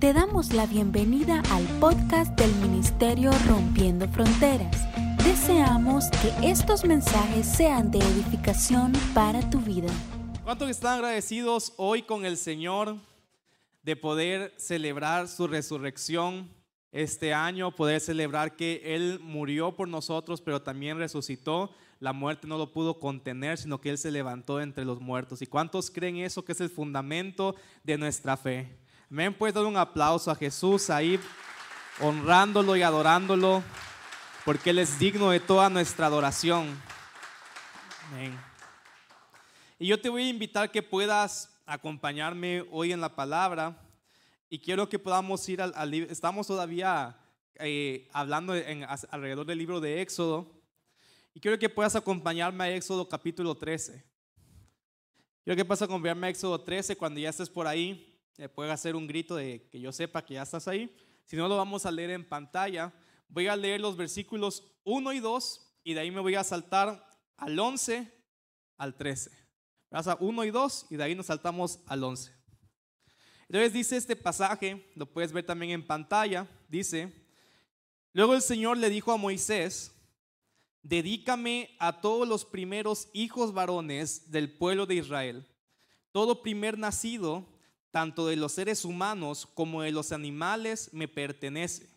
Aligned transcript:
Te 0.00 0.14
damos 0.14 0.54
la 0.54 0.64
bienvenida 0.64 1.42
al 1.50 1.62
podcast 1.78 2.34
del 2.40 2.50
Ministerio 2.54 3.32
Rompiendo 3.46 4.08
Fronteras. 4.08 4.74
Deseamos 5.22 6.06
que 6.22 6.48
estos 6.48 6.86
mensajes 6.86 7.46
sean 7.46 7.90
de 7.90 7.98
edificación 7.98 8.92
para 9.12 9.50
tu 9.50 9.60
vida. 9.60 9.92
¿Cuántos 10.42 10.70
están 10.70 10.94
agradecidos 10.94 11.74
hoy 11.76 12.00
con 12.00 12.24
el 12.24 12.38
Señor 12.38 12.96
de 13.82 13.94
poder 13.94 14.54
celebrar 14.56 15.28
su 15.28 15.46
resurrección 15.46 16.48
este 16.92 17.34
año, 17.34 17.70
poder 17.70 18.00
celebrar 18.00 18.56
que 18.56 18.80
Él 18.82 19.20
murió 19.22 19.76
por 19.76 19.86
nosotros, 19.86 20.40
pero 20.40 20.62
también 20.62 20.96
resucitó? 20.96 21.72
La 21.98 22.14
muerte 22.14 22.48
no 22.48 22.56
lo 22.56 22.72
pudo 22.72 22.98
contener, 22.98 23.58
sino 23.58 23.82
que 23.82 23.90
Él 23.90 23.98
se 23.98 24.10
levantó 24.10 24.62
entre 24.62 24.86
los 24.86 24.98
muertos. 24.98 25.42
¿Y 25.42 25.46
cuántos 25.46 25.90
creen 25.90 26.16
eso 26.16 26.42
que 26.42 26.52
es 26.52 26.60
el 26.62 26.70
fundamento 26.70 27.54
de 27.84 27.98
nuestra 27.98 28.38
fe? 28.38 28.80
Amén. 29.12 29.34
Puedes 29.34 29.52
dar 29.52 29.64
un 29.64 29.76
aplauso 29.76 30.30
a 30.30 30.36
Jesús 30.36 30.88
ahí, 30.88 31.18
honrándolo 32.00 32.76
y 32.76 32.82
adorándolo, 32.82 33.60
porque 34.44 34.70
Él 34.70 34.78
es 34.78 35.00
digno 35.00 35.30
de 35.30 35.40
toda 35.40 35.68
nuestra 35.68 36.06
adoración. 36.06 36.80
Amén. 38.06 38.38
Y 39.80 39.88
yo 39.88 40.00
te 40.00 40.08
voy 40.08 40.22
a 40.22 40.28
invitar 40.28 40.70
que 40.70 40.80
puedas 40.80 41.60
acompañarme 41.66 42.64
hoy 42.70 42.92
en 42.92 43.00
la 43.00 43.16
palabra. 43.16 43.76
Y 44.48 44.60
quiero 44.60 44.88
que 44.88 45.00
podamos 45.00 45.48
ir 45.48 45.60
al, 45.60 45.90
libro. 45.90 46.08
Estamos 46.12 46.46
todavía 46.46 47.18
eh, 47.56 48.08
hablando 48.12 48.54
en, 48.54 48.86
alrededor 49.10 49.44
del 49.44 49.58
libro 49.58 49.80
de 49.80 50.02
Éxodo. 50.02 50.62
Y 51.34 51.40
quiero 51.40 51.58
que 51.58 51.68
puedas 51.68 51.96
acompañarme 51.96 52.62
a 52.62 52.70
Éxodo 52.70 53.08
capítulo 53.08 53.56
13. 53.56 54.04
Quiero 55.42 55.56
que 55.56 55.64
puedas 55.64 55.82
acompañarme 55.82 56.28
a 56.28 56.30
Éxodo 56.30 56.60
13 56.60 56.96
cuando 56.96 57.18
ya 57.18 57.30
estés 57.30 57.50
por 57.50 57.66
ahí 57.66 58.06
puede 58.48 58.72
hacer 58.72 58.96
un 58.96 59.06
grito 59.06 59.36
de 59.36 59.68
que 59.70 59.80
yo 59.80 59.92
sepa 59.92 60.24
que 60.24 60.34
ya 60.34 60.42
estás 60.42 60.66
ahí. 60.68 60.94
Si 61.26 61.36
no, 61.36 61.48
lo 61.48 61.56
vamos 61.56 61.86
a 61.86 61.90
leer 61.90 62.10
en 62.10 62.28
pantalla. 62.28 62.92
Voy 63.28 63.46
a 63.46 63.56
leer 63.56 63.80
los 63.80 63.96
versículos 63.96 64.64
1 64.84 65.12
y 65.12 65.20
2 65.20 65.76
y 65.84 65.94
de 65.94 66.00
ahí 66.00 66.10
me 66.10 66.20
voy 66.20 66.34
a 66.34 66.44
saltar 66.44 67.06
al 67.36 67.58
11 67.58 68.12
al 68.76 68.96
13. 68.96 69.30
Vas 69.90 70.06
a 70.06 70.16
1 70.20 70.44
y 70.44 70.50
2 70.50 70.86
y 70.90 70.96
de 70.96 71.04
ahí 71.04 71.14
nos 71.14 71.26
saltamos 71.26 71.80
al 71.86 72.02
11. 72.02 72.32
Entonces 73.50 73.72
dice 73.72 73.96
este 73.96 74.14
pasaje, 74.14 74.90
lo 74.94 75.06
puedes 75.06 75.32
ver 75.32 75.44
también 75.44 75.72
en 75.72 75.84
pantalla, 75.84 76.48
dice, 76.68 77.12
luego 78.12 78.34
el 78.34 78.42
Señor 78.42 78.76
le 78.76 78.88
dijo 78.88 79.10
a 79.10 79.16
Moisés, 79.16 79.92
dedícame 80.82 81.76
a 81.80 82.00
todos 82.00 82.28
los 82.28 82.44
primeros 82.44 83.08
hijos 83.12 83.52
varones 83.52 84.30
del 84.30 84.56
pueblo 84.56 84.86
de 84.86 84.94
Israel, 84.94 85.48
todo 86.12 86.42
primer 86.42 86.78
nacido 86.78 87.44
tanto 87.90 88.26
de 88.26 88.36
los 88.36 88.52
seres 88.52 88.84
humanos 88.84 89.48
como 89.54 89.82
de 89.82 89.92
los 89.92 90.12
animales, 90.12 90.90
me 90.92 91.08
pertenece. 91.08 91.88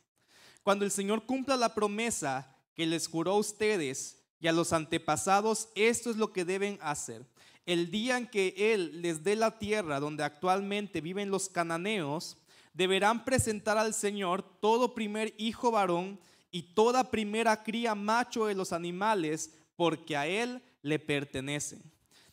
Cuando 0.64 0.86
el 0.86 0.92
Señor 0.92 1.26
cumpla 1.26 1.58
la 1.58 1.74
promesa 1.74 2.56
que 2.74 2.86
les 2.86 3.08
juró 3.08 3.32
a 3.32 3.38
ustedes 3.38 4.24
y 4.40 4.48
a 4.48 4.52
los 4.52 4.74
antepasados, 4.74 5.70
esto 5.76 6.10
es 6.10 6.18
lo 6.18 6.32
que 6.32 6.46
deben 6.46 6.80
hacer. 6.82 7.26
El 7.66 7.92
día 7.92 8.18
en 8.18 8.28
que 8.28 8.54
Él 8.58 9.02
les 9.02 9.24
dé 9.24 9.36
la 9.36 9.58
tierra 9.58 10.00
donde 10.00 10.24
actualmente 10.24 11.02
viven 11.02 11.30
los 11.30 11.50
cananeos, 11.50 12.38
deberán 12.74 13.24
presentar 13.24 13.78
al 13.78 13.94
Señor 13.94 14.44
todo 14.60 14.96
primer 14.96 15.34
hijo 15.38 15.72
varón 15.72 16.20
y 16.52 16.64
toda 16.74 17.10
primera 17.10 17.64
cría 17.64 17.96
macho 17.96 18.46
de 18.46 18.56
los 18.56 18.74
animales, 18.74 19.54
porque 19.76 20.18
a 20.18 20.28
Él 20.28 20.62
le 20.82 21.00
pertenecen. 21.00 21.82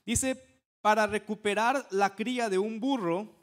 Dice, 0.04 0.42
para 0.80 1.06
recuperar 1.06 1.86
la 1.90 2.14
cría 2.14 2.48
de 2.48 2.58
un 2.58 2.80
burro, 2.80 3.39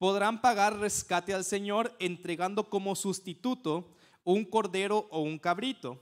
podrán 0.00 0.40
pagar 0.40 0.78
rescate 0.78 1.34
al 1.34 1.44
Señor 1.44 1.94
entregando 1.98 2.70
como 2.70 2.96
sustituto 2.96 3.94
un 4.24 4.46
cordero 4.46 5.06
o 5.10 5.20
un 5.20 5.38
cabrito. 5.38 6.00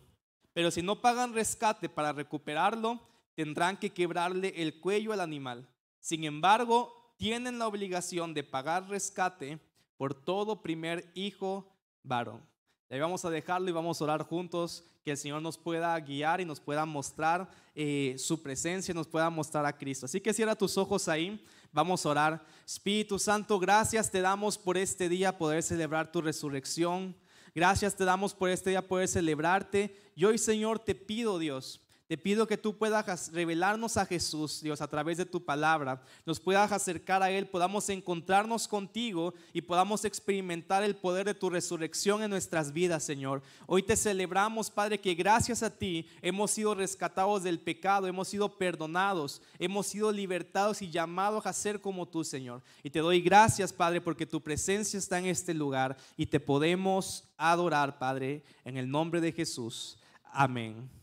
Pero 0.52 0.70
si 0.70 0.82
no 0.82 1.00
pagan 1.00 1.34
rescate 1.34 1.88
para 1.88 2.12
recuperarlo, 2.12 3.00
tendrán 3.34 3.76
que 3.76 3.90
quebrarle 3.90 4.52
el 4.54 4.78
cuello 4.78 5.12
al 5.12 5.20
animal. 5.20 5.68
Sin 5.98 6.22
embargo, 6.22 7.12
tienen 7.16 7.58
la 7.58 7.66
obligación 7.66 8.34
de 8.34 8.44
pagar 8.44 8.88
rescate 8.88 9.58
por 9.96 10.14
todo 10.14 10.62
primer 10.62 11.10
hijo 11.16 11.68
varón. 12.04 12.40
Ahí 12.88 13.00
vamos 13.00 13.24
a 13.24 13.30
dejarlo 13.30 13.68
y 13.68 13.72
vamos 13.72 14.00
a 14.00 14.04
orar 14.04 14.22
juntos, 14.22 14.84
que 15.02 15.10
el 15.10 15.16
Señor 15.16 15.42
nos 15.42 15.58
pueda 15.58 15.98
guiar 15.98 16.40
y 16.40 16.44
nos 16.44 16.60
pueda 16.60 16.86
mostrar 16.86 17.50
eh, 17.74 18.14
su 18.16 18.44
presencia, 18.44 18.94
nos 18.94 19.08
pueda 19.08 19.28
mostrar 19.28 19.66
a 19.66 19.76
Cristo. 19.76 20.06
Así 20.06 20.20
que 20.20 20.32
cierra 20.32 20.54
tus 20.54 20.78
ojos 20.78 21.08
ahí. 21.08 21.44
Vamos 21.72 22.04
a 22.04 22.08
orar. 22.08 22.46
Espíritu 22.66 23.18
Santo, 23.18 23.58
gracias 23.58 24.10
te 24.10 24.20
damos 24.20 24.56
por 24.56 24.76
este 24.76 25.08
día 25.08 25.36
poder 25.36 25.62
celebrar 25.62 26.10
tu 26.10 26.20
resurrección. 26.20 27.14
Gracias 27.54 27.96
te 27.96 28.04
damos 28.04 28.34
por 28.34 28.50
este 28.50 28.70
día 28.70 28.86
poder 28.86 29.08
celebrarte. 29.08 29.94
Y 30.14 30.24
hoy, 30.24 30.38
Señor, 30.38 30.78
te 30.78 30.94
pido, 30.94 31.38
Dios, 31.38 31.80
te 32.08 32.16
pido 32.16 32.46
que 32.46 32.56
tú 32.56 32.74
puedas 32.74 33.30
revelarnos 33.32 33.98
a 33.98 34.06
Jesús, 34.06 34.62
Dios, 34.62 34.80
a 34.80 34.88
través 34.88 35.18
de 35.18 35.26
tu 35.26 35.44
palabra. 35.44 36.02
Nos 36.24 36.40
puedas 36.40 36.72
acercar 36.72 37.22
a 37.22 37.30
Él, 37.30 37.46
podamos 37.46 37.86
encontrarnos 37.90 38.66
contigo 38.66 39.34
y 39.52 39.60
podamos 39.60 40.06
experimentar 40.06 40.82
el 40.82 40.96
poder 40.96 41.26
de 41.26 41.34
tu 41.34 41.50
resurrección 41.50 42.22
en 42.22 42.30
nuestras 42.30 42.72
vidas, 42.72 43.04
Señor. 43.04 43.42
Hoy 43.66 43.82
te 43.82 43.94
celebramos, 43.94 44.70
Padre, 44.70 44.98
que 44.98 45.14
gracias 45.14 45.62
a 45.62 45.68
ti 45.68 46.08
hemos 46.22 46.50
sido 46.50 46.74
rescatados 46.74 47.42
del 47.42 47.60
pecado, 47.60 48.06
hemos 48.06 48.28
sido 48.28 48.56
perdonados, 48.56 49.42
hemos 49.58 49.86
sido 49.86 50.10
libertados 50.10 50.80
y 50.80 50.90
llamados 50.90 51.44
a 51.44 51.52
ser 51.52 51.78
como 51.78 52.08
tú, 52.08 52.24
Señor. 52.24 52.62
Y 52.82 52.88
te 52.88 53.00
doy 53.00 53.20
gracias, 53.20 53.70
Padre, 53.70 54.00
porque 54.00 54.24
tu 54.24 54.40
presencia 54.40 54.98
está 54.98 55.18
en 55.18 55.26
este 55.26 55.52
lugar 55.52 55.94
y 56.16 56.24
te 56.24 56.40
podemos 56.40 57.24
adorar, 57.36 57.98
Padre, 57.98 58.42
en 58.64 58.78
el 58.78 58.90
nombre 58.90 59.20
de 59.20 59.30
Jesús. 59.30 59.98
Amén. 60.32 60.97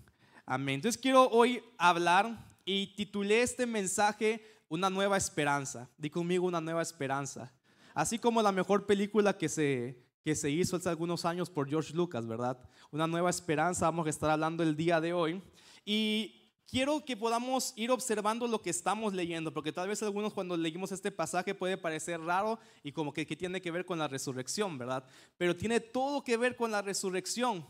Amén. 0.47 0.75
Entonces 0.75 1.01
quiero 1.01 1.27
hoy 1.29 1.63
hablar 1.75 2.45
y 2.65 2.95
titulé 2.95 3.41
este 3.41 3.65
mensaje 3.65 4.45
Una 4.67 4.91
nueva 4.91 5.17
esperanza. 5.17 5.89
Di 5.97 6.09
conmigo 6.09 6.45
una 6.45 6.61
nueva 6.61 6.83
esperanza. 6.83 7.51
Así 7.95 8.19
como 8.19 8.41
la 8.41 8.51
mejor 8.51 8.85
película 8.85 9.37
que 9.37 9.49
se, 9.49 10.03
que 10.23 10.35
se 10.35 10.51
hizo 10.51 10.75
hace 10.75 10.89
algunos 10.89 11.25
años 11.25 11.49
por 11.49 11.67
George 11.67 11.93
Lucas, 11.93 12.27
¿verdad? 12.27 12.59
Una 12.91 13.07
nueva 13.07 13.29
esperanza, 13.29 13.85
vamos 13.85 14.05
a 14.05 14.09
estar 14.09 14.29
hablando 14.29 14.61
el 14.63 14.75
día 14.75 14.99
de 15.01 15.13
hoy. 15.13 15.41
Y 15.83 16.51
quiero 16.67 17.05
que 17.05 17.15
podamos 17.15 17.73
ir 17.75 17.89
observando 17.89 18.47
lo 18.47 18.61
que 18.61 18.69
estamos 18.69 19.13
leyendo, 19.13 19.53
porque 19.53 19.71
tal 19.71 19.87
vez 19.87 20.03
algunos 20.03 20.33
cuando 20.33 20.57
leímos 20.57 20.91
este 20.91 21.11
pasaje 21.11 21.55
puede 21.55 21.77
parecer 21.77 22.19
raro 22.21 22.59
y 22.83 22.91
como 22.91 23.13
que, 23.13 23.25
que 23.25 23.35
tiene 23.35 23.61
que 23.61 23.71
ver 23.71 23.85
con 23.85 23.97
la 23.97 24.07
resurrección, 24.07 24.77
¿verdad? 24.77 25.05
Pero 25.37 25.55
tiene 25.55 25.79
todo 25.79 26.23
que 26.23 26.37
ver 26.37 26.55
con 26.55 26.71
la 26.71 26.81
resurrección. 26.81 27.65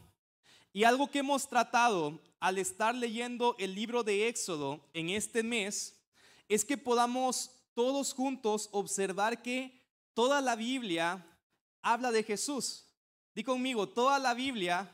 Y 0.75 0.83
algo 0.83 1.09
que 1.09 1.19
hemos 1.19 1.47
tratado 1.47 2.19
al 2.37 2.57
estar 2.57 2.93
leyendo 2.93 3.55
el 3.59 3.73
libro 3.73 4.03
de 4.03 4.27
Éxodo 4.27 4.81
en 4.93 5.09
este 5.09 5.41
mes 5.41 5.95
es 6.49 6.65
que 6.65 6.77
podamos 6.77 7.49
todos 7.73 8.13
juntos 8.13 8.67
observar 8.73 9.41
que 9.41 9.81
toda 10.13 10.41
la 10.41 10.57
Biblia 10.57 11.25
habla 11.81 12.11
de 12.11 12.23
Jesús. 12.23 12.83
Di 13.33 13.41
conmigo, 13.41 13.87
toda 13.87 14.19
la 14.19 14.33
Biblia 14.33 14.91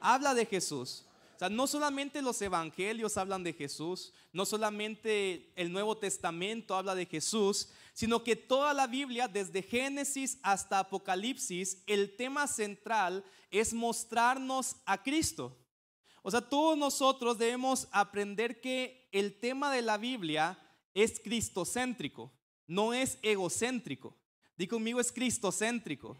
habla 0.00 0.34
de 0.34 0.44
Jesús. 0.44 1.06
O 1.34 1.38
sea, 1.38 1.48
no 1.48 1.66
solamente 1.66 2.20
los 2.20 2.42
evangelios 2.42 3.16
hablan 3.16 3.42
de 3.42 3.54
Jesús, 3.54 4.12
no 4.34 4.44
solamente 4.44 5.50
el 5.56 5.72
Nuevo 5.72 5.96
Testamento 5.96 6.74
habla 6.74 6.94
de 6.94 7.06
Jesús, 7.06 7.70
sino 7.94 8.22
que 8.22 8.36
toda 8.36 8.74
la 8.74 8.86
Biblia, 8.86 9.28
desde 9.28 9.62
Génesis 9.62 10.38
hasta 10.42 10.80
Apocalipsis, 10.80 11.82
el 11.86 12.14
tema 12.16 12.46
central 12.46 13.24
es 13.50 13.72
mostrarnos 13.72 14.76
a 14.84 15.02
Cristo. 15.02 15.56
O 16.22 16.30
sea, 16.30 16.40
todos 16.40 16.76
nosotros 16.76 17.38
debemos 17.38 17.88
aprender 17.92 18.60
que 18.60 19.08
el 19.12 19.38
tema 19.38 19.72
de 19.72 19.82
la 19.82 19.96
Biblia 19.96 20.58
es 20.94 21.20
cristocéntrico, 21.20 22.32
no 22.66 22.92
es 22.92 23.18
egocéntrico. 23.22 24.16
Di 24.56 24.66
conmigo, 24.66 24.98
es 25.00 25.12
cristocéntrico, 25.12 26.16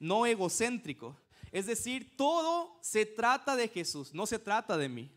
no 0.00 0.26
egocéntrico. 0.26 1.16
Es 1.52 1.66
decir, 1.66 2.16
todo 2.16 2.78
se 2.82 3.06
trata 3.06 3.56
de 3.56 3.68
Jesús, 3.68 4.12
no 4.12 4.26
se 4.26 4.38
trata 4.38 4.76
de 4.76 4.88
mí. 4.88 5.10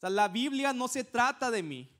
La 0.00 0.28
Biblia 0.28 0.72
no 0.72 0.88
se 0.88 1.04
trata 1.04 1.50
de 1.50 1.62
mí. 1.62 1.90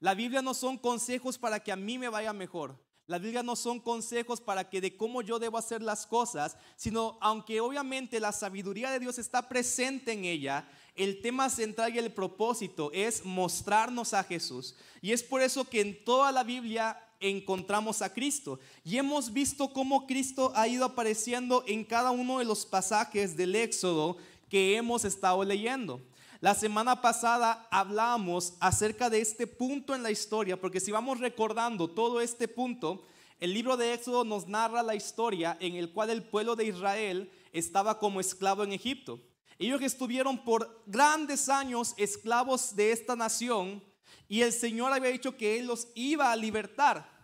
La 0.00 0.14
Biblia 0.14 0.42
no 0.42 0.54
son 0.54 0.78
consejos 0.78 1.38
para 1.38 1.60
que 1.60 1.72
a 1.72 1.76
mí 1.76 1.98
me 1.98 2.08
vaya 2.08 2.32
mejor. 2.32 2.78
La 3.08 3.18
Biblia 3.18 3.42
no 3.42 3.56
son 3.56 3.80
consejos 3.80 4.38
para 4.38 4.68
que 4.68 4.82
de 4.82 4.94
cómo 4.94 5.22
yo 5.22 5.38
debo 5.38 5.56
hacer 5.56 5.80
las 5.80 6.06
cosas, 6.06 6.58
sino 6.76 7.16
aunque 7.22 7.58
obviamente 7.58 8.20
la 8.20 8.32
sabiduría 8.32 8.90
de 8.90 9.00
Dios 9.00 9.18
está 9.18 9.48
presente 9.48 10.12
en 10.12 10.26
ella, 10.26 10.68
el 10.94 11.22
tema 11.22 11.48
central 11.48 11.94
y 11.94 11.98
el 11.98 12.12
propósito 12.12 12.90
es 12.92 13.24
mostrarnos 13.24 14.12
a 14.12 14.22
Jesús. 14.24 14.76
Y 15.00 15.12
es 15.12 15.22
por 15.22 15.40
eso 15.40 15.64
que 15.64 15.80
en 15.80 16.04
toda 16.04 16.30
la 16.32 16.44
Biblia 16.44 17.02
encontramos 17.18 18.02
a 18.02 18.12
Cristo. 18.12 18.60
Y 18.84 18.98
hemos 18.98 19.32
visto 19.32 19.72
cómo 19.72 20.06
Cristo 20.06 20.52
ha 20.54 20.68
ido 20.68 20.84
apareciendo 20.84 21.64
en 21.66 21.84
cada 21.84 22.10
uno 22.10 22.40
de 22.40 22.44
los 22.44 22.66
pasajes 22.66 23.38
del 23.38 23.56
Éxodo 23.56 24.18
que 24.50 24.76
hemos 24.76 25.06
estado 25.06 25.42
leyendo. 25.44 25.98
La 26.40 26.54
semana 26.54 27.02
pasada 27.02 27.66
hablábamos 27.68 28.54
acerca 28.60 29.10
de 29.10 29.20
este 29.20 29.48
punto 29.48 29.96
en 29.96 30.04
la 30.04 30.12
historia, 30.12 30.60
porque 30.60 30.78
si 30.78 30.92
vamos 30.92 31.18
recordando 31.18 31.90
todo 31.90 32.20
este 32.20 32.46
punto, 32.46 33.02
el 33.40 33.52
libro 33.52 33.76
de 33.76 33.92
Éxodo 33.92 34.22
nos 34.22 34.46
narra 34.46 34.84
la 34.84 34.94
historia 34.94 35.56
en 35.58 35.74
el 35.74 35.90
cual 35.90 36.10
el 36.10 36.22
pueblo 36.22 36.54
de 36.54 36.66
Israel 36.66 37.28
estaba 37.52 37.98
como 37.98 38.20
esclavo 38.20 38.62
en 38.62 38.72
Egipto. 38.72 39.20
Ellos 39.58 39.82
estuvieron 39.82 40.44
por 40.44 40.84
grandes 40.86 41.48
años 41.48 41.94
esclavos 41.96 42.76
de 42.76 42.92
esta 42.92 43.16
nación 43.16 43.82
y 44.28 44.42
el 44.42 44.52
Señor 44.52 44.92
había 44.92 45.10
dicho 45.10 45.36
que 45.36 45.58
Él 45.58 45.66
los 45.66 45.88
iba 45.96 46.30
a 46.30 46.36
libertar. 46.36 47.18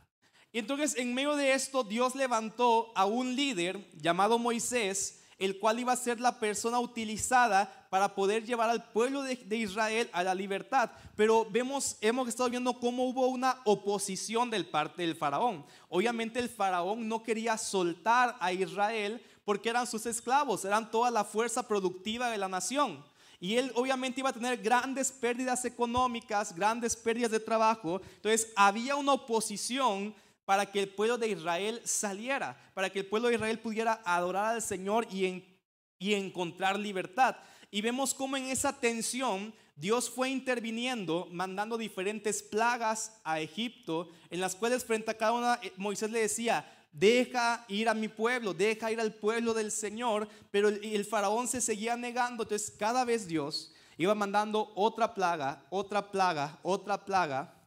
Y 0.51 0.59
entonces 0.59 0.97
en 0.97 1.15
medio 1.15 1.37
de 1.37 1.53
esto 1.53 1.85
Dios 1.85 2.17
levantó 2.17 2.91
a 2.97 3.05
un 3.05 3.37
líder 3.37 3.89
llamado 3.93 4.41
Moisés, 4.41 5.21
el 5.39 5.61
cual 5.61 5.79
iba 5.79 5.93
a 5.93 5.97
ser 5.97 6.21
la 6.21 6.41
persona 6.41 6.81
utilizada 6.81 7.84
para 7.95 8.13
poder 8.13 8.45
llevar 8.45 8.69
al 8.71 8.83
pueblo 8.91 9.23
de, 9.23 9.57
Israel 9.57 10.11
a 10.13 10.25
la 10.25 10.35
libertad. 10.35 10.91
Pero 11.15 11.47
vemos, 11.49 11.97
hemos 12.01 12.27
estado 12.27 12.51
viendo 12.51 12.81
cómo 12.81 13.05
hubo 13.05 13.29
una 13.29 13.61
oposición 13.65 14.51
del 14.51 14.67
parte 14.67 15.03
del 15.03 15.15
faraón. 15.15 15.65
Obviamente 15.89 16.41
el 16.41 16.49
faraón 16.49 17.07
no 17.09 17.23
quería 17.23 17.57
soltar 17.57 18.37
a 18.41 18.53
Israel 18.53 19.25
porque 19.45 19.69
eran 19.69 19.87
sus 19.87 20.07
esclavos, 20.07 20.65
eran 20.65 20.91
toda 20.91 21.09
la 21.13 21.23
fuerza 21.23 21.69
productiva 21.69 22.31
de 22.31 22.39
la 22.39 22.49
nación. 22.49 23.05
Y 23.39 23.59
él 23.59 23.71
obviamente 23.77 24.19
iba 24.19 24.31
a 24.31 24.33
tener 24.33 24.57
grandes 24.57 25.13
pérdidas 25.13 25.65
económicas, 25.65 26.53
grandes 26.53 26.97
pérdidas 26.97 27.31
de 27.31 27.39
trabajo. 27.39 28.03
Entonces 28.17 28.51
había 28.57 28.97
una 28.97 29.13
oposición 29.13 30.13
para 30.45 30.67
que 30.67 30.81
el 30.81 30.89
pueblo 30.89 31.17
de 31.17 31.29
Israel 31.29 31.81
saliera, 31.85 32.61
para 32.75 32.91
que 32.91 32.99
el 32.99 33.07
pueblo 33.07 33.29
de 33.29 33.37
Israel 33.37 33.61
pudiera 33.61 34.03
adorar 34.05 34.57
al 34.57 34.63
Señor 34.63 35.07
y, 35.13 35.45
y 36.01 36.15
encontrar 36.15 36.77
libertad. 36.77 37.37
Y 37.75 37.81
vemos 37.81 38.15
cómo 38.15 38.37
en 38.37 38.45
esa 38.45 38.73
tensión 38.73 39.53
Dios 39.75 40.09
fue 40.09 40.31
interviniendo, 40.31 41.27
mandando 41.33 41.77
diferentes 41.77 42.41
plagas 42.41 43.21
a 43.25 43.41
Egipto, 43.41 44.11
en 44.31 44.41
las 44.41 44.55
cuales 44.55 44.85
frente 44.85 45.11
a 45.11 45.19
cada 45.19 45.33
una 45.33 45.59
eh, 45.61 45.73
Moisés 45.77 46.09
le 46.09 46.21
decía, 46.21 46.65
deja 46.93 47.65
ir 47.67 47.89
a 47.89 47.95
mi 47.95 48.07
pueblo, 48.07 48.55
deja 48.55 48.93
ir 48.93 49.01
al 49.01 49.13
pueblo 49.13 49.55
del 49.55 49.73
Señor, 49.73 50.29
pero 50.53 50.69
el, 50.69 51.05
faraón 51.05 51.49
se 51.49 51.61
seguía 51.61 51.97
negando, 51.97 52.45
entonces 52.45 52.71
cada 52.79 53.05
vez 53.05 53.27
Dios 53.27 53.73
iba 53.99 54.15
mandando 54.15 54.71
otra 54.77 55.13
plaga, 55.13 55.67
otra 55.69 56.13
plaga, 56.13 56.61
otra 56.63 57.05
plaga, 57.05 57.61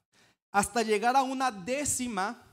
hasta 0.53 0.83
llegar 0.83 1.18
a 1.18 1.24
una 1.24 1.51
décima 1.51 2.48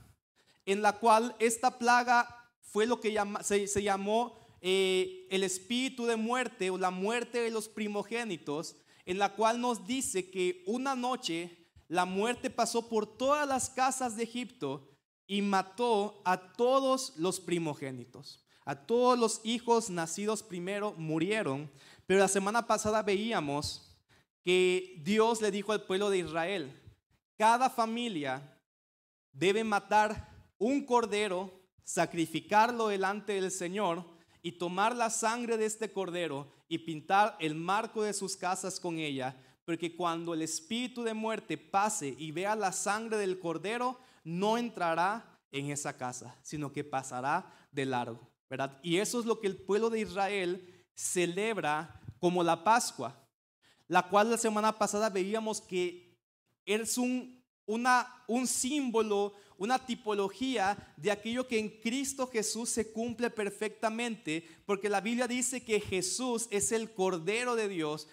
en 0.65 0.81
la 0.81 0.91
cual 0.91 1.33
esta 1.39 1.79
plaga 1.79 2.49
fue 2.59 2.85
lo 2.85 2.99
que 2.99 3.17
se, 3.43 3.81
llamó 3.81 4.44
eh, 4.67 5.27
el 5.29 5.43
espíritu 5.43 6.07
de 6.07 6.15
muerte 6.15 6.71
o 6.71 6.79
la 6.79 6.89
muerte 6.89 7.39
de 7.39 7.51
los 7.51 7.69
primogénitos, 7.69 8.75
en 9.05 9.19
la 9.19 9.35
cual 9.35 9.61
nos 9.61 9.85
dice 9.85 10.31
que 10.31 10.63
una 10.65 10.95
noche 10.95 11.67
la 11.87 12.05
muerte 12.05 12.49
pasó 12.49 12.89
por 12.89 13.05
todas 13.05 13.47
las 13.47 13.69
casas 13.69 14.17
de 14.17 14.23
Egipto 14.23 14.89
y 15.27 15.43
mató 15.43 16.19
a 16.25 16.53
todos 16.53 17.13
los 17.15 17.39
primogénitos. 17.39 18.43
A 18.65 18.87
todos 18.87 19.19
los 19.19 19.39
hijos 19.43 19.91
nacidos 19.91 20.41
primero 20.41 20.93
murieron. 20.93 21.69
Pero 22.07 22.21
la 22.21 22.27
semana 22.27 22.65
pasada 22.65 23.03
veíamos 23.03 23.95
que 24.43 24.99
Dios 25.03 25.43
le 25.43 25.51
dijo 25.51 25.73
al 25.73 25.85
pueblo 25.85 26.09
de 26.09 26.17
Israel, 26.17 26.81
cada 27.37 27.69
familia 27.69 28.59
debe 29.31 29.63
matar 29.63 30.27
un 30.57 30.87
cordero, 30.87 31.51
sacrificarlo 31.83 32.87
delante 32.87 33.33
del 33.33 33.51
Señor 33.51 34.14
y 34.45 34.51
tomar 34.51 34.95
la 34.95 35.09
sangre 35.09 35.57
de 35.57 35.65
este 35.65 35.91
cordero 35.91 36.47
y 36.67 36.77
pintar 36.77 37.35
el 37.39 37.55
marco 37.55 38.03
de 38.03 38.13
sus 38.13 38.37
casas 38.37 38.79
con 38.79 38.99
ella, 38.99 39.35
porque 39.65 39.95
cuando 39.95 40.35
el 40.35 40.43
espíritu 40.43 41.01
de 41.01 41.15
muerte 41.15 41.57
pase 41.57 42.15
y 42.15 42.29
vea 42.29 42.55
la 42.55 42.71
sangre 42.71 43.17
del 43.17 43.39
cordero, 43.39 43.99
no 44.23 44.59
entrará 44.59 45.41
en 45.49 45.71
esa 45.71 45.97
casa, 45.97 46.37
sino 46.43 46.71
que 46.71 46.83
pasará 46.83 47.51
de 47.71 47.87
largo, 47.87 48.19
¿verdad? 48.47 48.79
Y 48.83 48.97
eso 48.97 49.19
es 49.19 49.25
lo 49.25 49.39
que 49.39 49.47
el 49.47 49.57
pueblo 49.57 49.89
de 49.89 50.01
Israel 50.01 50.85
celebra 50.93 51.99
como 52.19 52.43
la 52.43 52.63
Pascua, 52.63 53.27
la 53.87 54.07
cual 54.09 54.29
la 54.29 54.37
semana 54.37 54.77
pasada 54.77 55.09
veíamos 55.09 55.59
que 55.59 56.19
es 56.67 56.99
un, 56.99 57.43
una, 57.65 58.23
un 58.27 58.47
símbolo 58.47 59.33
una 59.57 59.79
tipología 59.79 60.77
de 60.97 61.11
aquello 61.11 61.47
que 61.47 61.59
en 61.59 61.69
Cristo 61.69 62.27
Jesús 62.27 62.69
se 62.69 62.91
cumple 62.91 63.29
perfectamente, 63.29 64.45
porque 64.65 64.89
la 64.89 65.01
Biblia 65.01 65.27
dice 65.27 65.63
que 65.63 65.79
Jesús 65.79 66.47
es 66.49 66.71
el 66.71 66.91
Cordero 66.91 67.55
de 67.55 67.69
Dios. 67.69 68.07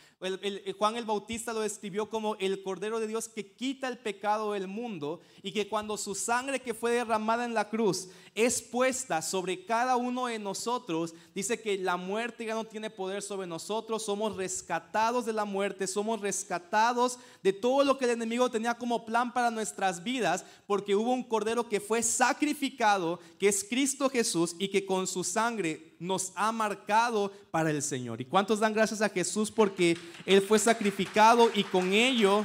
Juan 0.78 0.96
el 0.96 1.04
Bautista 1.04 1.52
lo 1.52 1.60
describió 1.60 2.08
como 2.08 2.36
el 2.36 2.62
Cordero 2.62 3.00
de 3.00 3.08
Dios 3.08 3.28
que 3.28 3.52
quita 3.54 3.88
el 3.88 3.98
pecado 3.98 4.52
del 4.52 4.68
mundo 4.68 5.20
y 5.42 5.50
que 5.50 5.68
cuando 5.68 5.96
su 5.96 6.14
sangre 6.14 6.60
que 6.60 6.74
fue 6.74 6.92
derramada 6.92 7.44
en 7.44 7.54
la 7.54 7.68
cruz 7.68 8.08
es 8.34 8.62
puesta 8.62 9.20
sobre 9.20 9.64
cada 9.64 9.96
uno 9.96 10.26
de 10.26 10.38
nosotros, 10.38 11.12
dice 11.34 11.60
que 11.60 11.76
la 11.76 11.96
muerte 11.96 12.44
ya 12.44 12.54
no 12.54 12.64
tiene 12.64 12.88
poder 12.88 13.20
sobre 13.20 13.48
nosotros, 13.48 14.04
somos 14.04 14.36
rescatados 14.36 15.26
de 15.26 15.32
la 15.32 15.44
muerte, 15.44 15.88
somos 15.88 16.20
rescatados 16.20 17.18
de 17.42 17.52
todo 17.52 17.82
lo 17.82 17.98
que 17.98 18.04
el 18.04 18.12
enemigo 18.12 18.48
tenía 18.48 18.74
como 18.74 19.04
plan 19.04 19.32
para 19.32 19.50
nuestras 19.50 20.01
vidas, 20.02 20.44
porque 20.66 20.94
hubo 20.94 21.12
un 21.12 21.24
cordero 21.24 21.68
que 21.68 21.80
fue 21.80 22.02
sacrificado, 22.02 23.20
que 23.38 23.48
es 23.48 23.64
Cristo 23.64 24.08
Jesús 24.08 24.56
y 24.58 24.68
que 24.68 24.84
con 24.86 25.06
su 25.06 25.24
sangre 25.24 25.94
nos 25.98 26.32
ha 26.34 26.52
marcado 26.52 27.32
para 27.50 27.70
el 27.70 27.82
Señor. 27.82 28.20
¿Y 28.20 28.24
cuántos 28.24 28.60
dan 28.60 28.74
gracias 28.74 29.02
a 29.02 29.08
Jesús 29.08 29.50
porque 29.50 29.96
Él 30.26 30.42
fue 30.42 30.58
sacrificado 30.58 31.50
y 31.54 31.64
con 31.64 31.92
ello 31.92 32.44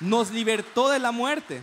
nos 0.00 0.30
libertó 0.30 0.88
de 0.88 0.98
la 0.98 1.12
muerte? 1.12 1.62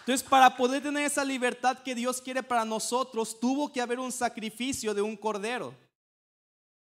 Entonces, 0.00 0.28
para 0.28 0.56
poder 0.56 0.82
tener 0.82 1.04
esa 1.04 1.24
libertad 1.24 1.78
que 1.78 1.94
Dios 1.94 2.22
quiere 2.22 2.42
para 2.42 2.64
nosotros, 2.64 3.40
tuvo 3.40 3.72
que 3.72 3.80
haber 3.80 3.98
un 3.98 4.12
sacrificio 4.12 4.94
de 4.94 5.02
un 5.02 5.16
cordero. 5.16 5.74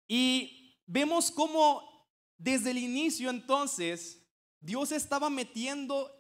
Y 0.07 0.77
vemos 0.87 1.31
cómo 1.31 1.95
desde 2.37 2.73
el 2.73 2.79
inicio 2.79 3.31
entonces 3.31 4.23
Dios 4.61 4.93
estaba 4.93 5.31
metiendo 5.31 6.11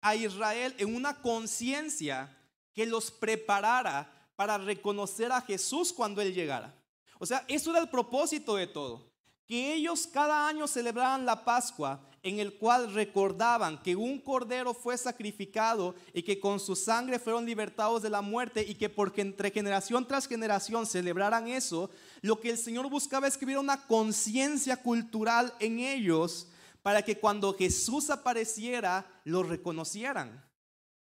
a 0.00 0.14
Israel 0.14 0.74
en 0.78 0.94
una 0.94 1.20
conciencia 1.20 2.36
que 2.74 2.86
los 2.86 3.10
preparara 3.10 4.10
para 4.36 4.58
reconocer 4.58 5.32
a 5.32 5.40
Jesús 5.40 5.92
cuando 5.92 6.20
Él 6.20 6.32
llegara. 6.32 6.74
O 7.18 7.26
sea, 7.26 7.44
eso 7.48 7.70
era 7.70 7.80
el 7.80 7.88
propósito 7.88 8.56
de 8.56 8.66
todo. 8.66 9.10
Que 9.46 9.74
ellos 9.74 10.06
cada 10.06 10.48
año 10.48 10.66
celebraban 10.66 11.26
la 11.26 11.44
Pascua 11.44 12.00
en 12.22 12.38
el 12.38 12.54
cual 12.58 12.92
recordaban 12.92 13.82
que 13.82 13.96
un 13.96 14.18
cordero 14.18 14.74
fue 14.74 14.96
sacrificado 14.98 15.94
y 16.12 16.22
que 16.22 16.38
con 16.38 16.60
su 16.60 16.76
sangre 16.76 17.18
fueron 17.18 17.46
libertados 17.46 18.02
de 18.02 18.10
la 18.10 18.20
muerte 18.20 18.64
y 18.66 18.74
que 18.74 18.88
porque 18.88 19.22
entre 19.22 19.50
generación 19.50 20.06
tras 20.06 20.26
generación 20.26 20.86
celebraran 20.86 21.48
eso, 21.48 21.90
lo 22.20 22.38
que 22.40 22.50
el 22.50 22.58
Señor 22.58 22.90
buscaba 22.90 23.26
es 23.26 23.38
que 23.38 23.46
hubiera 23.46 23.60
una 23.60 23.86
conciencia 23.86 24.76
cultural 24.76 25.54
en 25.60 25.80
ellos 25.80 26.46
para 26.82 27.02
que 27.02 27.18
cuando 27.18 27.54
Jesús 27.54 28.10
apareciera 28.10 29.22
lo 29.24 29.42
reconocieran. 29.42 30.44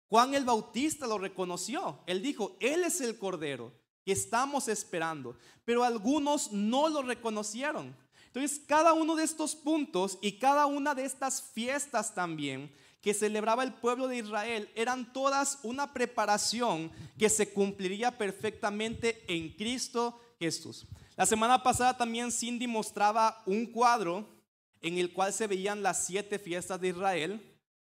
Juan 0.09 0.35
el 0.35 0.45
Bautista 0.45 1.07
lo 1.07 1.19
reconoció. 1.19 2.00
Él 2.07 2.23
dijo, 2.23 2.57
Él 2.61 2.85
es 2.85 3.00
el 3.00 3.19
Cordero 3.19 3.73
que 4.04 4.12
estamos 4.12 4.69
esperando. 4.69 5.37
Pero 5.64 5.83
algunos 5.83 6.52
no 6.52 6.88
lo 6.88 7.02
reconocieron. 7.02 7.97
Entonces, 8.26 8.61
cada 8.66 8.93
uno 8.93 9.16
de 9.16 9.25
estos 9.25 9.54
puntos 9.54 10.19
y 10.21 10.38
cada 10.38 10.66
una 10.66 10.95
de 10.95 11.04
estas 11.04 11.43
fiestas 11.43 12.14
también 12.14 12.73
que 13.00 13.14
celebraba 13.14 13.62
el 13.62 13.75
pueblo 13.75 14.09
de 14.09 14.19
Israel 14.19 14.71
eran 14.75 15.12
todas 15.12 15.59
una 15.62 15.93
preparación 15.93 16.90
que 17.19 17.28
se 17.28 17.52
cumpliría 17.52 18.16
perfectamente 18.16 19.25
en 19.28 19.50
Cristo 19.50 20.19
Jesús. 20.38 20.87
La 21.16 21.26
semana 21.26 21.62
pasada 21.62 21.97
también 21.97 22.33
Cindy 22.33 22.66
mostraba 22.66 23.43
un 23.47 23.66
cuadro 23.66 24.26
en 24.84 24.98
el 24.98 25.14
cual 25.14 25.32
se 25.32 25.46
veían 25.46 25.82
las 25.82 26.04
siete 26.04 26.38
fiestas 26.38 26.78
de 26.78 26.88
Israel 26.88 27.42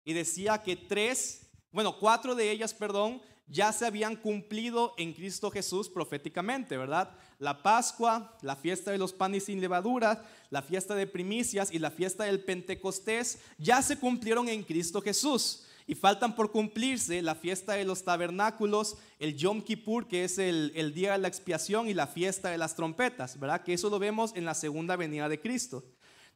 y 0.04 0.12
decía 0.12 0.62
que 0.62 0.76
tres, 0.76 1.50
bueno, 1.70 1.98
cuatro 1.98 2.34
de 2.34 2.50
ellas, 2.50 2.74
perdón, 2.74 3.22
ya 3.46 3.72
se 3.72 3.86
habían 3.86 4.14
cumplido 4.14 4.92
en 4.98 5.14
Cristo 5.14 5.50
Jesús 5.50 5.88
proféticamente, 5.88 6.76
¿verdad? 6.76 7.16
La 7.38 7.62
Pascua, 7.62 8.36
la 8.42 8.56
fiesta 8.56 8.90
de 8.90 8.98
los 8.98 9.14
panes 9.14 9.44
sin 9.44 9.62
levadura, 9.62 10.22
la 10.50 10.60
fiesta 10.60 10.94
de 10.94 11.06
primicias 11.06 11.72
y 11.72 11.78
la 11.78 11.90
fiesta 11.90 12.24
del 12.24 12.44
Pentecostés 12.44 13.38
ya 13.56 13.80
se 13.80 13.98
cumplieron 13.98 14.50
en 14.50 14.62
Cristo 14.62 15.00
Jesús. 15.00 15.64
Y 15.86 15.94
faltan 15.94 16.36
por 16.36 16.52
cumplirse 16.52 17.22
la 17.22 17.34
fiesta 17.34 17.72
de 17.72 17.84
los 17.84 18.04
tabernáculos, 18.04 18.98
el 19.18 19.34
Yom 19.34 19.62
Kippur, 19.62 20.06
que 20.06 20.24
es 20.24 20.38
el, 20.38 20.92
día 20.94 21.12
de 21.12 21.18
la 21.18 21.28
expiación, 21.28 21.88
y 21.88 21.94
la 21.94 22.06
fiesta 22.06 22.50
de 22.50 22.58
las 22.58 22.76
trompetas, 22.76 23.40
¿verdad? 23.40 23.64
Que 23.64 23.72
eso 23.72 23.90
lo 23.90 23.98
vemos 23.98 24.32
en 24.36 24.44
la 24.44 24.54
segunda 24.54 24.94
venida 24.94 25.28
de 25.28 25.40
Cristo. 25.40 25.82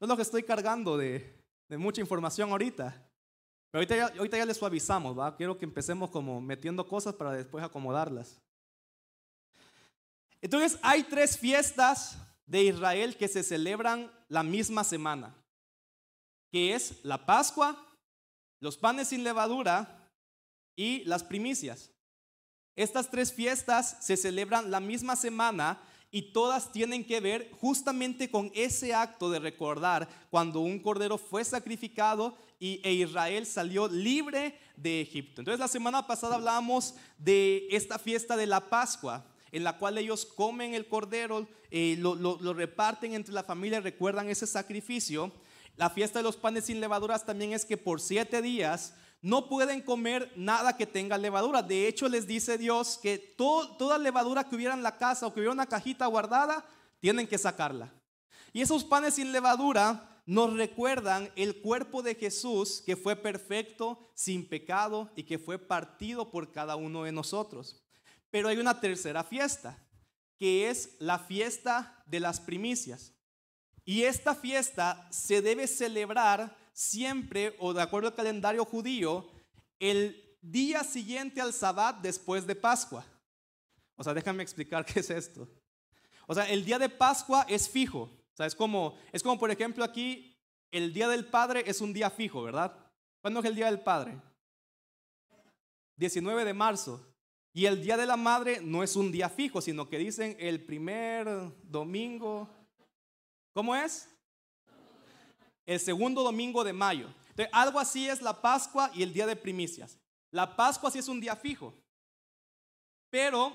No 0.00 0.16
que 0.16 0.22
estoy 0.22 0.42
cargando 0.42 0.96
de, 0.96 1.34
mucha 1.70 2.00
información 2.00 2.50
ahorita. 2.50 2.90
Pero 3.70 3.80
ahorita 3.80 3.96
ya, 3.96 4.06
ahorita 4.18 4.44
les 4.44 4.56
suavizamos, 4.56 5.18
¿va? 5.18 5.36
Quiero 5.36 5.58
que 5.58 5.64
empecemos 5.64 6.10
como 6.10 6.40
metiendo 6.40 6.86
cosas 6.86 7.14
para 7.14 7.32
después 7.32 7.64
acomodarlas. 7.64 8.40
Entonces 10.40 10.78
hay 10.82 11.02
tres 11.02 11.38
fiestas 11.38 12.18
de 12.46 12.64
Israel 12.64 13.16
que 13.16 13.28
se 13.28 13.42
celebran 13.42 14.10
la 14.28 14.42
misma 14.42 14.84
semana, 14.84 15.34
que 16.52 16.74
es 16.74 17.04
la 17.04 17.26
Pascua, 17.26 17.84
los 18.60 18.76
panes 18.76 19.08
sin 19.08 19.24
levadura 19.24 20.10
y 20.76 21.04
las 21.04 21.24
primicias. 21.24 21.90
Estas 22.76 23.10
tres 23.10 23.32
fiestas 23.32 23.96
se 24.00 24.16
celebran 24.16 24.70
la 24.70 24.80
misma 24.80 25.16
semana 25.16 25.80
y 26.10 26.32
todas 26.32 26.72
tienen 26.72 27.04
que 27.04 27.20
ver 27.20 27.50
justamente 27.60 28.30
con 28.30 28.50
ese 28.54 28.94
acto 28.94 29.30
de 29.30 29.38
recordar 29.38 30.08
cuando 30.30 30.60
un 30.60 30.78
cordero 30.78 31.18
fue 31.18 31.44
sacrificado 31.44 32.36
y, 32.58 32.80
e 32.84 32.92
Israel 32.92 33.46
salió 33.46 33.88
libre 33.88 34.58
de 34.76 35.00
Egipto. 35.00 35.40
Entonces 35.40 35.60
la 35.60 35.68
semana 35.68 36.06
pasada 36.06 36.36
hablábamos 36.36 36.94
de 37.18 37.66
esta 37.70 37.98
fiesta 37.98 38.36
de 38.36 38.46
la 38.46 38.68
Pascua, 38.68 39.26
en 39.52 39.64
la 39.64 39.78
cual 39.78 39.98
ellos 39.98 40.24
comen 40.24 40.74
el 40.74 40.86
cordero, 40.86 41.46
eh, 41.70 41.96
lo, 41.98 42.14
lo 42.14 42.54
reparten 42.54 43.14
entre 43.14 43.34
la 43.34 43.44
familia, 43.44 43.80
recuerdan 43.80 44.28
ese 44.28 44.46
sacrificio. 44.46 45.32
La 45.76 45.90
fiesta 45.90 46.20
de 46.20 46.22
los 46.22 46.36
panes 46.36 46.64
sin 46.64 46.80
levaduras 46.80 47.26
también 47.26 47.52
es 47.52 47.64
que 47.64 47.76
por 47.76 48.00
siete 48.00 48.40
días 48.40 48.94
no 49.26 49.48
pueden 49.48 49.82
comer 49.82 50.32
nada 50.36 50.76
que 50.76 50.86
tenga 50.86 51.18
levadura. 51.18 51.60
De 51.60 51.88
hecho, 51.88 52.08
les 52.08 52.28
dice 52.28 52.58
Dios 52.58 52.96
que 53.02 53.18
toda 53.18 53.98
levadura 53.98 54.44
que 54.44 54.54
hubiera 54.54 54.72
en 54.72 54.84
la 54.84 54.98
casa 54.98 55.26
o 55.26 55.34
que 55.34 55.40
hubiera 55.40 55.52
una 55.52 55.66
cajita 55.66 56.06
guardada, 56.06 56.64
tienen 57.00 57.26
que 57.26 57.36
sacarla. 57.36 57.92
Y 58.52 58.60
esos 58.62 58.84
panes 58.84 59.14
sin 59.14 59.32
levadura 59.32 60.22
nos 60.26 60.52
recuerdan 60.52 61.28
el 61.34 61.60
cuerpo 61.60 62.02
de 62.04 62.14
Jesús 62.14 62.80
que 62.86 62.94
fue 62.94 63.16
perfecto, 63.16 63.98
sin 64.14 64.48
pecado 64.48 65.10
y 65.16 65.24
que 65.24 65.40
fue 65.40 65.58
partido 65.58 66.30
por 66.30 66.52
cada 66.52 66.76
uno 66.76 67.02
de 67.02 67.10
nosotros. 67.10 67.82
Pero 68.30 68.48
hay 68.48 68.58
una 68.58 68.78
tercera 68.78 69.24
fiesta, 69.24 69.76
que 70.38 70.70
es 70.70 70.94
la 71.00 71.18
fiesta 71.18 72.00
de 72.06 72.20
las 72.20 72.38
primicias. 72.38 73.12
Y 73.84 74.04
esta 74.04 74.36
fiesta 74.36 75.08
se 75.10 75.42
debe 75.42 75.66
celebrar 75.66 76.56
siempre, 76.76 77.56
o 77.58 77.72
de 77.72 77.80
acuerdo 77.80 78.08
al 78.08 78.14
calendario 78.14 78.62
judío, 78.66 79.26
el 79.80 80.36
día 80.42 80.84
siguiente 80.84 81.40
al 81.40 81.54
Sabbat 81.54 82.02
después 82.02 82.46
de 82.46 82.54
Pascua. 82.54 83.04
O 83.96 84.04
sea, 84.04 84.12
déjame 84.12 84.42
explicar 84.42 84.84
qué 84.86 85.00
es 85.00 85.08
esto. 85.08 85.48
O 86.26 86.34
sea, 86.34 86.48
el 86.50 86.66
día 86.66 86.78
de 86.78 86.90
Pascua 86.90 87.46
es 87.48 87.68
fijo. 87.68 88.00
O 88.00 88.36
sea, 88.36 88.44
es 88.44 88.54
como, 88.54 88.98
es 89.10 89.22
como 89.22 89.38
por 89.38 89.50
ejemplo 89.50 89.82
aquí, 89.82 90.36
el 90.70 90.92
día 90.92 91.08
del 91.08 91.24
Padre 91.24 91.64
es 91.66 91.80
un 91.80 91.94
día 91.94 92.10
fijo, 92.10 92.42
¿verdad? 92.42 92.76
¿Cuándo 93.22 93.40
es 93.40 93.46
el 93.46 93.54
día 93.54 93.66
del 93.66 93.80
Padre? 93.80 94.20
19 95.96 96.44
de 96.44 96.52
marzo. 96.52 97.06
Y 97.54 97.64
el 97.64 97.82
día 97.82 97.96
de 97.96 98.04
la 98.04 98.18
Madre 98.18 98.60
no 98.60 98.82
es 98.82 98.96
un 98.96 99.10
día 99.10 99.30
fijo, 99.30 99.62
sino 99.62 99.88
que 99.88 99.96
dicen 99.96 100.36
el 100.38 100.62
primer 100.62 101.26
domingo. 101.62 102.50
¿Cómo 103.54 103.74
es? 103.74 104.10
El 105.66 105.80
segundo 105.80 106.22
domingo 106.22 106.64
de 106.64 106.72
mayo. 106.72 107.08
Entonces, 107.30 107.48
algo 107.52 107.78
así 107.78 108.08
es 108.08 108.22
la 108.22 108.40
Pascua 108.40 108.90
y 108.94 109.02
el 109.02 109.12
día 109.12 109.26
de 109.26 109.36
primicias. 109.36 109.98
La 110.30 110.56
Pascua 110.56 110.90
sí 110.90 110.98
es 110.98 111.08
un 111.08 111.20
día 111.20 111.36
fijo, 111.36 111.74
pero 113.10 113.52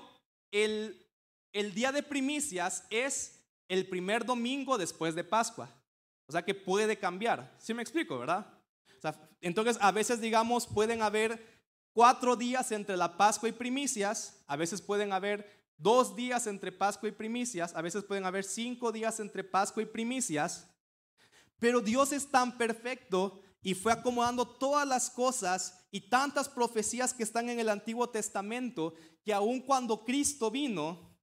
el, 0.50 1.06
el 1.52 1.74
día 1.74 1.90
de 1.90 2.02
primicias 2.02 2.84
es 2.90 3.42
el 3.68 3.88
primer 3.88 4.24
domingo 4.24 4.78
después 4.78 5.14
de 5.14 5.24
Pascua. 5.24 5.68
O 6.26 6.32
sea 6.32 6.42
que 6.42 6.54
puede 6.54 6.98
cambiar. 6.98 7.54
¿Sí 7.58 7.74
me 7.74 7.82
explico, 7.82 8.18
verdad? 8.18 8.46
entonces, 9.40 9.76
a 9.80 9.90
veces, 9.90 10.20
digamos, 10.20 10.66
pueden 10.66 11.02
haber 11.02 11.44
cuatro 11.92 12.36
días 12.36 12.70
entre 12.72 12.96
la 12.96 13.16
Pascua 13.16 13.48
y 13.48 13.52
primicias, 13.52 14.42
a 14.46 14.56
veces 14.56 14.80
pueden 14.80 15.12
haber 15.12 15.62
dos 15.76 16.14
días 16.14 16.46
entre 16.46 16.70
Pascua 16.70 17.08
y 17.08 17.12
primicias, 17.12 17.74
a 17.74 17.82
veces 17.82 18.04
pueden 18.04 18.24
haber 18.24 18.44
cinco 18.44 18.92
días 18.92 19.18
entre 19.18 19.42
Pascua 19.42 19.82
y 19.82 19.86
primicias, 19.86 20.68
pero 21.62 21.80
Dios 21.80 22.10
es 22.10 22.28
tan 22.28 22.58
perfecto 22.58 23.40
y 23.62 23.74
fue 23.74 23.92
acomodando 23.92 24.44
todas 24.44 24.84
las 24.84 25.08
cosas 25.10 25.86
y 25.92 26.08
tantas 26.08 26.48
profecías 26.48 27.14
que 27.14 27.22
están 27.22 27.48
en 27.48 27.60
el 27.60 27.68
Antiguo 27.68 28.10
Testamento 28.10 28.94
que 29.24 29.32
aun 29.32 29.60
cuando 29.60 30.04
Cristo 30.04 30.50
vino, 30.50 31.16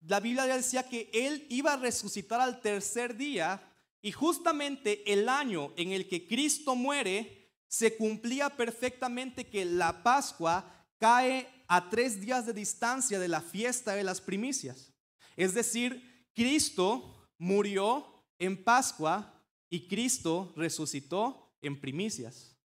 la 0.00 0.18
Biblia 0.18 0.46
decía 0.46 0.88
que 0.88 1.08
Él 1.14 1.46
iba 1.48 1.74
a 1.74 1.76
resucitar 1.76 2.40
al 2.40 2.60
tercer 2.60 3.16
día 3.16 3.72
y 4.02 4.10
justamente 4.10 5.12
el 5.12 5.28
año 5.28 5.72
en 5.76 5.92
el 5.92 6.08
que 6.08 6.26
Cristo 6.26 6.74
muere 6.74 7.52
se 7.68 7.96
cumplía 7.96 8.50
perfectamente 8.50 9.48
que 9.48 9.64
la 9.64 10.02
Pascua 10.02 10.88
cae 10.98 11.48
a 11.68 11.88
tres 11.88 12.20
días 12.20 12.46
de 12.46 12.52
distancia 12.52 13.20
de 13.20 13.28
la 13.28 13.40
fiesta 13.40 13.94
de 13.94 14.02
las 14.02 14.20
primicias. 14.20 14.92
Es 15.36 15.54
decir, 15.54 16.26
Cristo 16.34 17.28
murió 17.38 18.24
en 18.40 18.64
Pascua 18.64 19.30
y 19.74 19.88
Cristo 19.88 20.52
resucitó 20.54 21.52
en 21.60 21.80
primicias. 21.80 22.56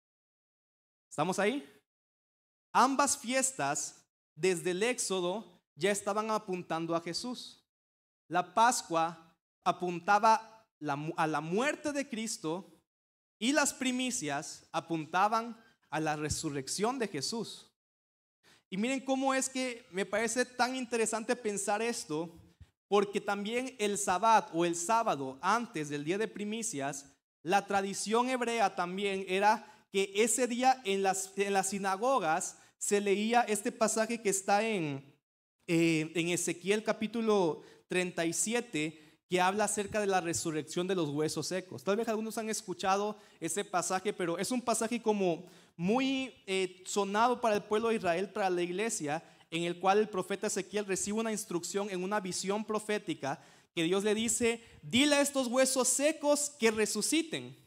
¿Estamos 1.09 1.39
ahí? 1.39 1.67
Ambas 2.71 3.17
fiestas, 3.17 4.05
desde 4.35 4.69
el 4.69 4.83
Éxodo, 4.83 5.59
ya 5.73 5.89
estaban 5.89 6.29
apuntando 6.29 6.95
a 6.95 7.01
Jesús. 7.01 7.67
La 8.27 8.53
Pascua 8.53 9.35
apuntaba 9.63 10.67
a 11.17 11.25
la 11.25 11.41
muerte 11.41 11.93
de 11.93 12.07
Cristo 12.07 12.79
y 13.39 13.53
las 13.53 13.73
primicias 13.73 14.67
apuntaban 14.71 15.59
a 15.89 15.99
la 15.99 16.15
resurrección 16.15 16.99
de 16.99 17.07
Jesús. 17.07 17.71
Y 18.69 18.77
miren 18.77 19.03
cómo 19.03 19.33
es 19.33 19.49
que 19.49 19.87
me 19.89 20.05
parece 20.05 20.45
tan 20.45 20.75
interesante 20.75 21.35
pensar 21.35 21.81
esto, 21.81 22.39
porque 22.89 23.21
también 23.21 23.75
el 23.79 23.97
sabbat 23.97 24.49
o 24.51 24.65
el 24.65 24.75
sábado 24.75 25.37
antes 25.41 25.87
del 25.87 26.03
día 26.03 26.17
de 26.17 26.27
primicias, 26.27 27.05
la 27.43 27.65
tradición 27.65 28.29
hebrea 28.29 28.75
también 28.75 29.23
era 29.27 29.65
que 29.93 30.11
ese 30.15 30.47
día 30.47 30.81
en 30.83 31.03
las, 31.03 31.31
en 31.37 31.53
las 31.53 31.69
sinagogas 31.69 32.57
se 32.79 32.99
leía 32.99 33.41
este 33.41 33.71
pasaje 33.71 34.21
que 34.21 34.29
está 34.29 34.67
en, 34.67 35.15
eh, 35.67 36.11
en 36.15 36.29
Ezequiel 36.29 36.83
capítulo 36.83 37.61
37, 37.89 39.23
que 39.29 39.39
habla 39.39 39.65
acerca 39.65 39.99
de 39.99 40.07
la 40.07 40.19
resurrección 40.19 40.87
de 40.87 40.95
los 40.95 41.09
huesos 41.09 41.45
secos. 41.45 41.83
Tal 41.83 41.95
vez 41.95 42.07
algunos 42.07 42.39
han 42.39 42.49
escuchado 42.49 43.17
ese 43.39 43.63
pasaje, 43.63 44.13
pero 44.13 44.39
es 44.39 44.49
un 44.49 44.61
pasaje 44.61 44.99
como 44.99 45.45
muy 45.77 46.33
eh, 46.47 46.83
sonado 46.87 47.39
para 47.39 47.55
el 47.55 47.63
pueblo 47.63 47.89
de 47.89 47.95
Israel, 47.95 48.29
para 48.29 48.49
la 48.49 48.63
iglesia, 48.63 49.23
en 49.51 49.63
el 49.63 49.79
cual 49.79 49.99
el 49.99 50.09
profeta 50.09 50.47
Ezequiel 50.47 50.85
recibe 50.85 51.19
una 51.19 51.31
instrucción 51.31 51.89
en 51.89 52.03
una 52.03 52.19
visión 52.19 52.65
profética 52.65 53.43
que 53.73 53.83
Dios 53.83 54.03
le 54.03 54.15
dice, 54.15 54.63
dile 54.81 55.15
a 55.15 55.21
estos 55.21 55.47
huesos 55.47 55.87
secos 55.87 56.51
que 56.59 56.71
resuciten. 56.71 57.57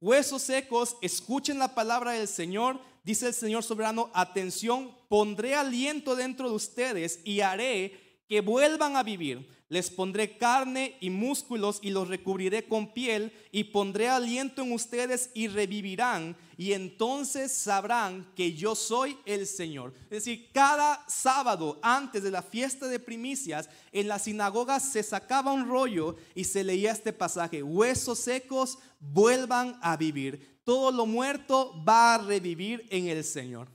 Huesos 0.00 0.42
secos, 0.42 0.96
escuchen 1.00 1.58
la 1.58 1.74
palabra 1.74 2.12
del 2.12 2.28
Señor, 2.28 2.80
dice 3.04 3.28
el 3.28 3.34
Señor 3.34 3.62
soberano, 3.62 4.10
atención, 4.12 4.94
pondré 5.08 5.54
aliento 5.54 6.16
dentro 6.16 6.48
de 6.48 6.54
ustedes 6.54 7.20
y 7.24 7.40
haré 7.40 8.03
que 8.28 8.40
vuelvan 8.40 8.96
a 8.96 9.02
vivir. 9.02 9.48
Les 9.68 9.90
pondré 9.90 10.36
carne 10.36 10.96
y 11.00 11.10
músculos 11.10 11.80
y 11.82 11.90
los 11.90 12.08
recubriré 12.08 12.68
con 12.68 12.92
piel 12.92 13.32
y 13.50 13.64
pondré 13.64 14.08
aliento 14.08 14.62
en 14.62 14.72
ustedes 14.72 15.30
y 15.34 15.48
revivirán 15.48 16.36
y 16.56 16.72
entonces 16.72 17.52
sabrán 17.52 18.30
que 18.36 18.52
yo 18.52 18.74
soy 18.74 19.18
el 19.24 19.46
Señor. 19.46 19.94
Es 20.04 20.24
decir, 20.24 20.50
cada 20.52 21.04
sábado 21.08 21.80
antes 21.82 22.22
de 22.22 22.30
la 22.30 22.42
fiesta 22.42 22.86
de 22.86 23.00
primicias 23.00 23.68
en 23.90 24.06
la 24.06 24.18
sinagoga 24.18 24.78
se 24.80 25.02
sacaba 25.02 25.52
un 25.52 25.68
rollo 25.68 26.16
y 26.34 26.44
se 26.44 26.62
leía 26.62 26.92
este 26.92 27.12
pasaje, 27.12 27.62
huesos 27.62 28.18
secos 28.18 28.78
vuelvan 29.00 29.78
a 29.82 29.96
vivir. 29.96 30.60
Todo 30.64 30.92
lo 30.92 31.06
muerto 31.06 31.74
va 31.86 32.14
a 32.14 32.18
revivir 32.18 32.86
en 32.90 33.08
el 33.08 33.24
Señor. 33.24 33.68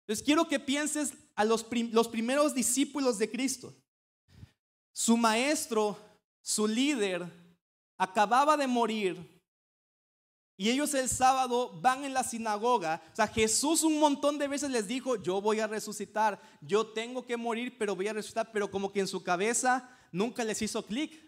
Entonces 0.00 0.24
quiero 0.24 0.48
que 0.48 0.58
pienses 0.58 1.12
a 1.40 1.44
los, 1.46 1.66
los 1.90 2.06
primeros 2.06 2.54
discípulos 2.54 3.16
de 3.16 3.30
Cristo. 3.30 3.74
Su 4.92 5.16
maestro, 5.16 5.96
su 6.42 6.68
líder, 6.68 7.26
acababa 7.96 8.58
de 8.58 8.66
morir. 8.66 9.42
Y 10.58 10.68
ellos 10.68 10.92
el 10.92 11.08
sábado 11.08 11.80
van 11.80 12.04
en 12.04 12.12
la 12.12 12.24
sinagoga. 12.24 13.02
O 13.10 13.16
sea, 13.16 13.26
Jesús 13.26 13.82
un 13.84 13.98
montón 13.98 14.36
de 14.36 14.48
veces 14.48 14.70
les 14.70 14.86
dijo, 14.86 15.16
yo 15.16 15.40
voy 15.40 15.60
a 15.60 15.66
resucitar, 15.66 16.38
yo 16.60 16.88
tengo 16.88 17.24
que 17.24 17.38
morir, 17.38 17.78
pero 17.78 17.96
voy 17.96 18.08
a 18.08 18.12
resucitar. 18.12 18.52
Pero 18.52 18.70
como 18.70 18.92
que 18.92 19.00
en 19.00 19.08
su 19.08 19.22
cabeza 19.22 19.88
nunca 20.12 20.44
les 20.44 20.60
hizo 20.60 20.84
clic. 20.84 21.24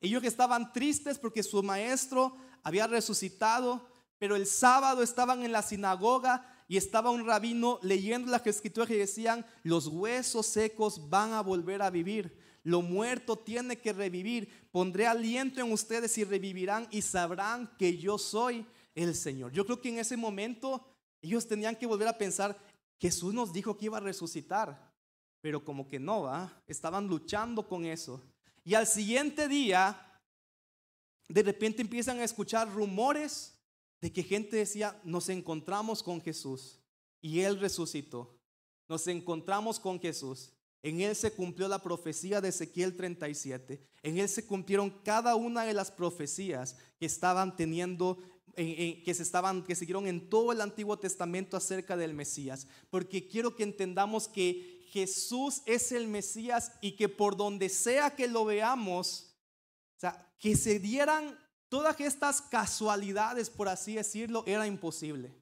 Ellos 0.00 0.24
estaban 0.24 0.72
tristes 0.72 1.16
porque 1.16 1.44
su 1.44 1.62
maestro 1.62 2.36
había 2.64 2.88
resucitado, 2.88 3.88
pero 4.18 4.34
el 4.34 4.48
sábado 4.48 5.04
estaban 5.04 5.44
en 5.44 5.52
la 5.52 5.62
sinagoga 5.62 6.53
y 6.66 6.76
estaba 6.76 7.10
un 7.10 7.26
rabino 7.26 7.78
leyendo 7.82 8.30
las 8.30 8.46
escrituras 8.46 8.88
que 8.88 8.96
decían, 8.96 9.44
los 9.62 9.86
huesos 9.86 10.46
secos 10.46 11.10
van 11.10 11.32
a 11.32 11.42
volver 11.42 11.82
a 11.82 11.90
vivir. 11.90 12.38
Lo 12.62 12.80
muerto 12.80 13.36
tiene 13.36 13.78
que 13.78 13.92
revivir. 13.92 14.68
Pondré 14.72 15.06
aliento 15.06 15.60
en 15.60 15.70
ustedes 15.70 16.16
y 16.16 16.24
revivirán 16.24 16.88
y 16.90 17.02
sabrán 17.02 17.70
que 17.78 17.98
yo 17.98 18.16
soy 18.16 18.66
el 18.94 19.14
Señor. 19.14 19.52
Yo 19.52 19.66
creo 19.66 19.80
que 19.80 19.90
en 19.90 19.98
ese 19.98 20.16
momento 20.16 20.86
ellos 21.20 21.46
tenían 21.46 21.76
que 21.76 21.86
volver 21.86 22.08
a 22.08 22.16
pensar, 22.16 22.58
Jesús 22.98 23.34
nos 23.34 23.52
dijo 23.52 23.76
que 23.76 23.86
iba 23.86 23.98
a 23.98 24.00
resucitar, 24.00 24.92
pero 25.42 25.62
como 25.62 25.86
que 25.86 25.98
no, 25.98 26.22
va. 26.22 26.62
Estaban 26.66 27.06
luchando 27.06 27.68
con 27.68 27.84
eso. 27.84 28.22
Y 28.64 28.74
al 28.74 28.86
siguiente 28.86 29.46
día, 29.46 30.20
de 31.28 31.42
repente 31.42 31.82
empiezan 31.82 32.18
a 32.20 32.24
escuchar 32.24 32.72
rumores 32.72 33.53
de 34.00 34.12
que 34.12 34.22
gente 34.22 34.56
decía, 34.56 35.00
nos 35.04 35.28
encontramos 35.28 36.02
con 36.02 36.20
Jesús 36.20 36.80
y 37.20 37.40
Él 37.40 37.58
resucitó. 37.58 38.38
nos 38.86 39.06
encontramos 39.06 39.80
con 39.80 39.98
Jesús. 39.98 40.52
En 40.82 41.00
Él 41.00 41.16
se 41.16 41.32
cumplió 41.32 41.66
la 41.66 41.82
profecía 41.82 42.42
de 42.42 42.50
Ezequiel 42.50 42.94
37. 42.94 43.80
En 44.02 44.18
Él 44.18 44.28
se 44.28 44.46
cumplieron 44.46 44.90
cada 45.02 45.34
una 45.34 45.64
de 45.64 45.72
las 45.72 45.90
profecías 45.90 46.76
que 46.98 47.06
estaban 47.06 47.56
teniendo, 47.56 48.18
que 48.54 49.14
se 49.14 49.22
estaban, 49.22 49.64
que 49.64 49.74
siguieron 49.74 50.06
en 50.06 50.28
todo 50.28 50.52
el 50.52 50.60
Antiguo 50.60 50.98
Testamento 50.98 51.56
acerca 51.56 51.96
del 51.96 52.12
Mesías. 52.12 52.68
Porque 52.90 53.26
quiero 53.26 53.56
que 53.56 53.62
entendamos 53.62 54.28
que 54.28 54.84
Jesús 54.90 55.62
es 55.64 55.90
el 55.90 56.06
Mesías 56.06 56.72
y 56.82 56.92
que 56.92 57.08
por 57.08 57.38
donde 57.38 57.70
sea 57.70 58.14
que 58.14 58.28
lo 58.28 58.44
veamos, 58.44 59.34
o 59.96 60.00
sea, 60.00 60.30
que 60.38 60.54
se 60.54 60.78
dieran 60.78 61.38
todas 61.74 61.98
estas 61.98 62.40
casualidades, 62.40 63.50
por 63.50 63.68
así 63.68 63.96
decirlo, 63.96 64.44
era 64.46 64.64
imposible. 64.64 65.34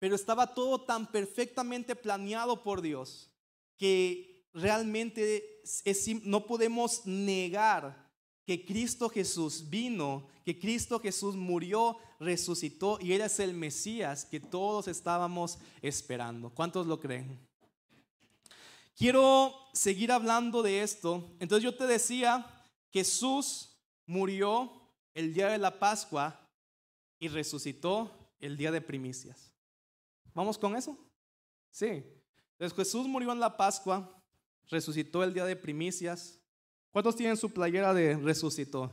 Pero 0.00 0.16
estaba 0.16 0.54
todo 0.54 0.80
tan 0.80 1.06
perfectamente 1.06 1.94
planeado 1.94 2.64
por 2.64 2.82
Dios 2.82 3.30
que 3.76 4.44
realmente 4.52 5.62
no 6.24 6.46
podemos 6.46 7.06
negar 7.06 8.10
que 8.44 8.64
Cristo 8.64 9.08
Jesús 9.08 9.70
vino, 9.70 10.26
que 10.44 10.58
Cristo 10.58 10.98
Jesús 10.98 11.36
murió, 11.36 11.98
resucitó 12.18 12.98
y 13.00 13.12
Él 13.12 13.20
es 13.20 13.38
el 13.38 13.54
Mesías 13.54 14.24
que 14.24 14.40
todos 14.40 14.88
estábamos 14.88 15.58
esperando. 15.80 16.50
¿Cuántos 16.50 16.88
lo 16.88 16.98
creen? 16.98 17.38
Quiero 18.96 19.54
seguir 19.74 20.10
hablando 20.10 20.60
de 20.60 20.82
esto. 20.82 21.30
Entonces 21.38 21.62
yo 21.62 21.76
te 21.76 21.86
decía, 21.86 22.44
Jesús 22.90 23.76
murió 24.06 24.79
el 25.14 25.34
día 25.34 25.48
de 25.48 25.58
la 25.58 25.78
Pascua 25.78 26.48
y 27.18 27.28
resucitó 27.28 28.34
el 28.40 28.56
día 28.56 28.70
de 28.70 28.80
primicias. 28.80 29.52
¿Vamos 30.34 30.56
con 30.58 30.76
eso? 30.76 30.96
Sí. 31.70 32.04
Entonces 32.52 32.76
Jesús 32.76 33.06
murió 33.06 33.32
en 33.32 33.40
la 33.40 33.56
Pascua, 33.56 34.22
resucitó 34.68 35.22
el 35.24 35.34
día 35.34 35.44
de 35.44 35.56
primicias. 35.56 36.40
¿Cuántos 36.90 37.16
tienen 37.16 37.36
su 37.36 37.52
playera 37.52 37.94
de 37.94 38.16
resucitó? 38.16 38.92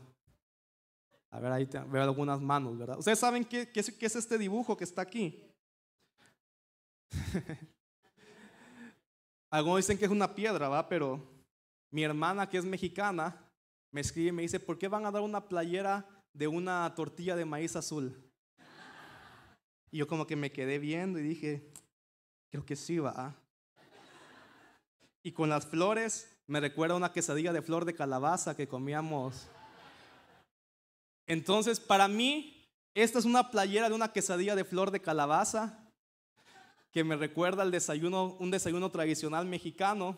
A 1.30 1.40
ver, 1.40 1.52
ahí 1.52 1.66
veo 1.66 2.04
algunas 2.04 2.40
manos, 2.42 2.78
¿verdad? 2.78 2.98
¿Ustedes 2.98 3.20
saben 3.20 3.44
qué, 3.44 3.70
qué, 3.70 3.80
es, 3.82 4.16
este 4.16 4.38
dibujo 4.38 4.78
que 4.78 4.84
está 4.84 5.02
aquí? 5.02 5.44
Algunos 9.50 9.78
dicen 9.78 9.98
que 9.98 10.06
es 10.06 10.12
una 10.12 10.34
piedra, 10.34 10.68
¿va? 10.70 10.88
Pero 10.88 11.22
mi 11.92 12.04
hermana, 12.04 12.50
que 12.50 12.58
es 12.58 12.66
mexicana, 12.66 13.47
me 13.91 14.01
escribe 14.01 14.29
y 14.29 14.32
me 14.32 14.41
dice, 14.41 14.60
¿por 14.60 14.77
qué 14.77 14.88
van 14.88 15.06
a 15.06 15.12
dar 15.12 15.22
una 15.22 15.48
playera 15.48 16.06
de 16.34 16.48
una 16.48 16.94
tortilla 16.96 17.36
de 17.36 17.46
maíz 17.46 17.75
azul? 17.75 18.24
Y 19.91 19.98
yo 19.98 20.08
como 20.08 20.27
que 20.27 20.36
me 20.36 20.51
quedé 20.51 20.79
viendo 20.79 21.20
y 21.20 21.24
dije, 21.24 21.72
creo 22.50 22.65
que 22.65 22.75
sí 22.75 23.00
va. 23.00 23.36
Y 25.24 25.32
con 25.32 25.50
las 25.50 25.65
flores 25.65 26.38
me 26.46 26.60
recuerda 26.60 26.96
una 26.96 27.12
quesadilla 27.12 27.53
de 27.53 27.62
flor 27.62 27.86
de 27.86 27.96
calabaza 27.96 28.56
que 28.56 28.67
comíamos. 28.67 29.48
Entonces, 31.25 31.79
para 31.79 32.08
mí, 32.08 32.70
esta 32.94 33.20
es 33.20 33.25
una 33.25 33.51
playera 33.51 33.89
de 33.89 33.96
una 33.96 34.12
quesadilla 34.13 34.56
de 34.56 34.63
flor 34.63 34.91
de 34.91 35.01
calabaza 35.01 35.84
que 36.91 37.03
me 37.03 37.15
recuerda 37.15 37.63
al 37.63 37.72
desayuno, 37.72 38.38
un 38.39 38.50
desayuno 38.50 38.89
tradicional 38.89 39.46
mexicano, 39.46 40.17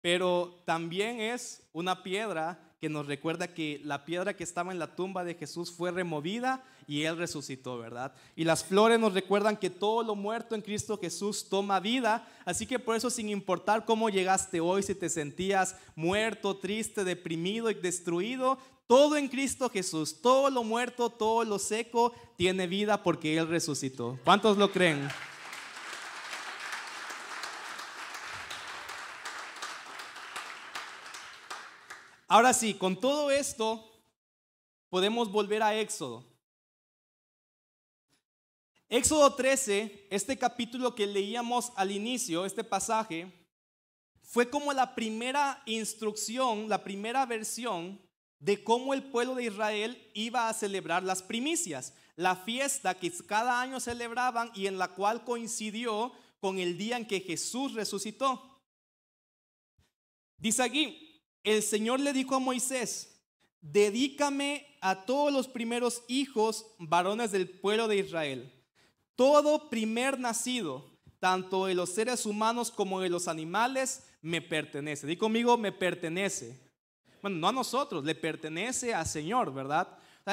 pero 0.00 0.62
también 0.64 1.20
es 1.20 1.68
una 1.72 2.02
piedra 2.02 2.65
que 2.80 2.88
nos 2.88 3.06
recuerda 3.06 3.54
que 3.54 3.80
la 3.84 4.04
piedra 4.04 4.36
que 4.36 4.44
estaba 4.44 4.72
en 4.72 4.78
la 4.78 4.94
tumba 4.94 5.24
de 5.24 5.34
Jesús 5.34 5.72
fue 5.72 5.90
removida 5.90 6.62
y 6.86 7.02
Él 7.02 7.16
resucitó, 7.16 7.78
¿verdad? 7.78 8.12
Y 8.36 8.44
las 8.44 8.64
flores 8.64 9.00
nos 9.00 9.14
recuerdan 9.14 9.56
que 9.56 9.70
todo 9.70 10.02
lo 10.02 10.14
muerto 10.14 10.54
en 10.54 10.60
Cristo 10.60 10.98
Jesús 10.98 11.48
toma 11.48 11.80
vida. 11.80 12.28
Así 12.44 12.66
que 12.66 12.78
por 12.78 12.94
eso, 12.94 13.08
sin 13.08 13.30
importar 13.30 13.84
cómo 13.84 14.10
llegaste 14.10 14.60
hoy, 14.60 14.82
si 14.82 14.94
te 14.94 15.08
sentías 15.08 15.76
muerto, 15.94 16.56
triste, 16.58 17.04
deprimido 17.04 17.70
y 17.70 17.74
destruido, 17.74 18.58
todo 18.86 19.16
en 19.16 19.28
Cristo 19.28 19.70
Jesús, 19.70 20.20
todo 20.20 20.50
lo 20.50 20.62
muerto, 20.62 21.10
todo 21.10 21.44
lo 21.44 21.58
seco, 21.58 22.12
tiene 22.36 22.66
vida 22.66 23.02
porque 23.02 23.36
Él 23.38 23.48
resucitó. 23.48 24.18
¿Cuántos 24.22 24.58
lo 24.58 24.70
creen? 24.70 25.08
Ahora 32.36 32.52
sí, 32.52 32.74
con 32.74 33.00
todo 33.00 33.30
esto 33.30 33.90
podemos 34.90 35.32
volver 35.32 35.62
a 35.62 35.74
Éxodo. 35.74 36.22
Éxodo 38.90 39.34
13, 39.34 40.08
este 40.10 40.36
capítulo 40.36 40.94
que 40.94 41.06
leíamos 41.06 41.72
al 41.76 41.92
inicio, 41.92 42.44
este 42.44 42.62
pasaje, 42.62 43.32
fue 44.20 44.50
como 44.50 44.74
la 44.74 44.94
primera 44.94 45.62
instrucción, 45.64 46.68
la 46.68 46.84
primera 46.84 47.24
versión 47.24 47.98
de 48.38 48.62
cómo 48.62 48.92
el 48.92 49.04
pueblo 49.04 49.34
de 49.34 49.44
Israel 49.44 50.10
iba 50.12 50.50
a 50.50 50.52
celebrar 50.52 51.04
las 51.04 51.22
primicias, 51.22 51.94
la 52.16 52.36
fiesta 52.36 52.98
que 52.98 53.10
cada 53.24 53.62
año 53.62 53.80
celebraban 53.80 54.50
y 54.54 54.66
en 54.66 54.76
la 54.76 54.88
cual 54.88 55.24
coincidió 55.24 56.12
con 56.38 56.58
el 56.58 56.76
día 56.76 56.98
en 56.98 57.06
que 57.06 57.20
Jesús 57.20 57.72
resucitó. 57.72 58.60
Dice 60.36 60.62
aquí, 60.62 61.05
el 61.46 61.62
Señor 61.62 62.00
le 62.00 62.12
dijo 62.12 62.34
a 62.34 62.40
Moisés, 62.40 63.20
dedícame 63.60 64.66
a 64.80 65.06
todos 65.06 65.32
los 65.32 65.46
primeros 65.46 66.02
hijos 66.08 66.66
varones 66.78 67.30
del 67.30 67.48
pueblo 67.48 67.86
de 67.86 67.98
Israel. 67.98 68.52
Todo 69.14 69.70
primer 69.70 70.18
nacido, 70.18 70.84
tanto 71.20 71.66
de 71.66 71.74
los 71.76 71.90
seres 71.90 72.26
humanos 72.26 72.72
como 72.72 73.00
de 73.00 73.08
los 73.08 73.28
animales, 73.28 74.02
me 74.22 74.42
pertenece. 74.42 75.06
Di 75.06 75.16
conmigo, 75.16 75.56
me 75.56 75.70
pertenece. 75.70 76.58
Bueno, 77.22 77.38
no 77.38 77.48
a 77.48 77.52
nosotros, 77.52 78.04
le 78.04 78.16
pertenece 78.16 78.92
al 78.92 79.06
Señor, 79.06 79.54
¿verdad? 79.54 79.86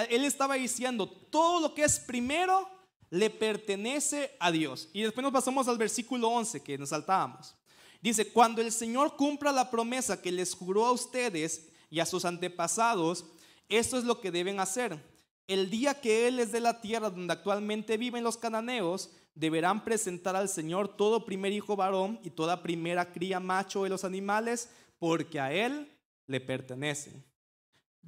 Él 0.09 0.25
estaba 0.25 0.55
diciendo, 0.55 1.07
todo 1.07 1.59
lo 1.59 1.75
que 1.75 1.83
es 1.83 1.99
primero 1.99 2.67
le 3.11 3.29
pertenece 3.29 4.35
a 4.39 4.51
Dios. 4.51 4.89
Y 4.93 5.03
después 5.03 5.21
nos 5.21 5.31
pasamos 5.31 5.67
al 5.67 5.77
versículo 5.77 6.29
11 6.29 6.63
que 6.63 6.75
nos 6.79 6.89
saltábamos. 6.89 7.55
Dice, 8.03 8.33
cuando 8.33 8.61
el 8.61 8.73
Señor 8.73 9.15
cumpla 9.15 9.53
la 9.53 9.71
promesa 9.71 10.21
que 10.21 10.29
les 10.29 10.53
juró 10.53 10.85
a 10.85 10.91
ustedes 10.91 11.69
y 11.89 12.01
a 12.01 12.05
sus 12.05 12.25
antepasados, 12.25 13.23
esto 13.69 13.97
es 13.97 14.03
lo 14.03 14.19
que 14.19 14.29
deben 14.29 14.59
hacer. 14.59 15.01
El 15.47 15.69
día 15.69 16.01
que 16.01 16.27
Él 16.27 16.35
les 16.35 16.51
dé 16.51 16.59
la 16.59 16.81
tierra 16.81 17.09
donde 17.09 17.31
actualmente 17.31 17.95
viven 17.95 18.25
los 18.25 18.35
cananeos, 18.35 19.11
deberán 19.35 19.85
presentar 19.85 20.35
al 20.35 20.49
Señor 20.49 20.97
todo 20.97 21.25
primer 21.25 21.53
hijo 21.53 21.77
varón 21.77 22.19
y 22.25 22.29
toda 22.29 22.61
primera 22.61 23.09
cría 23.09 23.39
macho 23.39 23.83
de 23.83 23.89
los 23.89 24.03
animales, 24.03 24.69
porque 24.99 25.39
a 25.39 25.53
Él 25.53 25.89
le 26.27 26.41
pertenece. 26.41 27.23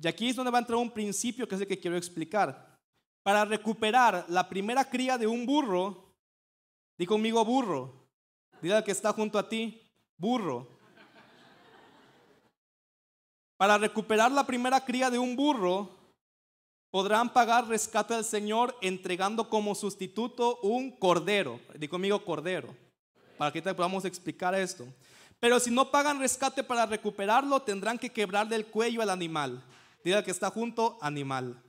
Y 0.04 0.10
aquí 0.10 0.28
es 0.28 0.36
donde 0.36 0.52
va 0.52 0.58
a 0.58 0.62
entrar 0.62 0.78
un 0.78 0.92
principio 0.92 1.48
que 1.48 1.56
es 1.56 1.62
el 1.62 1.68
que 1.68 1.80
quiero 1.80 1.96
explicar. 1.96 2.78
Para 3.24 3.46
recuperar 3.46 4.26
la 4.28 4.50
primera 4.50 4.84
cría 4.84 5.18
de 5.18 5.26
un 5.26 5.46
burro, 5.46 6.14
di 6.98 7.06
conmigo 7.06 7.46
burro, 7.46 8.10
dile 8.62 8.76
al 8.76 8.84
que 8.84 8.92
está 8.92 9.14
junto 9.14 9.40
a 9.40 9.48
ti, 9.48 9.84
burro. 10.18 10.68
Para 13.58 13.78
recuperar 13.78 14.32
la 14.32 14.46
primera 14.46 14.84
cría 14.84 15.10
de 15.10 15.18
un 15.18 15.36
burro, 15.36 15.90
podrán 16.92 17.32
pagar 17.32 17.68
rescate 17.68 18.14
al 18.14 18.26
Señor 18.26 18.76
entregando 18.82 19.50
como 19.50 19.76
sustituto 19.76 20.60
un 20.62 20.92
cordero. 20.92 21.60
Digo 21.78 21.92
conmigo 21.92 22.24
cordero, 22.26 22.76
para 23.38 23.52
que 23.52 23.62
te 23.62 23.74
podamos 23.74 24.06
explicar 24.06 24.56
esto. 24.56 24.86
Pero 25.40 25.60
si 25.60 25.72
no 25.72 25.92
pagan 25.92 26.20
rescate 26.20 26.64
para 26.64 26.86
recuperarlo, 26.86 27.62
tendrán 27.62 27.98
que 27.98 28.12
quebrarle 28.12 28.56
el 28.56 28.66
cuello 28.66 29.02
al 29.02 29.10
animal. 29.10 29.64
Diga 30.04 30.24
que 30.24 30.32
está 30.32 30.50
junto, 30.50 30.98
animal. 31.02 31.62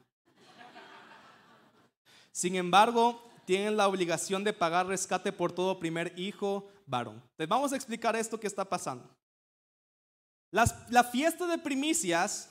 Sin 2.33 2.55
embargo, 2.55 3.31
tienen 3.47 3.77
la 3.77 3.89
obligación 3.89 4.45
de 4.45 4.53
pagar 4.53 4.87
rescate 4.87 5.33
por 5.33 5.53
todo 5.53 5.79
primer 5.79 6.13
hijo 6.19 6.69
varón. 6.85 7.23
Entonces 7.31 7.49
vamos 7.49 7.73
a 7.73 7.77
explicar 7.77 8.15
esto 8.17 8.39
que 8.39 8.47
está 8.47 8.65
pasando. 8.65 9.09
la 10.51 11.05
fiesta 11.05 11.47
de 11.47 11.59
primicias, 11.59 12.51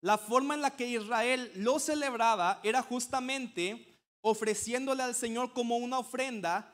la 0.00 0.18
forma 0.18 0.54
en 0.54 0.62
la 0.62 0.70
que 0.70 0.88
Israel 0.88 1.52
lo 1.54 1.78
celebraba 1.78 2.60
era 2.62 2.82
justamente 2.82 3.92
ofreciéndole 4.22 5.02
al 5.02 5.14
Señor 5.14 5.52
como 5.52 5.76
una 5.76 5.98
ofrenda, 5.98 6.72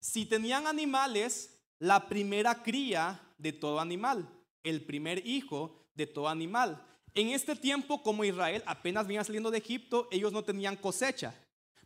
si 0.00 0.26
tenían 0.26 0.66
animales, 0.66 1.58
la 1.78 2.08
primera 2.08 2.62
cría 2.62 3.20
de 3.38 3.52
todo 3.52 3.80
animal, 3.80 4.28
el 4.62 4.84
primer 4.84 5.26
hijo 5.26 5.86
de 5.94 6.06
todo 6.06 6.28
animal. 6.28 6.84
En 7.14 7.30
este 7.30 7.54
tiempo, 7.54 8.02
como 8.02 8.24
Israel 8.24 8.62
apenas 8.66 9.06
venía 9.06 9.24
saliendo 9.24 9.50
de 9.50 9.58
Egipto, 9.58 10.08
ellos 10.10 10.32
no 10.32 10.42
tenían 10.42 10.76
cosecha. 10.76 11.34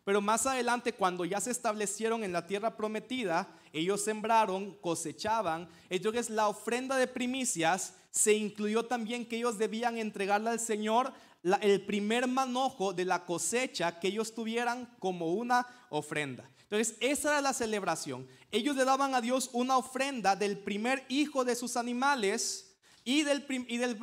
Pero 0.08 0.22
más 0.22 0.46
adelante, 0.46 0.94
cuando 0.94 1.26
ya 1.26 1.38
se 1.38 1.50
establecieron 1.50 2.24
en 2.24 2.32
la 2.32 2.46
tierra 2.46 2.74
prometida, 2.74 3.46
ellos 3.74 4.02
sembraron, 4.02 4.74
cosechaban. 4.76 5.68
Entonces 5.90 6.30
la 6.30 6.48
ofrenda 6.48 6.96
de 6.96 7.06
primicias 7.06 7.92
se 8.10 8.32
incluyó 8.32 8.86
también 8.86 9.26
que 9.26 9.36
ellos 9.36 9.58
debían 9.58 9.98
entregarle 9.98 10.48
al 10.48 10.60
Señor 10.60 11.12
el 11.60 11.84
primer 11.84 12.26
manojo 12.26 12.94
de 12.94 13.04
la 13.04 13.26
cosecha 13.26 14.00
que 14.00 14.08
ellos 14.08 14.34
tuvieran 14.34 14.88
como 14.98 15.34
una 15.34 15.66
ofrenda. 15.90 16.50
Entonces, 16.62 16.96
esa 17.00 17.32
era 17.32 17.42
la 17.42 17.52
celebración. 17.52 18.26
Ellos 18.50 18.76
le 18.76 18.86
daban 18.86 19.14
a 19.14 19.20
Dios 19.20 19.50
una 19.52 19.76
ofrenda 19.76 20.36
del 20.36 20.56
primer 20.56 21.04
hijo 21.10 21.44
de 21.44 21.54
sus 21.54 21.76
animales 21.76 22.74
y, 23.04 23.24
del, 23.24 23.44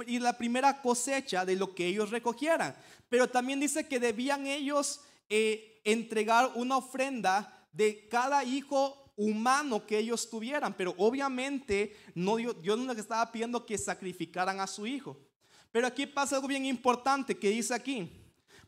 y, 0.05 0.19
la 0.19 0.37
primera 0.37 0.83
cosecha 0.83 1.45
de 1.45 1.55
lo 1.55 1.73
que 1.73 1.87
ellos 1.87 2.11
recogieran. 2.11 2.75
Pero 3.09 3.27
también 3.27 3.59
dice 3.59 3.87
que 3.87 3.99
debían 3.99 4.45
ellos 4.45 5.01
eh, 5.29 5.81
entregar 5.83 6.51
una 6.55 6.77
ofrenda 6.77 7.67
de 7.71 8.07
cada 8.07 8.43
hijo 8.43 9.11
humano 9.15 9.85
que 9.85 9.97
ellos 9.97 10.29
tuvieran. 10.29 10.75
Pero 10.75 10.93
obviamente 10.97 11.95
no, 12.13 12.37
Dios, 12.37 12.77
no 12.77 12.93
les 12.93 12.99
estaba 12.99 13.31
pidiendo 13.31 13.65
que 13.65 13.77
sacrificaran 13.77 14.59
a 14.59 14.67
su 14.67 14.87
hijo. 14.87 15.17
Pero 15.71 15.87
aquí 15.87 16.05
pasa 16.05 16.35
algo 16.35 16.47
bien 16.47 16.65
importante 16.65 17.37
que 17.37 17.49
dice 17.49 17.73
aquí. 17.73 18.09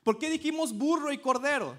¿Por 0.03 0.17
qué 0.19 0.29
dijimos 0.29 0.73
burro 0.77 1.11
y 1.11 1.17
cordero? 1.17 1.77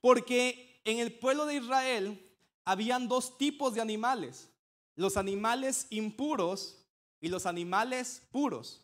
Porque 0.00 0.80
en 0.84 0.98
el 0.98 1.12
pueblo 1.18 1.46
de 1.46 1.56
Israel 1.56 2.22
habían 2.64 3.08
dos 3.08 3.38
tipos 3.38 3.74
de 3.74 3.80
animales. 3.80 4.48
Los 4.94 5.16
animales 5.16 5.86
impuros 5.90 6.84
y 7.20 7.28
los 7.28 7.46
animales 7.46 8.22
puros. 8.30 8.82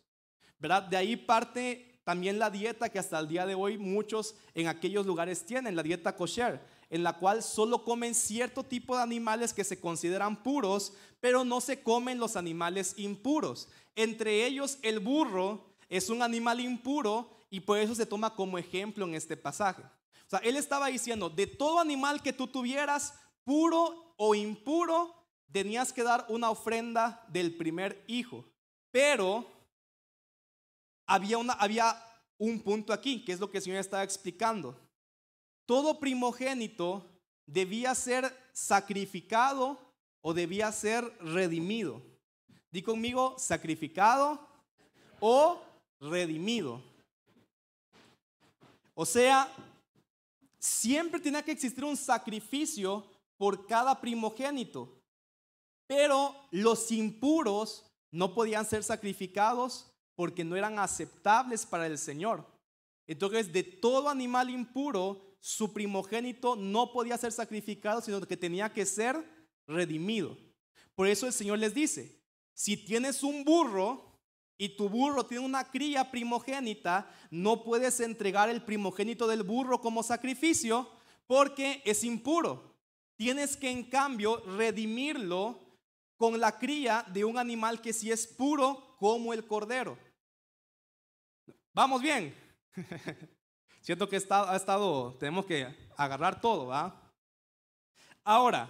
¿Verdad? 0.59 0.83
De 0.83 0.97
ahí 0.97 1.15
parte 1.15 1.92
también 2.03 2.39
la 2.39 2.49
dieta 2.49 2.89
que 2.89 2.99
hasta 2.99 3.19
el 3.19 3.27
día 3.27 3.45
de 3.45 3.55
hoy 3.55 3.77
muchos 3.77 4.35
en 4.53 4.67
aquellos 4.67 5.05
lugares 5.05 5.45
tienen, 5.45 5.75
la 5.75 5.83
dieta 5.83 6.15
kosher, 6.15 6.61
en 6.89 7.03
la 7.03 7.17
cual 7.17 7.41
solo 7.41 7.83
comen 7.83 8.13
cierto 8.13 8.63
tipo 8.63 8.95
de 8.95 9.03
animales 9.03 9.53
que 9.53 9.63
se 9.63 9.79
consideran 9.79 10.43
puros, 10.43 10.93
pero 11.21 11.45
no 11.45 11.61
se 11.61 11.81
comen 11.81 12.19
los 12.19 12.35
animales 12.35 12.95
impuros. 12.97 13.69
Entre 13.95 14.45
ellos 14.45 14.79
el 14.81 14.99
burro 14.99 15.65
es 15.89 16.09
un 16.09 16.21
animal 16.21 16.59
impuro 16.59 17.29
y 17.49 17.61
por 17.61 17.77
eso 17.77 17.95
se 17.95 18.05
toma 18.05 18.35
como 18.35 18.57
ejemplo 18.57 19.05
en 19.05 19.15
este 19.15 19.37
pasaje. 19.37 19.83
O 19.83 20.29
sea, 20.29 20.39
él 20.39 20.57
estaba 20.57 20.87
diciendo, 20.87 21.29
de 21.29 21.47
todo 21.47 21.79
animal 21.79 22.21
que 22.21 22.33
tú 22.33 22.47
tuvieras, 22.47 23.13
puro 23.43 24.13
o 24.17 24.35
impuro, 24.35 25.13
tenías 25.51 25.93
que 25.93 26.03
dar 26.03 26.25
una 26.29 26.49
ofrenda 26.49 27.23
del 27.29 27.55
primer 27.55 28.03
hijo. 28.07 28.43
Pero 28.91 29.45
había, 31.05 31.37
una, 31.37 31.53
había 31.53 31.95
un 32.37 32.59
punto 32.59 32.93
aquí, 32.93 33.23
que 33.23 33.31
es 33.31 33.39
lo 33.39 33.49
que 33.49 33.57
el 33.57 33.63
Señor 33.63 33.79
estaba 33.79 34.03
explicando. 34.03 34.79
Todo 35.65 35.99
primogénito 35.99 37.09
debía 37.45 37.95
ser 37.95 38.35
sacrificado 38.51 39.79
o 40.21 40.33
debía 40.33 40.71
ser 40.71 41.03
redimido. 41.19 42.01
Di 42.71 42.81
conmigo, 42.81 43.35
sacrificado 43.37 44.39
o 45.19 45.61
redimido. 45.99 46.81
O 48.95 49.05
sea, 49.05 49.51
siempre 50.59 51.19
tenía 51.19 51.43
que 51.43 51.51
existir 51.51 51.83
un 51.83 51.97
sacrificio 51.97 53.05
por 53.37 53.67
cada 53.67 53.99
primogénito. 53.99 55.01
Pero 55.87 56.35
los 56.51 56.91
impuros 56.91 57.85
no 58.11 58.33
podían 58.33 58.65
ser 58.65 58.83
sacrificados 58.83 59.92
porque 60.15 60.43
no 60.43 60.55
eran 60.55 60.79
aceptables 60.79 61.65
para 61.65 61.87
el 61.87 61.97
Señor. 61.97 62.45
Entonces, 63.07 63.51
de 63.51 63.63
todo 63.63 64.09
animal 64.09 64.49
impuro, 64.49 65.37
su 65.39 65.73
primogénito 65.73 66.55
no 66.55 66.91
podía 66.91 67.17
ser 67.17 67.31
sacrificado, 67.31 68.01
sino 68.01 68.21
que 68.21 68.37
tenía 68.37 68.71
que 68.71 68.85
ser 68.85 69.17
redimido. 69.67 70.37
Por 70.95 71.07
eso 71.07 71.27
el 71.27 71.33
Señor 71.33 71.59
les 71.59 71.73
dice, 71.73 72.21
si 72.53 72.77
tienes 72.77 73.23
un 73.23 73.43
burro 73.43 74.21
y 74.57 74.77
tu 74.77 74.87
burro 74.87 75.25
tiene 75.25 75.43
una 75.43 75.69
cría 75.69 76.11
primogénita, 76.11 77.11
no 77.31 77.63
puedes 77.63 77.99
entregar 77.99 78.49
el 78.49 78.63
primogénito 78.63 79.27
del 79.27 79.43
burro 79.43 79.81
como 79.81 80.03
sacrificio 80.03 80.89
porque 81.27 81.81
es 81.85 82.03
impuro. 82.03 82.77
Tienes 83.15 83.57
que 83.57 83.69
en 83.69 83.83
cambio 83.89 84.37
redimirlo 84.57 85.59
con 86.15 86.39
la 86.39 86.57
cría 86.57 87.05
de 87.11 87.25
un 87.25 87.37
animal 87.37 87.81
que 87.81 87.91
sí 87.91 88.11
es 88.11 88.27
puro 88.27 88.92
como 89.03 89.33
el 89.33 89.45
cordero. 89.45 89.97
Vamos 91.73 92.01
bien. 92.01 92.33
Siento 93.81 94.07
que 94.07 94.15
ha 94.15 94.55
estado, 94.55 95.17
tenemos 95.19 95.45
que 95.45 95.67
agarrar 95.97 96.39
todo, 96.39 96.67
¿va? 96.67 97.11
Ahora, 98.23 98.69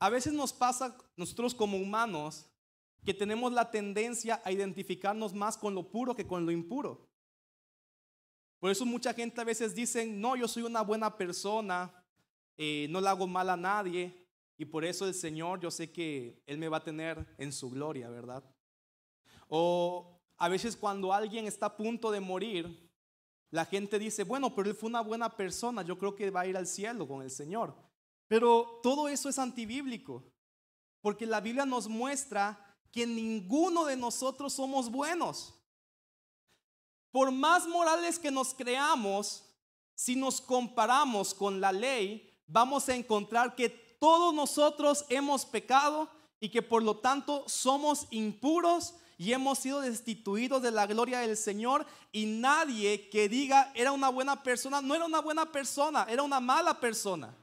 a 0.00 0.08
veces 0.08 0.32
nos 0.32 0.54
pasa 0.54 0.96
nosotros 1.18 1.54
como 1.54 1.76
humanos 1.76 2.46
que 3.04 3.12
tenemos 3.12 3.52
la 3.52 3.70
tendencia 3.70 4.40
a 4.42 4.52
identificarnos 4.52 5.34
más 5.34 5.58
con 5.58 5.74
lo 5.74 5.90
puro 5.90 6.16
que 6.16 6.26
con 6.26 6.46
lo 6.46 6.50
impuro. 6.50 7.06
Por 8.58 8.70
eso 8.70 8.86
mucha 8.86 9.12
gente 9.12 9.38
a 9.38 9.44
veces 9.44 9.74
dice, 9.74 10.06
no, 10.06 10.34
yo 10.34 10.48
soy 10.48 10.62
una 10.62 10.80
buena 10.80 11.14
persona, 11.14 11.92
eh, 12.56 12.86
no 12.88 13.02
le 13.02 13.08
hago 13.10 13.26
mal 13.26 13.50
a 13.50 13.56
nadie, 13.58 14.26
y 14.56 14.64
por 14.64 14.82
eso 14.82 15.06
el 15.06 15.12
Señor, 15.12 15.60
yo 15.60 15.70
sé 15.70 15.92
que 15.92 16.42
Él 16.46 16.56
me 16.56 16.70
va 16.70 16.78
a 16.78 16.84
tener 16.84 17.34
en 17.36 17.52
su 17.52 17.68
gloria, 17.68 18.08
¿verdad? 18.08 18.42
O 19.48 20.20
a 20.36 20.48
veces 20.48 20.76
cuando 20.76 21.12
alguien 21.12 21.46
está 21.46 21.66
a 21.66 21.76
punto 21.76 22.10
de 22.10 22.20
morir, 22.20 22.88
la 23.50 23.64
gente 23.64 23.98
dice, 23.98 24.24
bueno, 24.24 24.54
pero 24.54 24.68
Él 24.68 24.76
fue 24.76 24.88
una 24.88 25.00
buena 25.00 25.34
persona, 25.36 25.82
yo 25.82 25.98
creo 25.98 26.14
que 26.14 26.30
va 26.30 26.40
a 26.40 26.46
ir 26.46 26.56
al 26.56 26.66
cielo 26.66 27.08
con 27.08 27.22
el 27.22 27.30
Señor. 27.30 27.74
Pero 28.28 28.80
todo 28.82 29.08
eso 29.08 29.28
es 29.28 29.38
antibíblico, 29.38 30.22
porque 31.00 31.26
la 31.26 31.40
Biblia 31.40 31.64
nos 31.64 31.88
muestra 31.88 32.76
que 32.92 33.06
ninguno 33.06 33.86
de 33.86 33.96
nosotros 33.96 34.52
somos 34.52 34.90
buenos. 34.90 35.54
Por 37.10 37.30
más 37.30 37.66
morales 37.66 38.18
que 38.18 38.30
nos 38.30 38.52
creamos, 38.52 39.44
si 39.94 40.14
nos 40.14 40.40
comparamos 40.40 41.32
con 41.32 41.60
la 41.60 41.72
ley, 41.72 42.38
vamos 42.46 42.88
a 42.88 42.94
encontrar 42.94 43.54
que 43.54 43.70
todos 43.70 44.34
nosotros 44.34 45.06
hemos 45.08 45.44
pecado 45.46 46.08
y 46.38 46.50
que 46.50 46.62
por 46.62 46.82
lo 46.82 46.98
tanto 46.98 47.48
somos 47.48 48.06
impuros 48.10 48.94
y 49.18 49.32
hemos 49.32 49.58
sido 49.58 49.80
destituidos 49.80 50.62
de 50.62 50.70
la 50.70 50.86
gloria 50.86 51.18
del 51.18 51.36
Señor 51.36 51.84
y 52.12 52.24
nadie 52.24 53.10
que 53.10 53.28
diga 53.28 53.72
era 53.74 53.90
una 53.90 54.08
buena 54.08 54.40
persona, 54.44 54.80
no 54.80 54.94
era 54.94 55.04
una 55.04 55.20
buena 55.20 55.50
persona, 55.50 56.06
era 56.08 56.22
una 56.22 56.38
mala 56.38 56.78
persona. 56.78 57.34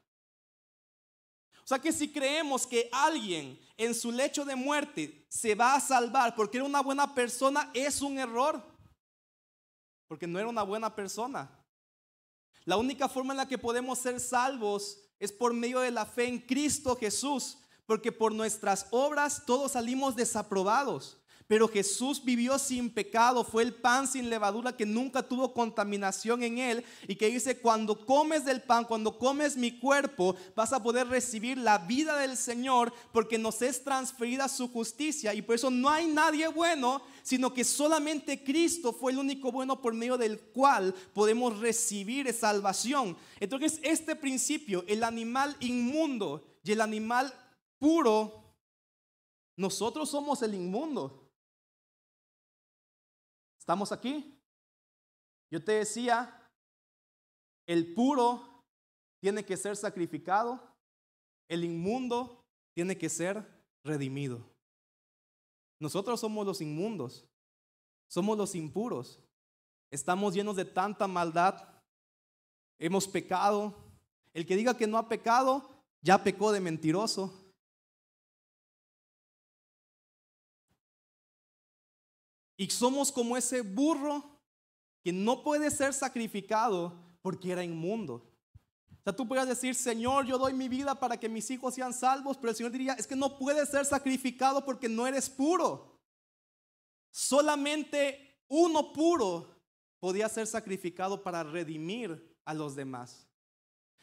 O 1.65 1.67
sea 1.67 1.77
que 1.77 1.91
si 1.91 2.11
creemos 2.11 2.65
que 2.65 2.87
alguien 2.93 3.59
en 3.75 3.93
su 3.93 4.11
lecho 4.11 4.45
de 4.45 4.55
muerte 4.55 5.25
se 5.27 5.53
va 5.53 5.75
a 5.75 5.81
salvar 5.81 6.33
porque 6.33 6.57
era 6.57 6.65
una 6.65 6.81
buena 6.81 7.13
persona, 7.13 7.69
es 7.73 8.01
un 8.01 8.17
error. 8.19 8.63
Porque 10.07 10.27
no 10.27 10.39
era 10.39 10.47
una 10.47 10.63
buena 10.63 10.95
persona. 10.95 11.49
La 12.63 12.77
única 12.77 13.09
forma 13.09 13.33
en 13.33 13.37
la 13.37 13.47
que 13.47 13.57
podemos 13.57 13.99
ser 13.99 14.19
salvos 14.21 14.99
es 15.19 15.31
por 15.31 15.53
medio 15.53 15.81
de 15.81 15.91
la 15.91 16.05
fe 16.05 16.27
en 16.27 16.39
Cristo 16.39 16.95
Jesús, 16.95 17.57
porque 17.85 18.11
por 18.11 18.33
nuestras 18.33 18.87
obras 18.91 19.43
todos 19.45 19.73
salimos 19.73 20.15
desaprobados. 20.15 21.17
Pero 21.47 21.67
Jesús 21.67 22.23
vivió 22.23 22.57
sin 22.57 22.89
pecado, 22.89 23.43
fue 23.43 23.61
el 23.61 23.73
pan 23.73 24.07
sin 24.07 24.31
levadura 24.31 24.75
que 24.75 24.85
nunca 24.85 25.21
tuvo 25.21 25.53
contaminación 25.53 26.41
en 26.41 26.57
él 26.57 26.83
y 27.07 27.15
que 27.15 27.27
dice, 27.27 27.59
cuando 27.59 28.03
comes 28.03 28.45
del 28.45 28.63
pan, 28.63 28.83
cuando 28.83 29.19
comes 29.19 29.55
mi 29.55 29.77
cuerpo, 29.77 30.35
vas 30.55 30.73
a 30.73 30.81
poder 30.81 31.07
recibir 31.07 31.59
la 31.59 31.77
vida 31.77 32.17
del 32.17 32.35
Señor 32.35 32.91
porque 33.11 33.37
nos 33.37 33.61
es 33.61 33.83
transferida 33.83 34.49
su 34.49 34.69
justicia 34.69 35.35
y 35.35 35.43
por 35.43 35.53
eso 35.53 35.69
no 35.69 35.87
hay 35.87 36.07
nadie 36.07 36.47
bueno, 36.47 37.03
sino 37.21 37.53
que 37.53 37.63
solamente 37.63 38.43
Cristo 38.43 38.91
fue 38.91 39.11
el 39.11 39.19
único 39.19 39.51
bueno 39.51 39.79
por 39.79 39.93
medio 39.93 40.17
del 40.17 40.39
cual 40.39 40.95
podemos 41.13 41.59
recibir 41.59 42.33
salvación. 42.33 43.15
Entonces, 43.39 43.79
este 43.83 44.15
principio, 44.15 44.83
el 44.87 45.03
animal 45.03 45.55
inmundo 45.59 46.43
y 46.63 46.71
el 46.71 46.81
animal 46.81 47.31
puro, 47.77 48.55
nosotros 49.55 50.09
somos 50.09 50.41
el 50.41 50.55
inmundo. 50.55 51.24
¿Estamos 53.65 53.91
aquí? 53.91 54.39
Yo 55.49 55.63
te 55.63 55.71
decía, 55.71 56.39
el 57.65 57.95
puro 57.95 58.63
tiene 59.19 59.43
que 59.43 59.57
ser 59.57 59.75
sacrificado, 59.75 60.61
el 61.49 61.63
inmundo 61.63 62.45
tiene 62.75 62.95
que 62.95 63.09
ser 63.09 63.43
redimido. 63.83 64.47
Nosotros 65.79 66.19
somos 66.19 66.45
los 66.45 66.61
inmundos, 66.61 67.27
somos 68.07 68.37
los 68.37 68.53
impuros, 68.53 69.19
estamos 69.89 70.35
llenos 70.35 70.57
de 70.57 70.65
tanta 70.65 71.07
maldad, 71.07 71.67
hemos 72.77 73.07
pecado. 73.07 73.75
El 74.31 74.45
que 74.45 74.57
diga 74.57 74.77
que 74.77 74.85
no 74.85 74.99
ha 74.99 75.09
pecado, 75.09 75.71
ya 76.01 76.23
pecó 76.23 76.51
de 76.51 76.59
mentiroso. 76.59 77.44
Y 82.57 82.69
somos 82.69 83.11
como 83.11 83.35
ese 83.35 83.61
burro 83.61 84.23
que 85.03 85.11
no 85.11 85.43
puede 85.43 85.69
ser 85.71 85.93
sacrificado 85.93 87.17
porque 87.21 87.51
era 87.51 87.63
inmundo. 87.63 88.31
O 88.89 89.03
sea, 89.03 89.15
tú 89.15 89.27
puedes 89.27 89.47
decir, 89.47 89.75
Señor, 89.75 90.25
yo 90.25 90.37
doy 90.37 90.53
mi 90.53 90.67
vida 90.67 90.95
para 90.95 91.19
que 91.19 91.29
mis 91.29 91.49
hijos 91.51 91.75
sean 91.75 91.93
salvos, 91.93 92.37
pero 92.37 92.49
el 92.49 92.55
Señor 92.55 92.71
diría, 92.71 92.93
es 92.93 93.05
que 93.05 93.15
no 93.15 93.37
puedes 93.37 93.69
ser 93.69 93.85
sacrificado 93.85 94.65
porque 94.65 94.89
no 94.89 95.05
eres 95.05 95.29
puro. 95.29 96.01
Solamente 97.11 98.43
uno 98.47 98.91
puro 98.93 99.55
podía 99.99 100.27
ser 100.27 100.47
sacrificado 100.47 101.21
para 101.21 101.43
redimir 101.43 102.35
a 102.45 102.53
los 102.53 102.75
demás. 102.75 103.27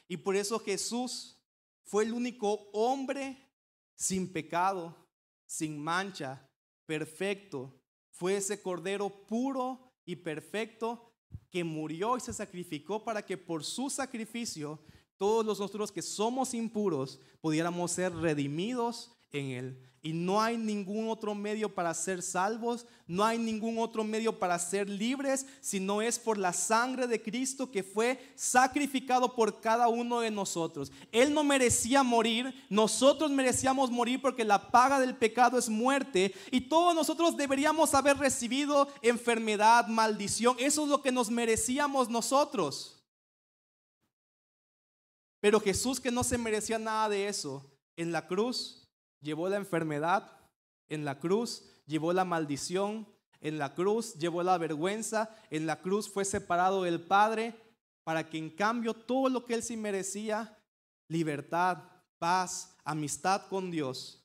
Y 0.09 0.17
por 0.19 0.37
eso 0.37 0.59
Jesús 0.59 1.41
fue 1.85 2.05
el 2.05 2.13
único 2.13 2.71
hombre 2.73 3.51
sin 3.95 4.33
pecado, 4.33 4.97
sin 5.47 5.83
mancha, 5.83 6.49
perfecto. 6.87 7.82
Fue 8.13 8.37
ese 8.37 8.63
cordero 8.63 9.11
puro 9.11 9.93
y 10.07 10.17
perfecto 10.17 11.13
que 11.51 11.65
murió 11.65 12.17
y 12.17 12.21
se 12.21 12.33
sacrificó 12.33 13.03
para 13.05 13.25
que 13.25 13.37
por 13.37 13.65
su 13.65 13.91
sacrificio 13.91 14.79
todos 15.17 15.45
nosotros 15.45 15.91
que 15.91 16.03
somos 16.03 16.55
impuros 16.55 17.21
pudiéramos 17.41 17.91
ser 17.91 18.15
redimidos 18.15 19.13
en 19.33 19.51
Él. 19.51 19.79
Y 20.05 20.13
no 20.13 20.43
hay 20.43 20.57
ningún 20.57 21.09
otro 21.09 21.33
medio 21.33 21.73
para 21.73 21.95
ser 21.95 22.23
salvos, 22.23 22.87
no 23.07 23.25
hay 23.25 23.39
ningún 23.39 23.79
otro 23.79 24.03
medio 24.03 24.37
para 24.37 24.59
ser 24.59 24.91
libres, 24.91 25.47
sino 25.61 26.03
es 26.03 26.19
por 26.19 26.39
la 26.39 26.53
sangre 26.53 27.07
de 27.07 27.23
Cristo 27.23 27.71
que 27.71 27.85
fue 27.85 28.19
sacrificado 28.35 29.37
por 29.37 29.61
cada 29.61 29.87
uno 29.87 30.19
de 30.19 30.33
nosotros. 30.33 30.91
Él 31.13 31.33
no 31.33 31.45
merecía 31.45 32.03
morir, 32.03 32.53
nosotros 32.69 33.31
merecíamos 33.31 33.93
morir 33.93 34.21
porque 34.21 34.45
la 34.45 34.73
paga 34.73 34.99
del 34.99 35.15
pecado 35.15 35.57
es 35.57 35.69
muerte 35.69 36.35
y 36.51 36.63
todos 36.63 36.97
nosotros 36.97 37.37
deberíamos 37.37 37.95
haber 37.95 38.17
recibido 38.17 38.89
enfermedad, 39.03 39.87
maldición. 39.87 40.57
Eso 40.59 40.83
es 40.83 40.89
lo 40.89 41.01
que 41.01 41.13
nos 41.13 41.31
merecíamos 41.31 42.09
nosotros. 42.09 43.05
Pero 45.39 45.61
Jesús 45.61 46.01
que 46.01 46.11
no 46.11 46.25
se 46.25 46.39
merecía 46.39 46.81
nada 46.81 47.09
de 47.09 47.29
eso, 47.29 47.71
en 47.97 48.11
la 48.11 48.27
cruz 48.27 48.82
llevó 49.23 49.49
la 49.49 49.57
enfermedad 49.57 50.39
en 50.89 51.05
la 51.05 51.19
cruz, 51.19 51.65
llevó 51.87 52.13
la 52.13 52.25
maldición 52.25 53.09
en 53.41 53.59
la 53.59 53.75
cruz, 53.75 54.15
llevó 54.15 54.43
la 54.43 54.59
vergüenza 54.59 55.35
en 55.51 55.67
la 55.67 55.81
cruz, 55.81 56.09
fue 56.09 56.25
separado 56.25 56.83
del 56.83 57.01
Padre 57.01 57.55
para 58.05 58.29
que 58.29 58.39
en 58.39 58.51
cambio 58.51 58.95
todo 58.95 59.29
lo 59.29 59.45
que 59.45 59.55
él 59.55 59.63
sí 59.63 59.77
merecía, 59.77 60.59
libertad, 61.09 61.79
paz, 62.19 62.77
amistad 62.85 63.47
con 63.49 63.71
Dios, 63.71 64.25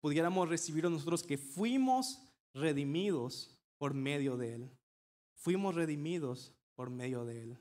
pudiéramos 0.00 0.48
recibir 0.48 0.88
nosotros 0.88 1.22
que 1.22 1.38
fuimos 1.38 2.20
redimidos 2.54 3.58
por 3.78 3.94
medio 3.94 4.36
de 4.36 4.54
él. 4.54 4.70
Fuimos 5.36 5.74
redimidos 5.74 6.52
por 6.74 6.90
medio 6.90 7.24
de 7.24 7.42
él. 7.42 7.58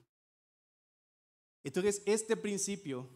Entonces, 1.63 2.02
este 2.06 2.36
principio 2.36 3.10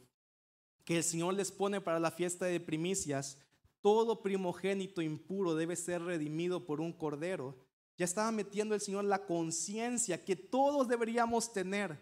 que 0.86 0.97
el 0.97 1.04
Señor 1.04 1.34
les 1.34 1.52
pone 1.52 1.82
para 1.82 1.99
la 1.99 2.12
fiesta 2.12 2.45
de 2.45 2.60
primicias 2.60 3.38
todo 3.83 4.21
primogénito 4.21 5.01
impuro 5.01 5.55
debe 5.55 5.75
ser 5.75 6.01
redimido 6.01 6.65
por 6.65 6.79
un 6.79 6.93
cordero. 6.93 7.67
Ya 7.97 8.05
estaba 8.05 8.31
metiendo 8.31 8.73
el 8.73 8.81
Señor 8.81 9.03
la 9.03 9.25
conciencia 9.25 10.23
que 10.23 10.37
todos 10.37 10.87
deberíamos 10.87 11.51
tener. 11.51 11.99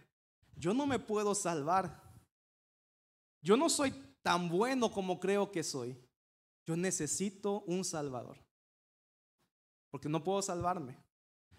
Yo 0.55 0.75
no 0.75 0.85
me 0.85 0.99
puedo 0.99 1.33
salvar. 1.33 2.03
Yo 3.41 3.57
no 3.57 3.67
soy 3.67 3.91
tan 4.21 4.47
bueno 4.47 4.91
como 4.91 5.19
creo 5.19 5.51
que 5.51 5.63
soy. 5.63 5.97
Yo 6.67 6.77
necesito 6.77 7.61
un 7.61 7.83
Salvador. 7.83 8.37
Porque 9.89 10.07
no 10.07 10.23
puedo 10.23 10.43
salvarme. 10.43 10.97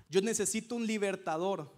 Yo 0.09 0.23
necesito 0.23 0.77
un 0.77 0.87
libertador. 0.87 1.69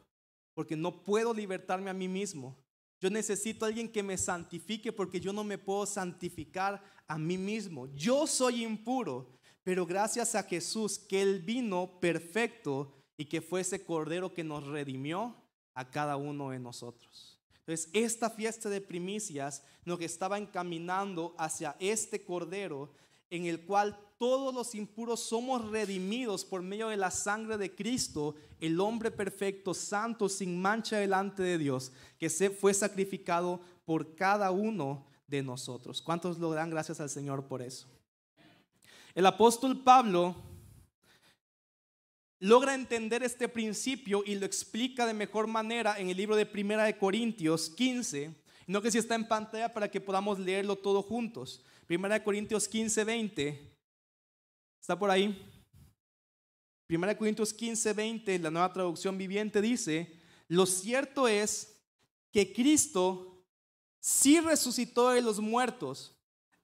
Porque 0.52 0.76
no 0.76 1.02
puedo 1.02 1.32
libertarme 1.32 1.88
a 1.88 1.94
mí 1.94 2.08
mismo. 2.08 2.62
Yo 3.04 3.10
necesito 3.10 3.66
a 3.66 3.68
alguien 3.68 3.92
que 3.92 4.02
me 4.02 4.16
santifique 4.16 4.90
porque 4.90 5.20
yo 5.20 5.30
no 5.30 5.44
me 5.44 5.58
puedo 5.58 5.84
santificar 5.84 6.82
a 7.06 7.18
mí 7.18 7.36
mismo. 7.36 7.86
Yo 7.94 8.26
soy 8.26 8.64
impuro, 8.64 9.28
pero 9.62 9.84
gracias 9.84 10.34
a 10.34 10.42
Jesús 10.42 10.98
que 10.98 11.20
Él 11.20 11.40
vino 11.40 12.00
perfecto 12.00 12.94
y 13.18 13.26
que 13.26 13.42
fue 13.42 13.60
ese 13.60 13.84
cordero 13.84 14.32
que 14.32 14.42
nos 14.42 14.66
redimió 14.66 15.36
a 15.74 15.90
cada 15.90 16.16
uno 16.16 16.48
de 16.48 16.58
nosotros. 16.58 17.38
Entonces, 17.58 17.90
esta 17.92 18.30
fiesta 18.30 18.70
de 18.70 18.80
primicias 18.80 19.62
nos 19.84 20.00
estaba 20.00 20.38
encaminando 20.38 21.34
hacia 21.36 21.76
este 21.80 22.24
cordero 22.24 22.94
en 23.28 23.44
el 23.44 23.66
cual 23.66 23.98
todos 24.24 24.54
los 24.54 24.74
impuros 24.74 25.20
somos 25.20 25.70
redimidos 25.70 26.46
por 26.46 26.62
medio 26.62 26.88
de 26.88 26.96
la 26.96 27.10
sangre 27.10 27.58
de 27.58 27.74
Cristo, 27.74 28.34
el 28.58 28.80
hombre 28.80 29.10
perfecto, 29.10 29.74
santo, 29.74 30.30
sin 30.30 30.62
mancha 30.62 30.96
delante 30.96 31.42
de 31.42 31.58
Dios, 31.58 31.92
que 32.18 32.30
se 32.30 32.48
fue 32.48 32.72
sacrificado 32.72 33.60
por 33.84 34.14
cada 34.14 34.50
uno 34.50 35.06
de 35.26 35.42
nosotros. 35.42 36.00
¿Cuántos 36.00 36.38
lo 36.38 36.52
dan 36.52 36.70
gracias 36.70 37.00
al 37.00 37.10
Señor 37.10 37.48
por 37.48 37.60
eso? 37.60 37.86
El 39.14 39.26
apóstol 39.26 39.82
Pablo 39.84 40.34
logra 42.38 42.74
entender 42.74 43.22
este 43.22 43.46
principio 43.46 44.22
y 44.24 44.36
lo 44.36 44.46
explica 44.46 45.04
de 45.04 45.12
mejor 45.12 45.48
manera 45.48 46.00
en 46.00 46.08
el 46.08 46.16
libro 46.16 46.34
de 46.34 46.46
Primera 46.46 46.84
de 46.84 46.96
Corintios 46.96 47.68
15. 47.68 48.34
No 48.68 48.80
que 48.80 48.90
si 48.90 48.96
está 48.96 49.16
en 49.16 49.28
pantalla 49.28 49.74
para 49.74 49.90
que 49.90 50.00
podamos 50.00 50.38
leerlo 50.38 50.76
todo 50.76 51.02
juntos. 51.02 51.62
Primera 51.86 52.14
de 52.14 52.24
Corintios 52.24 52.66
15, 52.66 53.04
20. 53.04 53.73
¿Está 54.84 54.98
por 54.98 55.10
ahí? 55.10 55.50
Primera 56.86 57.14
de 57.14 57.18
Corintios 57.18 57.54
15, 57.54 57.94
20, 57.94 58.38
la 58.38 58.50
nueva 58.50 58.70
traducción 58.70 59.16
viviente 59.16 59.62
dice, 59.62 60.20
lo 60.46 60.66
cierto 60.66 61.26
es 61.26 61.80
que 62.30 62.52
Cristo 62.52 63.42
si 63.98 64.40
resucitó 64.40 65.08
de 65.08 65.22
los 65.22 65.40
muertos. 65.40 66.14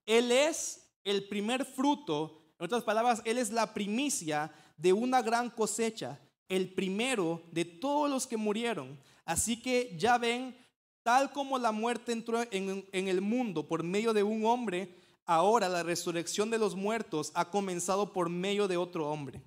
Él 0.04 0.32
es 0.32 0.92
el 1.02 1.28
primer 1.28 1.64
fruto, 1.64 2.52
en 2.58 2.66
otras 2.66 2.82
palabras, 2.82 3.22
Él 3.24 3.38
es 3.38 3.52
la 3.52 3.72
primicia 3.72 4.52
de 4.76 4.92
una 4.92 5.22
gran 5.22 5.48
cosecha, 5.48 6.20
el 6.46 6.74
primero 6.74 7.42
de 7.50 7.64
todos 7.64 8.10
los 8.10 8.26
que 8.26 8.36
murieron. 8.36 9.00
Así 9.24 9.62
que 9.62 9.96
ya 9.98 10.18
ven, 10.18 10.54
tal 11.02 11.32
como 11.32 11.58
la 11.58 11.72
muerte 11.72 12.12
entró 12.12 12.42
en, 12.50 12.86
en 12.92 13.08
el 13.08 13.22
mundo 13.22 13.66
por 13.66 13.82
medio 13.82 14.12
de 14.12 14.22
un 14.22 14.44
hombre, 14.44 14.99
ahora 15.30 15.68
la 15.68 15.84
resurrección 15.84 16.50
de 16.50 16.58
los 16.58 16.74
muertos 16.74 17.30
ha 17.34 17.48
comenzado 17.48 18.12
por 18.12 18.28
medio 18.28 18.66
de 18.66 18.76
otro 18.76 19.08
hombre. 19.08 19.40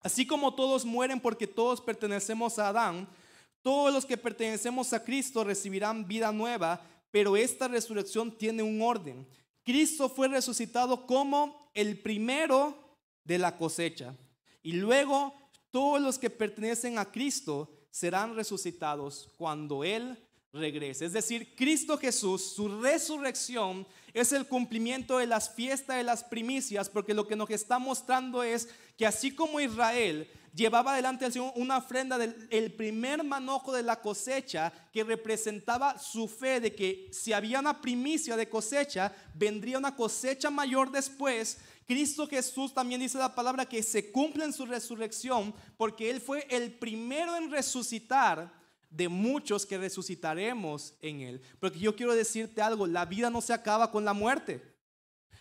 Así 0.00 0.24
como 0.24 0.54
todos 0.54 0.84
mueren 0.84 1.18
porque 1.18 1.48
todos 1.48 1.80
pertenecemos 1.80 2.56
a 2.60 2.68
Adán, 2.68 3.08
todos 3.60 3.92
los 3.92 4.06
que 4.06 4.16
pertenecemos 4.16 4.92
a 4.92 5.02
Cristo 5.02 5.42
recibirán 5.42 6.06
vida 6.06 6.30
nueva, 6.30 6.80
pero 7.10 7.36
esta 7.36 7.66
resurrección 7.66 8.30
tiene 8.30 8.62
un 8.62 8.80
orden. 8.80 9.26
Cristo 9.64 10.08
fue 10.08 10.28
resucitado 10.28 11.04
como 11.04 11.68
el 11.74 11.98
primero 11.98 12.96
de 13.24 13.38
la 13.38 13.56
cosecha. 13.56 14.14
Y 14.62 14.74
luego 14.74 15.34
todos 15.72 16.00
los 16.00 16.16
que 16.16 16.30
pertenecen 16.30 16.96
a 16.96 17.10
Cristo 17.10 17.68
serán 17.90 18.36
resucitados 18.36 19.32
cuando 19.36 19.82
Él 19.82 20.16
regrese. 20.52 21.04
Es 21.04 21.12
decir, 21.12 21.54
Cristo 21.56 21.98
Jesús, 21.98 22.42
su 22.54 22.80
resurrección 22.80 23.86
es 24.14 24.32
el 24.32 24.46
cumplimiento 24.46 25.18
de 25.18 25.26
las 25.26 25.54
fiestas 25.54 25.96
de 25.96 26.02
las 26.02 26.24
primicias, 26.24 26.88
porque 26.88 27.14
lo 27.14 27.26
que 27.26 27.36
nos 27.36 27.50
está 27.50 27.78
mostrando 27.78 28.42
es 28.42 28.68
que 28.96 29.06
así 29.06 29.30
como 29.30 29.60
Israel 29.60 30.28
llevaba 30.54 30.92
adelante 30.92 31.24
al 31.24 31.32
Señor 31.32 31.52
una 31.56 31.78
ofrenda 31.78 32.18
del 32.18 32.72
primer 32.72 33.22
manojo 33.22 33.72
de 33.72 33.82
la 33.82 34.00
cosecha 34.00 34.72
que 34.92 35.04
representaba 35.04 35.98
su 35.98 36.26
fe 36.26 36.60
de 36.60 36.74
que 36.74 37.08
si 37.12 37.32
había 37.32 37.60
una 37.60 37.80
primicia 37.80 38.36
de 38.36 38.48
cosecha, 38.48 39.14
vendría 39.34 39.78
una 39.78 39.94
cosecha 39.94 40.50
mayor 40.50 40.90
después. 40.90 41.58
Cristo 41.86 42.26
Jesús 42.26 42.74
también 42.74 43.00
dice 43.00 43.18
la 43.18 43.34
palabra 43.34 43.66
que 43.66 43.82
se 43.82 44.10
cumple 44.10 44.44
en 44.44 44.52
su 44.52 44.66
resurrección 44.66 45.54
porque 45.76 46.10
Él 46.10 46.20
fue 46.20 46.46
el 46.50 46.72
primero 46.72 47.36
en 47.36 47.50
resucitar 47.50 48.57
de 48.90 49.08
muchos 49.08 49.66
que 49.66 49.78
resucitaremos 49.78 50.94
en 51.00 51.20
Él. 51.20 51.42
Porque 51.60 51.78
yo 51.78 51.94
quiero 51.94 52.14
decirte 52.14 52.62
algo, 52.62 52.86
la 52.86 53.04
vida 53.04 53.30
no 53.30 53.40
se 53.40 53.52
acaba 53.52 53.90
con 53.90 54.04
la 54.04 54.12
muerte. 54.12 54.62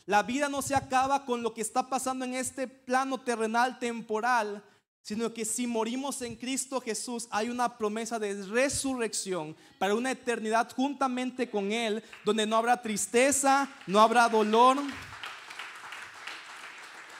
La 0.06 0.24
vida 0.24 0.48
no 0.48 0.62
se 0.62 0.76
acaba 0.76 1.26
con 1.26 1.44
lo 1.44 1.54
que 1.54 1.62
está 1.62 1.90
pasando 1.90 2.24
en 2.24 2.34
este 2.34 2.68
plano 2.68 3.20
terrenal 3.20 3.78
temporal, 3.78 4.64
sino 5.02 5.34
que 5.34 5.46
si 5.46 5.68
morimos 5.68 6.22
en 6.22 6.36
Cristo 6.36 6.82
Jesús 6.82 7.28
hay 7.30 7.50
una 7.50 7.78
promesa 7.78 8.18
de 8.20 8.44
resurrección 8.46 9.56
para 9.80 9.96
una 9.96 10.12
eternidad 10.12 10.72
juntamente 10.74 11.50
con 11.50 11.72
Él, 11.72 12.04
donde 12.26 12.46
no 12.46 12.56
habrá 12.56 12.82
tristeza, 12.82 13.70
no 13.86 14.02
habrá 14.02 14.30
dolor. 14.30 14.78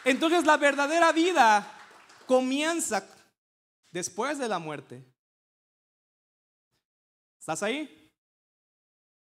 Entonces 0.04 0.46
la 0.46 0.56
verdadera 0.56 1.12
vida 1.12 1.70
comienza 2.26 3.06
después 3.92 4.38
de 4.38 4.48
la 4.48 4.60
muerte. 4.60 5.04
¿Estás 7.48 7.64
ahí? 7.64 8.12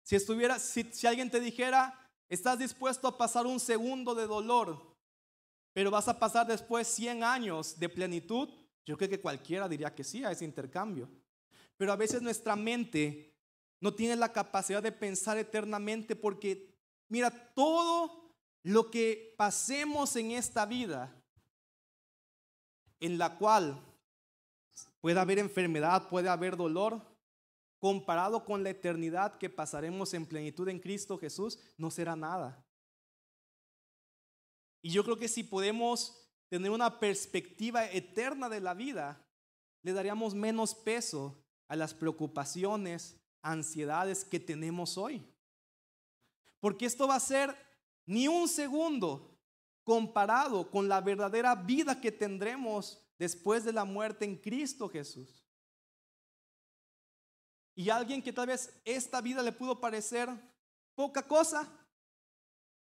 Si 0.03 0.17
estuviera, 0.17 0.59
si, 0.59 1.07
alguien 1.07 1.31
te 1.31 1.39
dijera, 1.39 1.97
estás 2.27 2.59
dispuesto 2.59 3.07
a 3.07 3.17
pasar 3.17 3.45
un 3.45 3.57
segundo 3.57 4.13
de 4.13 4.27
dolor, 4.27 4.97
pero 5.71 5.91
vas 5.91 6.09
a 6.09 6.19
pasar 6.19 6.45
después 6.45 6.89
100 6.89 7.23
años 7.23 7.79
de 7.79 7.87
plenitud, 7.87 8.49
yo 8.85 8.97
creo 8.97 9.09
que 9.09 9.21
cualquiera 9.21 9.69
diría 9.69 9.95
que 9.95 10.03
sí 10.03 10.25
a 10.25 10.31
ese 10.31 10.43
intercambio. 10.43 11.09
Pero 11.77 11.93
a 11.93 11.95
veces 11.95 12.21
nuestra 12.21 12.57
mente 12.57 13.33
no 13.79 13.93
tiene 13.93 14.17
la 14.17 14.33
capacidad 14.33 14.83
de 14.83 14.91
pensar 14.91 15.37
eternamente 15.37 16.13
porque, 16.13 16.77
mira, 17.07 17.31
todo 17.53 18.33
lo 18.61 18.91
que 18.91 19.35
pasemos 19.37 20.17
en 20.17 20.31
esta 20.31 20.65
vida, 20.65 21.15
en 22.99 23.17
la 23.17 23.37
cual 23.37 23.81
puede 24.99 25.17
haber 25.17 25.39
enfermedad, 25.39 26.09
puede 26.09 26.27
haber 26.27 26.57
dolor, 26.57 27.15
comparado 27.79 28.43
con 28.43 28.63
la 28.63 28.71
eternidad 28.71 29.37
que 29.37 29.49
pasaremos 29.49 30.13
en 30.13 30.25
plenitud 30.25 30.67
en 30.69 30.79
Cristo 30.79 31.17
Jesús, 31.17 31.59
no 31.77 31.91
será 31.91 32.15
nada. 32.15 32.65
Y 34.81 34.91
yo 34.91 35.03
creo 35.03 35.17
que 35.17 35.27
si 35.27 35.43
podemos 35.43 36.27
tener 36.49 36.71
una 36.71 36.99
perspectiva 36.99 37.85
eterna 37.85 38.49
de 38.49 38.61
la 38.61 38.73
vida, 38.73 39.25
le 39.83 39.93
daríamos 39.93 40.33
menos 40.33 40.73
peso 40.73 41.43
a 41.67 41.75
las 41.75 41.93
preocupaciones, 41.93 43.19
ansiedades 43.41 44.23
que 44.25 44.39
tenemos 44.39 44.97
hoy. 44.97 45.23
Porque 46.59 46.85
esto 46.85 47.07
va 47.07 47.15
a 47.15 47.19
ser 47.19 47.55
ni 48.05 48.27
un 48.27 48.47
segundo 48.47 49.37
comparado 49.83 50.69
con 50.69 50.89
la 50.89 51.01
verdadera 51.01 51.55
vida 51.55 52.01
que 52.01 52.11
tendremos 52.11 53.01
después 53.17 53.63
de 53.63 53.73
la 53.73 53.85
muerte 53.85 54.25
en 54.25 54.35
Cristo 54.35 54.89
Jesús. 54.89 55.46
Y 57.77 57.91
alguien 57.91 58.23
que 58.23 58.33
tal 58.33 58.47
vez 58.47 58.73
esta 58.83 59.21
vida 59.21 59.43
le 59.43 59.51
pudo 59.51 59.79
parecer 59.79 60.27
poca 60.95 61.21
cosa, 61.21 61.71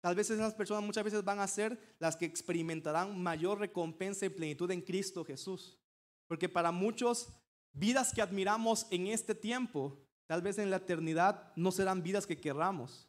tal 0.00 0.16
vez 0.16 0.28
esas 0.30 0.52
personas 0.52 0.82
muchas 0.82 1.04
veces 1.04 1.22
van 1.22 1.38
a 1.38 1.46
ser 1.46 1.94
las 2.00 2.16
que 2.16 2.24
experimentarán 2.24 3.22
mayor 3.22 3.60
recompensa 3.60 4.26
y 4.26 4.30
plenitud 4.30 4.68
en 4.72 4.82
Cristo 4.82 5.24
Jesús. 5.24 5.78
Porque 6.26 6.48
para 6.48 6.72
muchos, 6.72 7.28
vidas 7.72 8.12
que 8.12 8.20
admiramos 8.20 8.88
en 8.90 9.06
este 9.06 9.32
tiempo, 9.32 9.96
tal 10.26 10.42
vez 10.42 10.58
en 10.58 10.70
la 10.70 10.78
eternidad 10.78 11.52
no 11.54 11.70
serán 11.70 12.02
vidas 12.02 12.26
que 12.26 12.40
querramos. 12.40 13.08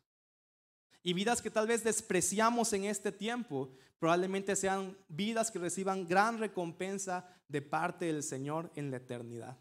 Y 1.01 1.13
vidas 1.13 1.41
que 1.41 1.49
tal 1.49 1.65
vez 1.65 1.83
despreciamos 1.83 2.73
en 2.73 2.83
este 2.83 3.11
tiempo, 3.11 3.73
probablemente 3.97 4.55
sean 4.55 4.95
vidas 5.07 5.49
que 5.49 5.57
reciban 5.57 6.05
gran 6.05 6.37
recompensa 6.37 7.27
de 7.47 7.63
parte 7.63 8.05
del 8.05 8.21
Señor 8.21 8.71
en 8.75 8.91
la 8.91 8.97
eternidad. 8.97 9.57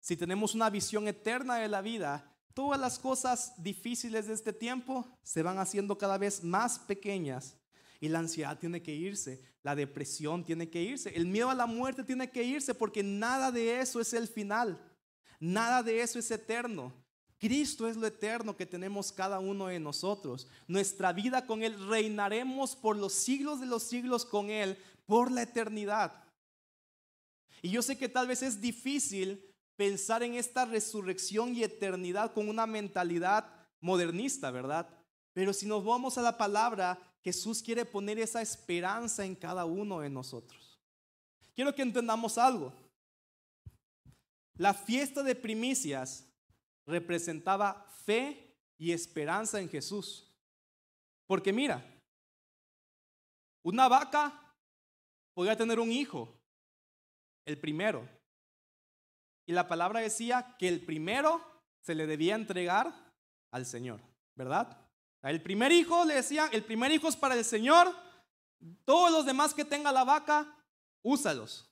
Si 0.00 0.16
tenemos 0.16 0.54
una 0.54 0.70
visión 0.70 1.08
eterna 1.08 1.56
de 1.56 1.68
la 1.68 1.80
vida, 1.80 2.34
todas 2.54 2.80
las 2.80 2.98
cosas 2.98 3.52
difíciles 3.62 4.26
de 4.26 4.34
este 4.34 4.52
tiempo 4.52 5.06
se 5.22 5.42
van 5.42 5.58
haciendo 5.58 5.98
cada 5.98 6.18
vez 6.18 6.42
más 6.42 6.78
pequeñas 6.78 7.56
y 8.00 8.08
la 8.08 8.20
ansiedad 8.20 8.58
tiene 8.58 8.82
que 8.82 8.94
irse, 8.94 9.42
la 9.62 9.74
depresión 9.74 10.44
tiene 10.44 10.70
que 10.70 10.82
irse, 10.82 11.14
el 11.14 11.26
miedo 11.26 11.50
a 11.50 11.54
la 11.54 11.66
muerte 11.66 12.04
tiene 12.04 12.30
que 12.30 12.42
irse 12.42 12.74
porque 12.74 13.02
nada 13.02 13.50
de 13.52 13.80
eso 13.80 14.00
es 14.00 14.12
el 14.12 14.28
final, 14.28 14.80
nada 15.40 15.82
de 15.82 16.00
eso 16.00 16.18
es 16.18 16.30
eterno. 16.30 16.92
Cristo 17.38 17.86
es 17.86 17.96
lo 17.96 18.06
eterno 18.06 18.56
que 18.56 18.66
tenemos 18.66 19.12
cada 19.12 19.38
uno 19.38 19.68
de 19.68 19.78
nosotros. 19.78 20.48
Nuestra 20.66 21.12
vida 21.12 21.46
con 21.46 21.62
Él 21.62 21.88
reinaremos 21.88 22.74
por 22.74 22.96
los 22.96 23.12
siglos 23.12 23.60
de 23.60 23.66
los 23.66 23.84
siglos 23.84 24.24
con 24.24 24.50
Él, 24.50 24.76
por 25.06 25.30
la 25.30 25.42
eternidad. 25.42 26.24
Y 27.62 27.70
yo 27.70 27.82
sé 27.82 27.96
que 27.96 28.08
tal 28.08 28.26
vez 28.26 28.42
es 28.42 28.60
difícil 28.60 29.47
pensar 29.78 30.24
en 30.24 30.34
esta 30.34 30.64
resurrección 30.64 31.54
y 31.54 31.62
eternidad 31.62 32.32
con 32.32 32.48
una 32.48 32.66
mentalidad 32.66 33.48
modernista, 33.80 34.50
¿verdad? 34.50 34.88
Pero 35.32 35.52
si 35.52 35.66
nos 35.66 35.84
vamos 35.84 36.18
a 36.18 36.22
la 36.22 36.36
palabra, 36.36 36.98
Jesús 37.22 37.62
quiere 37.62 37.84
poner 37.84 38.18
esa 38.18 38.42
esperanza 38.42 39.24
en 39.24 39.36
cada 39.36 39.64
uno 39.66 40.00
de 40.00 40.10
nosotros. 40.10 40.80
Quiero 41.54 41.72
que 41.76 41.82
entendamos 41.82 42.38
algo. 42.38 42.72
La 44.56 44.74
fiesta 44.74 45.22
de 45.22 45.36
primicias 45.36 46.26
representaba 46.84 47.86
fe 48.04 48.56
y 48.78 48.90
esperanza 48.90 49.60
en 49.60 49.68
Jesús. 49.68 50.26
Porque 51.24 51.52
mira, 51.52 51.84
una 53.62 53.86
vaca 53.86 54.56
podía 55.34 55.56
tener 55.56 55.78
un 55.78 55.92
hijo, 55.92 56.36
el 57.44 57.60
primero. 57.60 58.17
Y 59.48 59.52
la 59.52 59.66
palabra 59.66 60.00
decía 60.00 60.56
que 60.58 60.68
el 60.68 60.84
primero 60.84 61.40
se 61.80 61.94
le 61.94 62.06
debía 62.06 62.34
entregar 62.34 62.92
al 63.50 63.64
Señor, 63.64 63.98
¿verdad? 64.36 64.76
El 65.22 65.40
primer 65.40 65.72
hijo 65.72 66.04
le 66.04 66.16
decía, 66.16 66.50
el 66.52 66.62
primer 66.64 66.92
hijo 66.92 67.08
es 67.08 67.16
para 67.16 67.34
el 67.34 67.46
Señor, 67.46 67.88
todos 68.84 69.10
los 69.10 69.24
demás 69.24 69.54
que 69.54 69.64
tenga 69.64 69.90
la 69.90 70.04
vaca, 70.04 70.54
úsalos. 71.02 71.66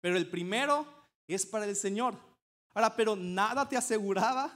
Pero 0.00 0.16
el 0.16 0.30
primero 0.30 0.86
es 1.28 1.44
para 1.44 1.66
el 1.66 1.76
Señor. 1.76 2.14
Ahora, 2.72 2.96
pero 2.96 3.14
nada 3.14 3.68
te 3.68 3.76
aseguraba 3.76 4.50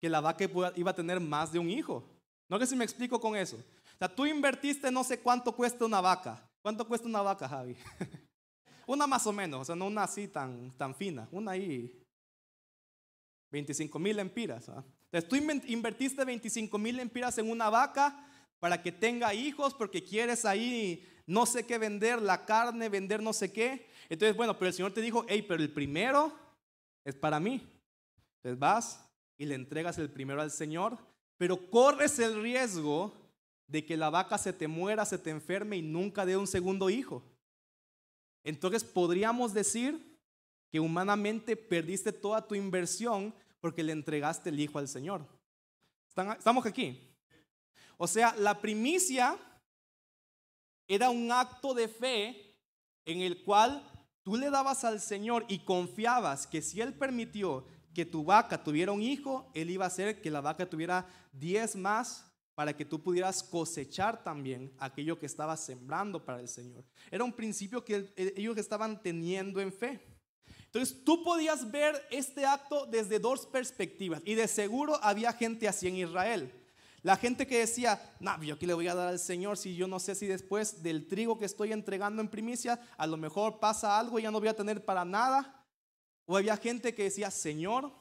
que 0.00 0.08
la 0.08 0.20
vaca 0.20 0.44
iba 0.76 0.90
a 0.92 0.94
tener 0.94 1.18
más 1.18 1.50
de 1.50 1.58
un 1.58 1.68
hijo. 1.68 2.08
No 2.48 2.60
sé 2.60 2.66
si 2.68 2.76
me 2.76 2.84
explico 2.84 3.20
con 3.20 3.34
eso. 3.34 3.56
O 3.56 3.98
sea, 3.98 4.14
tú 4.14 4.24
invertiste 4.24 4.88
no 4.92 5.02
sé 5.02 5.18
cuánto 5.18 5.50
cuesta 5.50 5.84
una 5.84 6.00
vaca. 6.00 6.48
¿Cuánto 6.62 6.86
cuesta 6.86 7.08
una 7.08 7.22
vaca, 7.22 7.48
Javi? 7.48 7.76
una 8.86 9.06
más 9.06 9.26
o 9.26 9.32
menos, 9.32 9.60
o 9.62 9.64
sea, 9.64 9.76
no 9.76 9.86
una 9.86 10.04
así 10.04 10.28
tan, 10.28 10.70
tan 10.78 10.94
fina. 10.94 11.28
Una 11.32 11.52
ahí, 11.52 12.02
25 13.50 13.98
mil 13.98 14.18
empiras. 14.18 14.68
Entonces 15.10 15.28
tú 15.28 15.36
invertiste 15.36 16.24
25 16.24 16.78
mil 16.78 17.00
empiras 17.00 17.36
en 17.38 17.50
una 17.50 17.68
vaca 17.68 18.28
para 18.60 18.82
que 18.82 18.92
tenga 18.92 19.34
hijos 19.34 19.74
porque 19.74 20.02
quieres 20.02 20.44
ahí 20.44 21.06
no 21.26 21.44
sé 21.44 21.66
qué 21.66 21.78
vender, 21.78 22.22
la 22.22 22.46
carne, 22.46 22.88
vender 22.88 23.22
no 23.22 23.32
sé 23.32 23.52
qué. 23.52 23.88
Entonces, 24.08 24.36
bueno, 24.36 24.56
pero 24.56 24.68
el 24.68 24.74
Señor 24.74 24.92
te 24.92 25.00
dijo, 25.00 25.24
hey, 25.28 25.44
pero 25.46 25.62
el 25.62 25.72
primero 25.72 26.32
es 27.04 27.16
para 27.16 27.40
mí. 27.40 27.66
Entonces 28.36 28.58
vas 28.58 29.08
y 29.36 29.46
le 29.46 29.56
entregas 29.56 29.98
el 29.98 30.10
primero 30.10 30.40
al 30.40 30.50
Señor, 30.50 30.96
pero 31.36 31.70
corres 31.70 32.18
el 32.20 32.40
riesgo 32.40 33.12
de 33.66 33.84
que 33.84 33.96
la 33.96 34.10
vaca 34.10 34.38
se 34.38 34.52
te 34.52 34.68
muera, 34.68 35.04
se 35.04 35.18
te 35.18 35.30
enferme 35.30 35.76
y 35.76 35.82
nunca 35.82 36.24
dé 36.24 36.36
un 36.36 36.46
segundo 36.46 36.88
hijo. 36.88 37.24
Entonces 38.46 38.84
podríamos 38.84 39.52
decir 39.52 40.16
que 40.70 40.78
humanamente 40.78 41.56
perdiste 41.56 42.12
toda 42.12 42.46
tu 42.46 42.54
inversión 42.54 43.34
porque 43.60 43.82
le 43.82 43.90
entregaste 43.90 44.50
el 44.50 44.60
hijo 44.60 44.78
al 44.78 44.86
Señor. 44.86 45.26
¿Estamos 46.38 46.64
aquí? 46.64 47.12
O 47.98 48.06
sea, 48.06 48.36
la 48.38 48.60
primicia 48.60 49.36
era 50.86 51.10
un 51.10 51.32
acto 51.32 51.74
de 51.74 51.88
fe 51.88 52.56
en 53.04 53.20
el 53.20 53.42
cual 53.42 53.82
tú 54.22 54.36
le 54.36 54.48
dabas 54.48 54.84
al 54.84 55.00
Señor 55.00 55.44
y 55.48 55.64
confiabas 55.64 56.46
que 56.46 56.62
si 56.62 56.80
Él 56.80 56.94
permitió 56.94 57.66
que 57.92 58.06
tu 58.06 58.22
vaca 58.22 58.62
tuviera 58.62 58.92
un 58.92 59.02
hijo, 59.02 59.50
Él 59.54 59.70
iba 59.70 59.86
a 59.86 59.88
hacer 59.88 60.22
que 60.22 60.30
la 60.30 60.40
vaca 60.40 60.70
tuviera 60.70 61.04
diez 61.32 61.74
más 61.74 62.25
para 62.56 62.74
que 62.74 62.86
tú 62.86 63.02
pudieras 63.02 63.42
cosechar 63.42 64.24
también 64.24 64.72
aquello 64.78 65.18
que 65.18 65.26
estabas 65.26 65.60
sembrando 65.60 66.24
para 66.24 66.40
el 66.40 66.48
Señor. 66.48 66.84
Era 67.10 67.22
un 67.22 67.34
principio 67.34 67.84
que 67.84 68.10
ellos 68.16 68.56
estaban 68.56 69.02
teniendo 69.02 69.60
en 69.60 69.70
fe. 69.70 70.00
Entonces 70.64 71.04
tú 71.04 71.22
podías 71.22 71.70
ver 71.70 71.94
este 72.10 72.46
acto 72.46 72.86
desde 72.86 73.18
dos 73.18 73.46
perspectivas 73.46 74.22
y 74.24 74.34
de 74.34 74.48
seguro 74.48 74.98
había 75.02 75.34
gente 75.34 75.68
así 75.68 75.86
en 75.86 75.96
Israel. 75.96 76.50
La 77.02 77.18
gente 77.18 77.46
que 77.46 77.58
decía, 77.58 78.00
no, 78.20 78.42
yo 78.42 78.54
aquí 78.54 78.64
le 78.64 78.72
voy 78.72 78.88
a 78.88 78.94
dar 78.94 79.08
al 79.08 79.18
Señor 79.18 79.58
si 79.58 79.76
yo 79.76 79.86
no 79.86 80.00
sé 80.00 80.14
si 80.14 80.26
después 80.26 80.82
del 80.82 81.06
trigo 81.06 81.38
que 81.38 81.44
estoy 81.44 81.72
entregando 81.72 82.22
en 82.22 82.28
primicia, 82.28 82.80
a 82.96 83.06
lo 83.06 83.18
mejor 83.18 83.60
pasa 83.60 83.98
algo 83.98 84.18
y 84.18 84.22
ya 84.22 84.30
no 84.30 84.40
voy 84.40 84.48
a 84.48 84.56
tener 84.56 84.82
para 84.82 85.04
nada. 85.04 85.62
O 86.24 86.38
había 86.38 86.56
gente 86.56 86.94
que 86.94 87.04
decía, 87.04 87.30
Señor, 87.30 87.92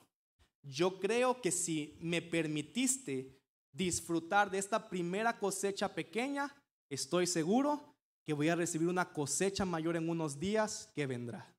yo 0.63 0.97
creo 1.01 1.41
que 1.41 1.51
si 1.51 1.97
me 1.99 2.21
permitiste 2.21 3.34
disfrutar 3.75 4.49
de 4.49 4.57
esta 4.57 4.89
primera 4.89 5.37
cosecha 5.37 5.93
pequeña, 5.93 6.53
estoy 6.89 7.27
seguro 7.27 7.95
que 8.23 8.33
voy 8.33 8.49
a 8.49 8.55
recibir 8.55 8.87
una 8.87 9.11
cosecha 9.11 9.65
mayor 9.65 9.95
en 9.95 10.09
unos 10.09 10.39
días 10.39 10.89
que 10.95 11.05
vendrá. 11.05 11.53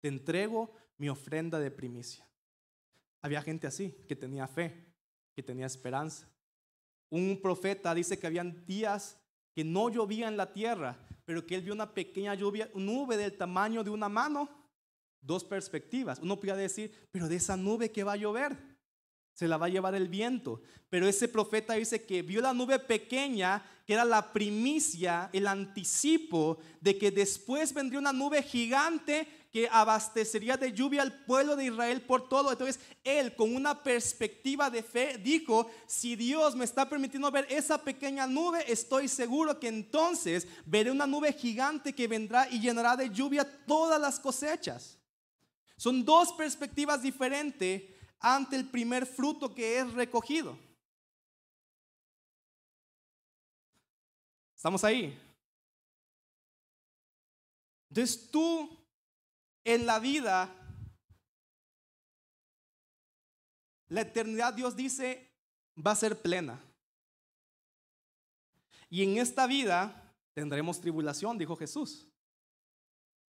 Te 0.00 0.08
entrego 0.08 0.72
mi 0.98 1.08
ofrenda 1.08 1.58
de 1.58 1.70
primicia. 1.70 2.28
Había 3.22 3.42
gente 3.42 3.66
así, 3.66 3.94
que 4.08 4.16
tenía 4.16 4.46
fe, 4.46 4.92
que 5.34 5.42
tenía 5.42 5.66
esperanza. 5.66 6.28
Un 7.10 7.40
profeta 7.40 7.94
dice 7.94 8.18
que 8.18 8.26
habían 8.26 8.64
días 8.66 9.18
que 9.54 9.64
no 9.64 9.90
llovía 9.90 10.28
en 10.28 10.36
la 10.36 10.52
tierra, 10.52 10.98
pero 11.24 11.46
que 11.46 11.54
él 11.54 11.62
vio 11.62 11.74
una 11.74 11.92
pequeña 11.94 12.34
lluvia, 12.34 12.70
nube 12.74 13.16
del 13.16 13.36
tamaño 13.36 13.84
de 13.84 13.90
una 13.90 14.08
mano. 14.08 14.48
Dos 15.20 15.44
perspectivas. 15.44 16.18
Uno 16.18 16.38
podía 16.38 16.56
decir, 16.56 17.08
pero 17.12 17.28
de 17.28 17.36
esa 17.36 17.56
nube 17.56 17.92
que 17.92 18.02
va 18.02 18.14
a 18.14 18.16
llover, 18.16 18.71
se 19.32 19.48
la 19.48 19.56
va 19.56 19.66
a 19.66 19.70
llevar 19.70 19.94
el 19.94 20.08
viento. 20.08 20.60
Pero 20.90 21.08
ese 21.08 21.28
profeta 21.28 21.74
dice 21.74 22.04
que 22.04 22.22
vio 22.22 22.40
la 22.40 22.52
nube 22.52 22.78
pequeña, 22.78 23.62
que 23.86 23.94
era 23.94 24.04
la 24.04 24.32
primicia, 24.32 25.30
el 25.32 25.46
anticipo 25.46 26.58
de 26.80 26.98
que 26.98 27.10
después 27.10 27.72
vendría 27.72 27.98
una 27.98 28.12
nube 28.12 28.42
gigante 28.42 29.26
que 29.52 29.68
abastecería 29.70 30.56
de 30.56 30.72
lluvia 30.72 31.02
al 31.02 31.24
pueblo 31.24 31.56
de 31.56 31.66
Israel 31.66 32.00
por 32.02 32.28
todo. 32.28 32.52
Entonces, 32.52 32.80
él 33.04 33.34
con 33.34 33.54
una 33.54 33.82
perspectiva 33.82 34.70
de 34.70 34.82
fe 34.82 35.18
dijo, 35.18 35.70
si 35.86 36.16
Dios 36.16 36.56
me 36.56 36.64
está 36.64 36.88
permitiendo 36.88 37.30
ver 37.30 37.46
esa 37.50 37.76
pequeña 37.76 38.26
nube, 38.26 38.64
estoy 38.70 39.08
seguro 39.08 39.60
que 39.60 39.68
entonces 39.68 40.46
veré 40.64 40.90
una 40.90 41.06
nube 41.06 41.32
gigante 41.34 41.94
que 41.94 42.08
vendrá 42.08 42.48
y 42.50 42.60
llenará 42.60 42.96
de 42.96 43.10
lluvia 43.10 43.44
todas 43.66 44.00
las 44.00 44.18
cosechas. 44.18 44.98
Son 45.76 46.04
dos 46.04 46.32
perspectivas 46.32 47.02
diferentes 47.02 47.82
ante 48.22 48.54
el 48.54 48.70
primer 48.70 49.04
fruto 49.04 49.52
que 49.52 49.80
es 49.80 49.92
recogido. 49.92 50.56
¿Estamos 54.54 54.84
ahí? 54.84 55.18
Entonces 57.90 58.30
tú 58.30 58.70
en 59.64 59.84
la 59.84 59.98
vida 59.98 60.54
la 63.88 64.02
eternidad 64.02 64.54
Dios 64.54 64.76
dice 64.76 65.28
va 65.84 65.90
a 65.90 65.96
ser 65.96 66.22
plena. 66.22 66.62
Y 68.88 69.02
en 69.02 69.18
esta 69.18 69.46
vida 69.46 70.14
tendremos 70.32 70.80
tribulación, 70.80 71.36
dijo 71.38 71.56
Jesús. 71.56 72.08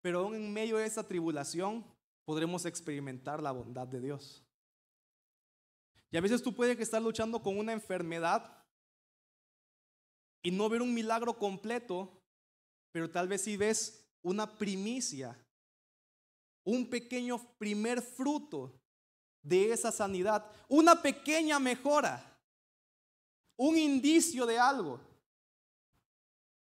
Pero 0.01 0.19
aún 0.19 0.35
en 0.35 0.51
medio 0.51 0.77
de 0.77 0.85
esa 0.85 1.07
tribulación 1.07 1.85
podremos 2.25 2.65
experimentar 2.65 3.41
la 3.41 3.51
bondad 3.51 3.87
de 3.87 4.01
Dios. 4.01 4.43
Y 6.11 6.17
a 6.17 6.21
veces 6.21 6.43
tú 6.43 6.53
puedes 6.53 6.77
estar 6.79 7.01
luchando 7.01 7.41
con 7.41 7.57
una 7.57 7.71
enfermedad 7.71 8.61
y 10.43 10.51
no 10.51 10.67
ver 10.67 10.81
un 10.81 10.93
milagro 10.93 11.37
completo, 11.37 12.21
pero 12.91 13.09
tal 13.09 13.29
vez 13.29 13.43
si 13.43 13.55
ves 13.55 14.05
una 14.21 14.57
primicia, 14.57 15.37
un 16.65 16.89
pequeño 16.89 17.39
primer 17.57 18.01
fruto 18.01 18.77
de 19.41 19.71
esa 19.71 19.91
sanidad, 19.91 20.45
una 20.67 21.01
pequeña 21.01 21.59
mejora, 21.59 22.37
un 23.55 23.77
indicio 23.77 24.45
de 24.45 24.59
algo. 24.59 24.99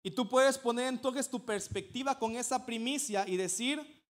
Y 0.03 0.11
tú 0.11 0.28
puedes 0.28 0.59
poner 0.59 0.87
entonces 0.89 1.28
tu 1.28 1.45
perspectiva 1.45 2.18
con 2.18 2.37
esa 2.37 2.64
primicia 2.64 3.26
y 3.26 3.37
decir, 3.37 4.05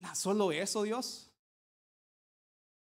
¿no 0.00 0.14
solo 0.14 0.50
eso, 0.50 0.84
Dios. 0.84 1.30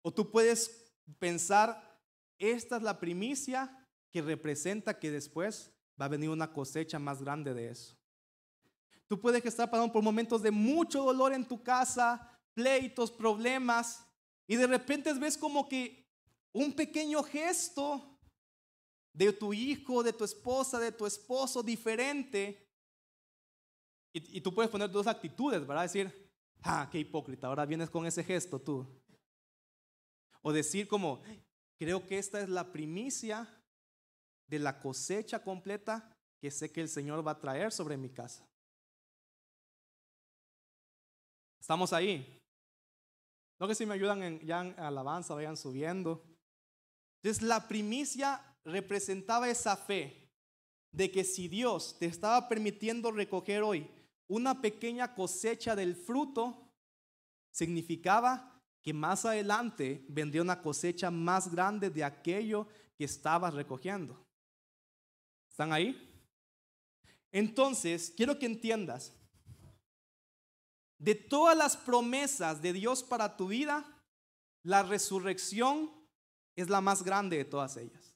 O 0.03 0.12
tú 0.12 0.31
puedes 0.31 0.84
pensar, 1.18 2.00
esta 2.38 2.76
es 2.76 2.82
la 2.82 2.98
primicia 2.98 3.86
que 4.11 4.22
representa 4.22 4.98
que 4.98 5.11
después 5.11 5.72
va 6.00 6.07
a 6.07 6.09
venir 6.09 6.30
una 6.30 6.52
cosecha 6.52 6.98
más 6.98 7.22
grande 7.22 7.55
de 7.55 7.70
eso. 7.70 7.96
Tú 9.07 9.20
puedes 9.20 9.44
estar 9.44 9.70
pasando 9.70 9.92
por 9.92 10.02
momentos 10.02 10.42
de 10.42 10.50
mucho 10.50 11.02
dolor 11.02 11.32
en 11.32 11.46
tu 11.46 11.62
casa, 11.62 12.40
pleitos, 12.55 13.11
problemas, 13.11 14.07
y 14.46 14.57
de 14.57 14.66
repente 14.66 15.12
ves 15.14 15.36
como 15.36 15.68
que 15.68 16.05
un 16.52 16.72
pequeño 16.72 17.22
gesto 17.22 18.18
de 19.12 19.32
tu 19.32 19.52
hijo, 19.52 20.02
de 20.02 20.12
tu 20.12 20.24
esposa, 20.24 20.78
de 20.78 20.92
tu 20.92 21.07
esposo 21.07 21.62
diferente. 21.62 22.68
Y, 24.12 24.38
y, 24.38 24.40
tú 24.40 24.55
puedes 24.55 24.70
poner 24.70 24.90
dos 24.90 25.07
actitudes, 25.07 25.66
¿verdad? 25.66 25.82
Decir, 25.82 26.30
ah, 26.62 26.88
qué 26.90 26.98
hipócrita, 26.98 27.48
ahora 27.48 27.66
vienes 27.66 27.90
con 27.90 28.07
ese 28.07 28.22
gesto 28.22 28.61
tú. 28.61 28.86
O 30.47 30.53
decir 30.53 30.86
como, 30.86 31.22
creo 31.78 32.07
que 32.07 32.18
esta 32.18 32.38
es 32.38 32.51
la 32.51 32.70
primicia 32.70 33.49
de 34.47 34.59
la 34.59 34.78
cosecha 34.78 35.42
completa 35.42 36.14
que 36.38 36.51
sé 36.51 36.70
que 36.70 36.82
el 36.82 36.88
Señor 36.90 37.26
va 37.26 37.32
a 37.32 37.40
traer 37.40 37.72
sobre 37.72 37.97
mi 37.97 38.11
casa. 38.11 38.47
Estamos 41.59 41.95
ahí. 41.95 42.38
No 43.59 43.66
que 43.66 43.74
si 43.74 43.86
me 43.86 43.95
ayudan 43.95 44.38
ya 44.40 44.61
en 44.61 44.78
alabanza, 44.78 45.34
vayan 45.34 45.57
subiendo. 45.57 46.22
Entonces 47.22 47.42
la 47.42 47.66
primicia 47.66 48.42
representaba 48.66 49.49
esa 49.49 49.78
fe 49.78 50.30
de 50.92 51.11
que 51.11 51.24
si 51.24 51.49
Dios 51.49 51.99
te 51.99 52.05
estaba 52.05 52.51
permitiendo 52.51 53.11
recoger 53.12 53.62
hoy 53.62 53.90
una 54.28 54.61
pequeña 54.61 55.14
cosecha 55.14 55.74
del 55.74 55.97
fruto, 55.97 56.70
significaba 57.51 58.53
que 58.85 58.93
más 58.93 59.24
adelante 59.24 60.05
vendría 60.09 60.43
una 60.43 60.61
cosecha 60.61 61.11
más 61.11 61.51
grande 61.51 61.89
de 61.89 62.05
aquello 62.05 62.68
que 62.99 63.05
estabas 63.05 63.55
recogiendo. 63.55 64.22
¿Están 65.49 65.72
ahí? 65.72 65.99
Entonces, 67.32 68.12
quiero 68.14 68.39
que 68.39 68.45
entiendas, 68.45 69.16
de 70.99 71.14
todas 71.14 71.57
las 71.57 71.78
promesas 71.78 72.61
de 72.61 72.74
Dios 72.74 73.03
para 73.03 73.39
tu 73.39 73.49
vida, 73.49 73.85
la 74.62 74.82
resurrección 74.82 75.91
es 76.55 76.68
la 76.68 76.82
más 76.82 77.03
grande 77.03 77.39
de 77.39 77.45
todas 77.47 77.78
ellas. 77.78 78.14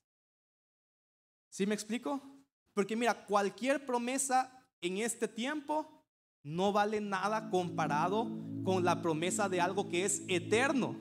¿Sí 1.48 1.66
me 1.66 1.74
explico? 1.74 2.20
Porque 2.74 2.94
mira, 2.94 3.24
cualquier 3.24 3.86
promesa 3.86 4.66
en 4.82 4.98
este 4.98 5.28
tiempo 5.28 5.97
no 6.48 6.72
vale 6.72 7.00
nada 7.00 7.50
comparado 7.50 8.26
con 8.64 8.82
la 8.82 9.02
promesa 9.02 9.48
de 9.48 9.60
algo 9.60 9.88
que 9.88 10.04
es 10.04 10.22
eterno. 10.28 10.96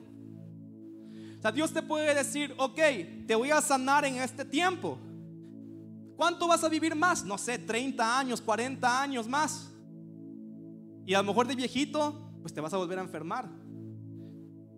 O 1.38 1.40
sea, 1.40 1.52
Dios 1.52 1.72
te 1.72 1.80
puede 1.80 2.14
decir, 2.14 2.54
ok, 2.58 2.78
te 3.26 3.34
voy 3.34 3.50
a 3.50 3.60
sanar 3.62 4.04
en 4.04 4.16
este 4.16 4.44
tiempo. 4.44 4.98
¿Cuánto 6.16 6.46
vas 6.48 6.64
a 6.64 6.68
vivir 6.68 6.94
más? 6.94 7.24
No 7.24 7.38
sé, 7.38 7.58
30 7.58 8.18
años, 8.18 8.42
40 8.42 9.02
años 9.02 9.26
más. 9.26 9.72
Y 11.06 11.14
a 11.14 11.18
lo 11.18 11.24
mejor 11.24 11.46
de 11.46 11.54
viejito, 11.54 12.30
pues 12.42 12.52
te 12.52 12.60
vas 12.60 12.74
a 12.74 12.76
volver 12.76 12.98
a 12.98 13.02
enfermar. 13.02 13.48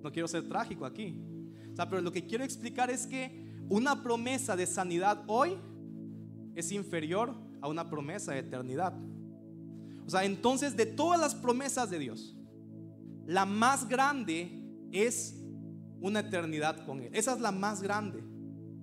No 0.03 0.13
quiero 0.13 0.29
ser 0.29 0.49
trágico 0.49 0.85
aquí. 0.87 1.21
O 1.73 1.75
sea, 1.75 1.89
pero 1.89 2.01
lo 2.01 2.13
que 2.13 2.27
quiero 2.27 2.45
explicar 2.45 2.91
es 2.91 3.07
que 3.07 3.65
una 3.69 4.03
promesa 4.03 4.55
de 4.55 4.67
sanidad 4.67 5.25
hoy 5.27 5.57
es 6.55 6.71
inferior 6.71 7.35
a 7.61 7.69
una 7.69 7.91
promesa 7.91 8.33
de 8.33 8.41
eternidad. 8.41 8.95
O 10.11 10.13
sea, 10.13 10.25
entonces 10.25 10.77
de 10.77 10.87
todas 10.87 11.21
las 11.21 11.37
promesas 11.37 11.89
de 11.89 12.01
Dios, 12.01 12.35
la 13.27 13.45
más 13.45 13.89
grande 13.89 14.61
es 14.91 15.37
una 16.01 16.19
eternidad 16.19 16.85
con 16.85 17.01
Él. 17.01 17.11
Esa 17.15 17.35
es 17.35 17.41
la 17.41 17.53
más 17.53 17.81
grande. 17.81 18.21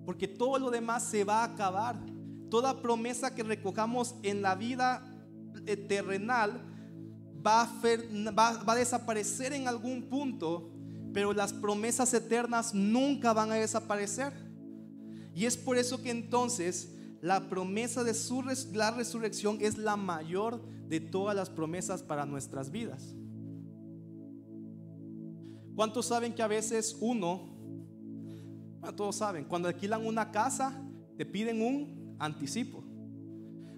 Porque 0.06 0.30
todo 0.30 0.58
lo 0.58 0.72
demás 0.72 1.04
se 1.04 1.26
va 1.26 1.42
a 1.42 1.44
acabar. 1.44 2.00
Toda 2.50 2.82
promesa 2.82 3.36
que 3.36 3.44
recojamos 3.44 4.16
en 4.24 4.42
la 4.42 4.56
vida 4.56 5.04
terrenal 5.90 6.62
va 7.46 7.64
a, 7.64 8.32
va 8.32 8.72
a 8.72 8.76
desaparecer 8.76 9.52
en 9.52 9.68
algún 9.68 10.04
punto, 10.04 10.72
pero 11.14 11.34
las 11.34 11.52
promesas 11.52 12.14
eternas 12.14 12.74
nunca 12.74 13.34
van 13.34 13.52
a 13.52 13.56
desaparecer. 13.56 14.32
Y 15.36 15.44
es 15.44 15.58
por 15.58 15.78
eso 15.78 16.02
que 16.02 16.10
entonces 16.10 16.96
la 17.28 17.50
promesa 17.50 18.04
de 18.04 18.14
su, 18.14 18.42
la 18.74 18.92
resurrección 18.92 19.58
es 19.60 19.78
la 19.78 19.98
mayor 19.98 20.62
de 20.88 21.02
todas 21.02 21.36
las 21.36 21.50
promesas 21.50 22.02
para 22.02 22.26
nuestras 22.26 22.72
vidas. 22.72 23.14
¿Cuántos 25.76 26.08
saben 26.08 26.34
que 26.34 26.42
a 26.42 26.48
veces 26.48 26.98
uno, 27.02 27.56
todos 28.96 29.18
saben, 29.18 29.46
cuando 29.46 29.68
alquilan 29.68 30.06
una 30.06 30.32
casa, 30.32 30.82
te 31.18 31.26
piden 31.26 31.62
un 31.62 32.16
anticipo. 32.20 32.84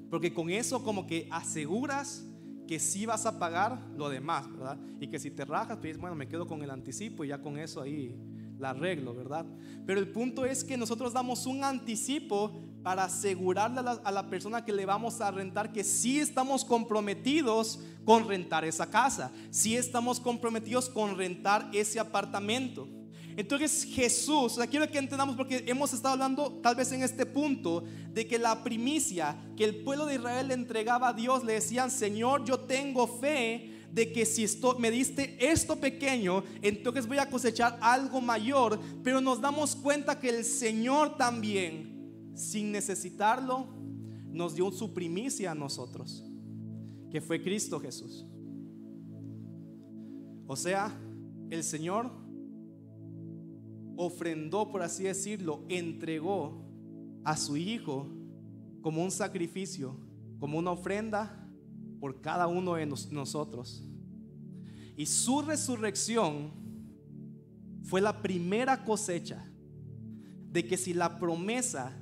Porque 0.09 0.33
con 0.33 0.49
eso 0.49 0.83
como 0.83 1.07
que 1.07 1.27
aseguras 1.31 2.25
que 2.67 2.79
sí 2.79 3.05
vas 3.05 3.25
a 3.25 3.39
pagar 3.39 3.79
lo 3.97 4.09
demás, 4.09 4.51
¿verdad? 4.51 4.77
Y 4.99 5.07
que 5.07 5.19
si 5.19 5.31
te 5.31 5.45
rajas, 5.45 5.79
pues 5.81 5.97
bueno, 5.97 6.15
me 6.15 6.27
quedo 6.27 6.45
con 6.45 6.61
el 6.61 6.69
anticipo 6.69 7.23
y 7.23 7.29
ya 7.29 7.41
con 7.41 7.57
eso 7.57 7.81
ahí 7.81 8.15
la 8.59 8.71
arreglo, 8.71 9.15
¿verdad? 9.15 9.45
Pero 9.85 9.99
el 9.99 10.09
punto 10.09 10.45
es 10.45 10.63
que 10.63 10.77
nosotros 10.77 11.13
damos 11.13 11.45
un 11.45 11.63
anticipo 11.63 12.51
para 12.83 13.05
asegurarle 13.05 13.79
a 14.03 14.11
la, 14.11 14.29
persona 14.29 14.63
que 14.63 14.71
le 14.71 14.85
vamos 14.85 15.19
a 15.21 15.31
rentar 15.31 15.71
que 15.71 15.83
sí 15.83 16.19
estamos 16.19 16.63
comprometidos 16.63 17.79
con 18.05 18.27
rentar 18.27 18.63
esa 18.65 18.89
casa, 18.89 19.31
sí 19.49 19.75
estamos 19.75 20.19
comprometidos 20.19 20.89
con 20.89 21.17
rentar 21.17 21.69
ese 21.73 21.99
apartamento. 21.99 22.87
Entonces 23.35 23.85
Jesús, 23.85 24.59
quiero 24.69 24.89
que 24.89 24.97
entendamos 24.97 25.35
porque 25.35 25.63
hemos 25.67 25.93
estado 25.93 26.13
hablando 26.13 26.59
tal 26.61 26.75
vez 26.75 26.91
en 26.91 27.03
este 27.03 27.25
punto 27.25 27.83
de 28.11 28.27
que 28.27 28.37
la 28.37 28.63
primicia 28.63 29.37
que 29.55 29.63
el 29.63 29.83
pueblo 29.83 30.05
de 30.05 30.15
Israel 30.15 30.49
le 30.49 30.55
entregaba 30.55 31.09
a 31.09 31.13
Dios, 31.13 31.43
le 31.43 31.53
decían, 31.53 31.91
Señor, 31.91 32.43
yo 32.43 32.59
tengo 32.59 33.07
fe 33.07 33.79
de 33.91 34.11
que 34.11 34.25
si 34.25 34.43
esto, 34.43 34.77
me 34.77 34.91
diste 34.91 35.37
esto 35.39 35.75
pequeño, 35.77 36.43
entonces 36.61 37.07
voy 37.07 37.17
a 37.17 37.29
cosechar 37.29 37.77
algo 37.81 38.21
mayor, 38.21 38.79
pero 39.03 39.21
nos 39.21 39.41
damos 39.41 39.75
cuenta 39.75 40.19
que 40.19 40.29
el 40.29 40.45
Señor 40.45 41.17
también, 41.17 41.88
sin 42.39 42.71
necesitarlo, 42.71 43.67
nos 44.31 44.55
dio 44.55 44.71
su 44.71 44.93
primicia 44.93 45.51
a 45.51 45.55
nosotros, 45.55 46.23
que 47.11 47.19
fue 47.19 47.41
Cristo 47.41 47.79
Jesús. 47.79 48.25
O 50.47 50.55
sea, 50.55 50.97
el 51.49 51.63
Señor 51.63 52.09
ofrendó, 53.97 54.71
por 54.71 54.81
así 54.81 55.03
decirlo, 55.03 55.65
entregó 55.67 56.65
a 57.25 57.35
su 57.35 57.57
Hijo 57.57 58.07
como 58.81 59.03
un 59.03 59.11
sacrificio, 59.11 59.97
como 60.39 60.57
una 60.57 60.71
ofrenda 60.71 61.45
por 61.99 62.21
cada 62.21 62.47
uno 62.47 62.75
de 62.75 62.85
nosotros. 62.85 63.83
Y 64.95 65.05
su 65.05 65.41
resurrección 65.41 66.51
fue 67.83 67.99
la 67.99 68.21
primera 68.21 68.85
cosecha 68.85 69.45
de 70.51 70.65
que 70.65 70.77
si 70.77 70.93
la 70.93 71.19
promesa 71.19 71.99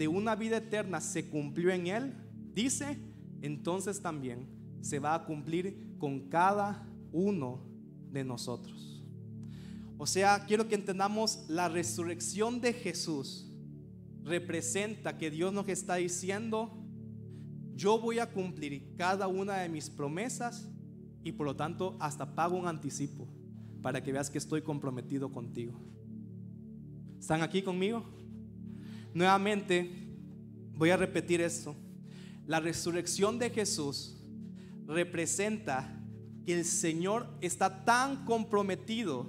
de 0.00 0.08
una 0.08 0.34
vida 0.34 0.56
eterna 0.56 0.98
se 0.98 1.28
cumplió 1.28 1.70
en 1.70 1.86
Él, 1.86 2.14
dice, 2.54 2.96
entonces 3.42 4.00
también 4.00 4.48
se 4.80 4.98
va 4.98 5.14
a 5.14 5.26
cumplir 5.26 5.94
con 5.98 6.30
cada 6.30 6.88
uno 7.12 7.60
de 8.10 8.24
nosotros. 8.24 9.04
O 9.98 10.06
sea, 10.06 10.46
quiero 10.46 10.66
que 10.68 10.74
entendamos 10.74 11.44
la 11.50 11.68
resurrección 11.68 12.62
de 12.62 12.72
Jesús 12.72 13.52
representa 14.24 15.18
que 15.18 15.30
Dios 15.30 15.52
nos 15.52 15.68
está 15.68 15.96
diciendo, 15.96 16.82
yo 17.74 18.00
voy 18.00 18.20
a 18.20 18.32
cumplir 18.32 18.94
cada 18.96 19.28
una 19.28 19.58
de 19.58 19.68
mis 19.68 19.90
promesas 19.90 20.66
y 21.22 21.32
por 21.32 21.44
lo 21.44 21.56
tanto 21.56 21.98
hasta 22.00 22.34
pago 22.34 22.56
un 22.56 22.66
anticipo 22.66 23.28
para 23.82 24.02
que 24.02 24.12
veas 24.12 24.30
que 24.30 24.38
estoy 24.38 24.62
comprometido 24.62 25.30
contigo. 25.30 25.78
¿Están 27.18 27.42
aquí 27.42 27.60
conmigo? 27.60 28.19
Nuevamente 29.14 29.90
voy 30.74 30.90
a 30.90 30.96
repetir 30.96 31.40
esto. 31.40 31.74
La 32.46 32.60
resurrección 32.60 33.38
de 33.38 33.50
Jesús 33.50 34.16
representa 34.86 35.96
que 36.44 36.58
el 36.58 36.64
Señor 36.64 37.26
está 37.40 37.84
tan 37.84 38.24
comprometido 38.24 39.26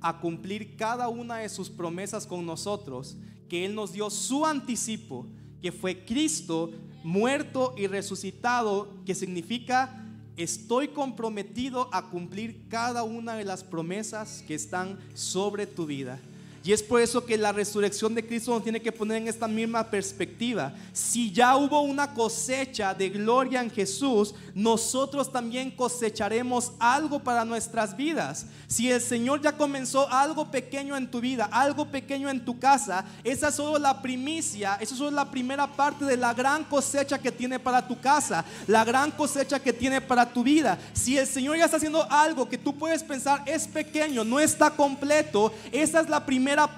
a 0.00 0.20
cumplir 0.20 0.76
cada 0.76 1.08
una 1.08 1.38
de 1.38 1.48
sus 1.48 1.70
promesas 1.70 2.26
con 2.26 2.44
nosotros 2.44 3.16
que 3.48 3.64
Él 3.64 3.74
nos 3.74 3.92
dio 3.92 4.10
su 4.10 4.46
anticipo, 4.46 5.26
que 5.60 5.72
fue 5.72 6.04
Cristo 6.04 6.70
muerto 7.04 7.74
y 7.76 7.86
resucitado, 7.86 8.88
que 9.04 9.14
significa 9.14 9.98
estoy 10.36 10.88
comprometido 10.88 11.88
a 11.92 12.10
cumplir 12.10 12.68
cada 12.68 13.02
una 13.02 13.34
de 13.34 13.44
las 13.44 13.62
promesas 13.64 14.42
que 14.46 14.54
están 14.54 14.98
sobre 15.14 15.66
tu 15.66 15.86
vida. 15.86 16.20
Y 16.64 16.72
es 16.72 16.82
por 16.82 17.00
eso 17.00 17.24
que 17.24 17.36
la 17.36 17.50
resurrección 17.50 18.14
de 18.14 18.24
Cristo 18.24 18.52
nos 18.52 18.62
tiene 18.62 18.80
que 18.80 18.92
poner 18.92 19.16
en 19.16 19.28
esta 19.28 19.48
misma 19.48 19.90
perspectiva. 19.90 20.72
Si 20.92 21.32
ya 21.32 21.56
hubo 21.56 21.80
una 21.80 22.14
cosecha 22.14 22.94
de 22.94 23.10
gloria 23.10 23.60
en 23.60 23.70
Jesús, 23.70 24.34
nosotros 24.54 25.32
también 25.32 25.72
cosecharemos 25.72 26.72
algo 26.78 27.18
para 27.18 27.44
nuestras 27.44 27.96
vidas. 27.96 28.46
Si 28.68 28.90
el 28.90 29.00
Señor 29.00 29.40
ya 29.42 29.56
comenzó 29.56 30.08
algo 30.08 30.52
pequeño 30.52 30.96
en 30.96 31.10
tu 31.10 31.20
vida, 31.20 31.48
algo 31.50 31.86
pequeño 31.86 32.30
en 32.30 32.44
tu 32.44 32.58
casa, 32.58 33.04
esa 33.24 33.48
es 33.48 33.54
solo 33.56 33.78
la 33.78 34.00
primicia, 34.00 34.74
esa 34.80 34.94
es 34.94 34.98
solo 34.98 35.10
la 35.10 35.30
primera 35.30 35.66
parte 35.66 36.04
de 36.04 36.16
la 36.16 36.32
gran 36.32 36.64
cosecha 36.64 37.18
que 37.18 37.32
tiene 37.32 37.58
para 37.58 37.86
tu 37.86 38.00
casa, 38.00 38.44
la 38.68 38.84
gran 38.84 39.10
cosecha 39.10 39.58
que 39.58 39.72
tiene 39.72 40.00
para 40.00 40.32
tu 40.32 40.44
vida. 40.44 40.78
Si 40.92 41.18
el 41.18 41.26
Señor 41.26 41.56
ya 41.56 41.64
está 41.64 41.78
haciendo 41.78 42.06
algo 42.08 42.48
que 42.48 42.58
tú 42.58 42.76
puedes 42.76 43.02
pensar 43.02 43.42
es 43.46 43.66
pequeño, 43.66 44.22
no 44.22 44.38
está 44.38 44.70
completo, 44.70 45.52
esa 45.72 46.00
es 46.00 46.08
la 46.08 46.24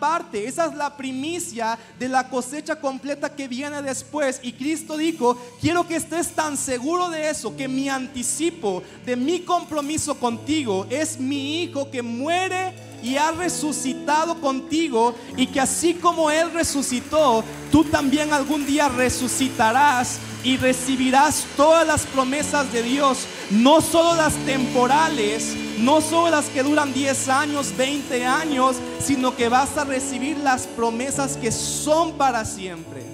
parte, 0.01 0.47
esa 0.47 0.67
es 0.67 0.75
la 0.75 0.97
primicia 0.97 1.79
de 1.99 2.09
la 2.09 2.29
cosecha 2.29 2.77
completa 2.77 3.35
que 3.35 3.49
viene 3.49 3.83
después. 3.83 4.41
Y 4.43 4.53
Cristo 4.53 4.97
dijo, 4.97 5.39
quiero 5.61 5.87
que 5.87 5.97
estés 5.97 6.31
tan 6.31 6.57
seguro 6.57 7.09
de 7.11 7.31
eso, 7.31 7.57
que 7.57 7.69
mi 7.69 7.89
anticipo 7.89 8.83
de 9.05 9.17
mi 9.17 9.41
compromiso 9.41 10.19
contigo 10.19 10.87
es 10.91 11.19
mi 11.19 11.63
Hijo 11.63 11.91
que 11.91 12.03
muere 12.03 12.94
y 13.05 13.19
ha 13.19 13.31
resucitado 13.33 14.41
contigo 14.41 15.15
y 15.37 15.47
que 15.47 15.61
así 15.61 15.95
como 15.95 16.31
Él 16.31 16.51
resucitó, 16.53 17.45
tú 17.71 17.85
también 17.85 18.33
algún 18.33 18.65
día 18.65 18.89
resucitarás 18.89 20.19
y 20.43 20.57
recibirás 20.57 21.45
todas 21.57 21.87
las 21.87 22.07
promesas 22.07 22.73
de 22.73 22.83
Dios, 22.83 23.27
no 23.51 23.83
solo 23.83 24.15
las 24.17 24.35
temporales, 24.47 25.55
no 25.79 26.01
solo 26.01 26.31
las 26.31 26.47
que 26.47 26.63
duran 26.63 26.95
10 26.95 27.29
años, 27.29 27.77
20 27.77 28.25
años, 28.25 28.77
sino 28.99 29.37
que 29.37 29.51
vas 29.51 29.77
a 29.77 29.85
recibir 29.85 30.39
las 30.39 30.67
promesas 30.67 31.37
que 31.37 31.53
son 31.53 32.13
para 32.13 32.45
siempre. 32.47 33.05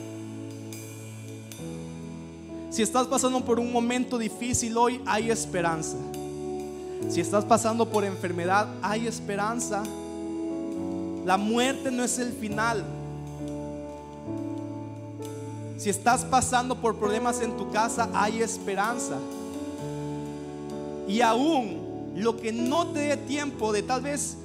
Si 2.70 2.82
estás 2.82 3.08
pasando 3.08 3.44
por 3.44 3.58
un 3.58 3.72
momento 3.72 4.16
difícil 4.16 4.76
hoy, 4.76 5.00
hay 5.04 5.30
esperanza. 5.30 5.96
Si 7.08 7.20
estás 7.20 7.44
pasando 7.44 7.88
por 7.88 8.04
enfermedad, 8.04 8.68
hay 8.82 9.06
esperanza. 9.06 9.82
La 11.24 11.36
muerte 11.36 11.90
no 11.90 12.04
es 12.04 12.18
el 12.18 12.32
final. 12.32 12.84
Si 15.78 15.88
estás 15.88 16.24
pasando 16.24 16.76
por 16.76 16.96
problemas 16.96 17.40
en 17.40 17.56
tu 17.56 17.70
casa, 17.70 18.08
hay 18.12 18.42
esperanza. 18.42 19.16
Y 21.08 21.22
aún 21.22 22.12
lo 22.14 22.36
que 22.36 22.52
no 22.52 22.88
te 22.88 23.00
dé 23.00 23.16
tiempo 23.16 23.72
de 23.72 23.82
tal 23.82 24.02
vez 24.02 24.36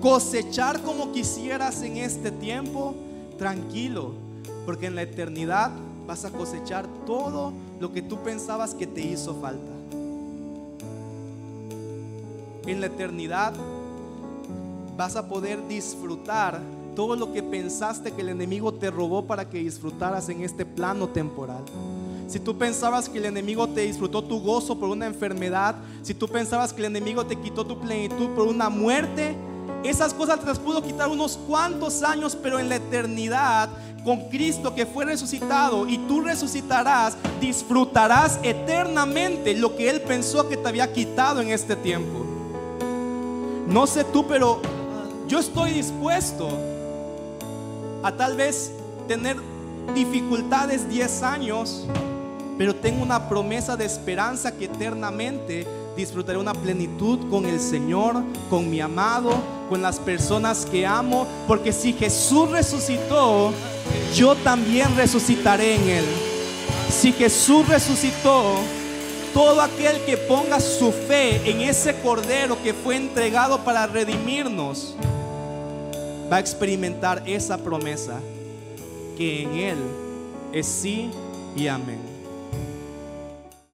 cosechar 0.00 0.80
como 0.82 1.12
quisieras 1.12 1.82
en 1.82 1.96
este 1.96 2.30
tiempo, 2.30 2.94
tranquilo, 3.36 4.14
porque 4.64 4.86
en 4.86 4.94
la 4.94 5.02
eternidad 5.02 5.70
vas 6.06 6.24
a 6.24 6.30
cosechar 6.30 6.86
todo 7.06 7.52
lo 7.80 7.92
que 7.92 8.02
tú 8.02 8.22
pensabas 8.22 8.74
que 8.74 8.86
te 8.86 9.00
hizo 9.00 9.34
falta. 9.40 9.81
En 12.66 12.80
la 12.80 12.86
eternidad 12.86 13.52
vas 14.96 15.16
a 15.16 15.28
poder 15.28 15.66
disfrutar 15.66 16.60
todo 16.94 17.16
lo 17.16 17.32
que 17.32 17.42
pensaste 17.42 18.12
que 18.12 18.20
el 18.20 18.28
enemigo 18.28 18.72
te 18.72 18.90
robó 18.90 19.24
para 19.24 19.48
que 19.48 19.58
disfrutaras 19.58 20.28
en 20.28 20.42
este 20.42 20.64
plano 20.64 21.08
temporal. 21.08 21.64
Si 22.28 22.38
tú 22.38 22.56
pensabas 22.56 23.08
que 23.08 23.18
el 23.18 23.26
enemigo 23.26 23.68
te 23.68 23.82
disfrutó 23.82 24.22
tu 24.22 24.40
gozo 24.40 24.78
por 24.78 24.88
una 24.88 25.06
enfermedad, 25.06 25.74
si 26.02 26.14
tú 26.14 26.28
pensabas 26.28 26.72
que 26.72 26.80
el 26.80 26.86
enemigo 26.96 27.26
te 27.26 27.36
quitó 27.36 27.64
tu 27.66 27.78
plenitud 27.78 28.28
por 28.30 28.46
una 28.46 28.68
muerte, 28.68 29.34
esas 29.84 30.14
cosas 30.14 30.40
te 30.40 30.46
las 30.46 30.58
pudo 30.58 30.82
quitar 30.82 31.08
unos 31.08 31.36
cuantos 31.36 32.02
años, 32.02 32.36
pero 32.40 32.58
en 32.58 32.68
la 32.68 32.76
eternidad, 32.76 33.68
con 34.04 34.28
Cristo 34.28 34.74
que 34.74 34.86
fue 34.86 35.04
resucitado 35.04 35.88
y 35.88 35.98
tú 35.98 36.20
resucitarás, 36.20 37.16
disfrutarás 37.40 38.38
eternamente 38.42 39.54
lo 39.54 39.76
que 39.76 39.90
Él 39.90 40.00
pensó 40.00 40.48
que 40.48 40.56
te 40.56 40.68
había 40.68 40.92
quitado 40.92 41.40
en 41.40 41.48
este 41.48 41.76
tiempo. 41.76 42.31
No 43.72 43.86
sé 43.86 44.04
tú, 44.04 44.26
pero 44.26 44.60
yo 45.26 45.38
estoy 45.38 45.70
dispuesto 45.70 46.50
a 48.02 48.12
tal 48.12 48.36
vez 48.36 48.70
tener 49.08 49.38
dificultades 49.94 50.90
10 50.90 51.22
años, 51.22 51.86
pero 52.58 52.76
tengo 52.76 53.02
una 53.02 53.30
promesa 53.30 53.74
de 53.74 53.86
esperanza 53.86 54.52
que 54.52 54.66
eternamente 54.66 55.66
disfrutaré 55.96 56.36
una 56.36 56.52
plenitud 56.52 57.30
con 57.30 57.46
el 57.46 57.58
Señor, 57.58 58.22
con 58.50 58.70
mi 58.70 58.78
amado, 58.82 59.30
con 59.70 59.80
las 59.80 59.98
personas 59.98 60.66
que 60.66 60.86
amo, 60.86 61.26
porque 61.48 61.72
si 61.72 61.94
Jesús 61.94 62.50
resucitó, 62.50 63.52
yo 64.14 64.34
también 64.36 64.94
resucitaré 64.96 65.76
en 65.76 65.88
Él. 65.88 66.04
Si 66.90 67.10
Jesús 67.10 67.66
resucitó, 67.66 68.56
todo 69.32 69.60
aquel 69.60 70.04
que 70.04 70.16
ponga 70.16 70.60
su 70.60 70.92
fe 70.92 71.50
en 71.50 71.60
ese 71.60 71.94
cordero 72.00 72.62
que 72.62 72.74
fue 72.74 72.96
entregado 72.96 73.60
para 73.64 73.86
redimirnos, 73.86 74.94
va 76.30 76.36
a 76.36 76.40
experimentar 76.40 77.22
esa 77.26 77.58
promesa 77.58 78.20
que 79.16 79.42
en 79.42 79.54
Él 79.54 79.78
es 80.52 80.66
sí 80.66 81.10
y 81.56 81.66
amén. 81.66 82.11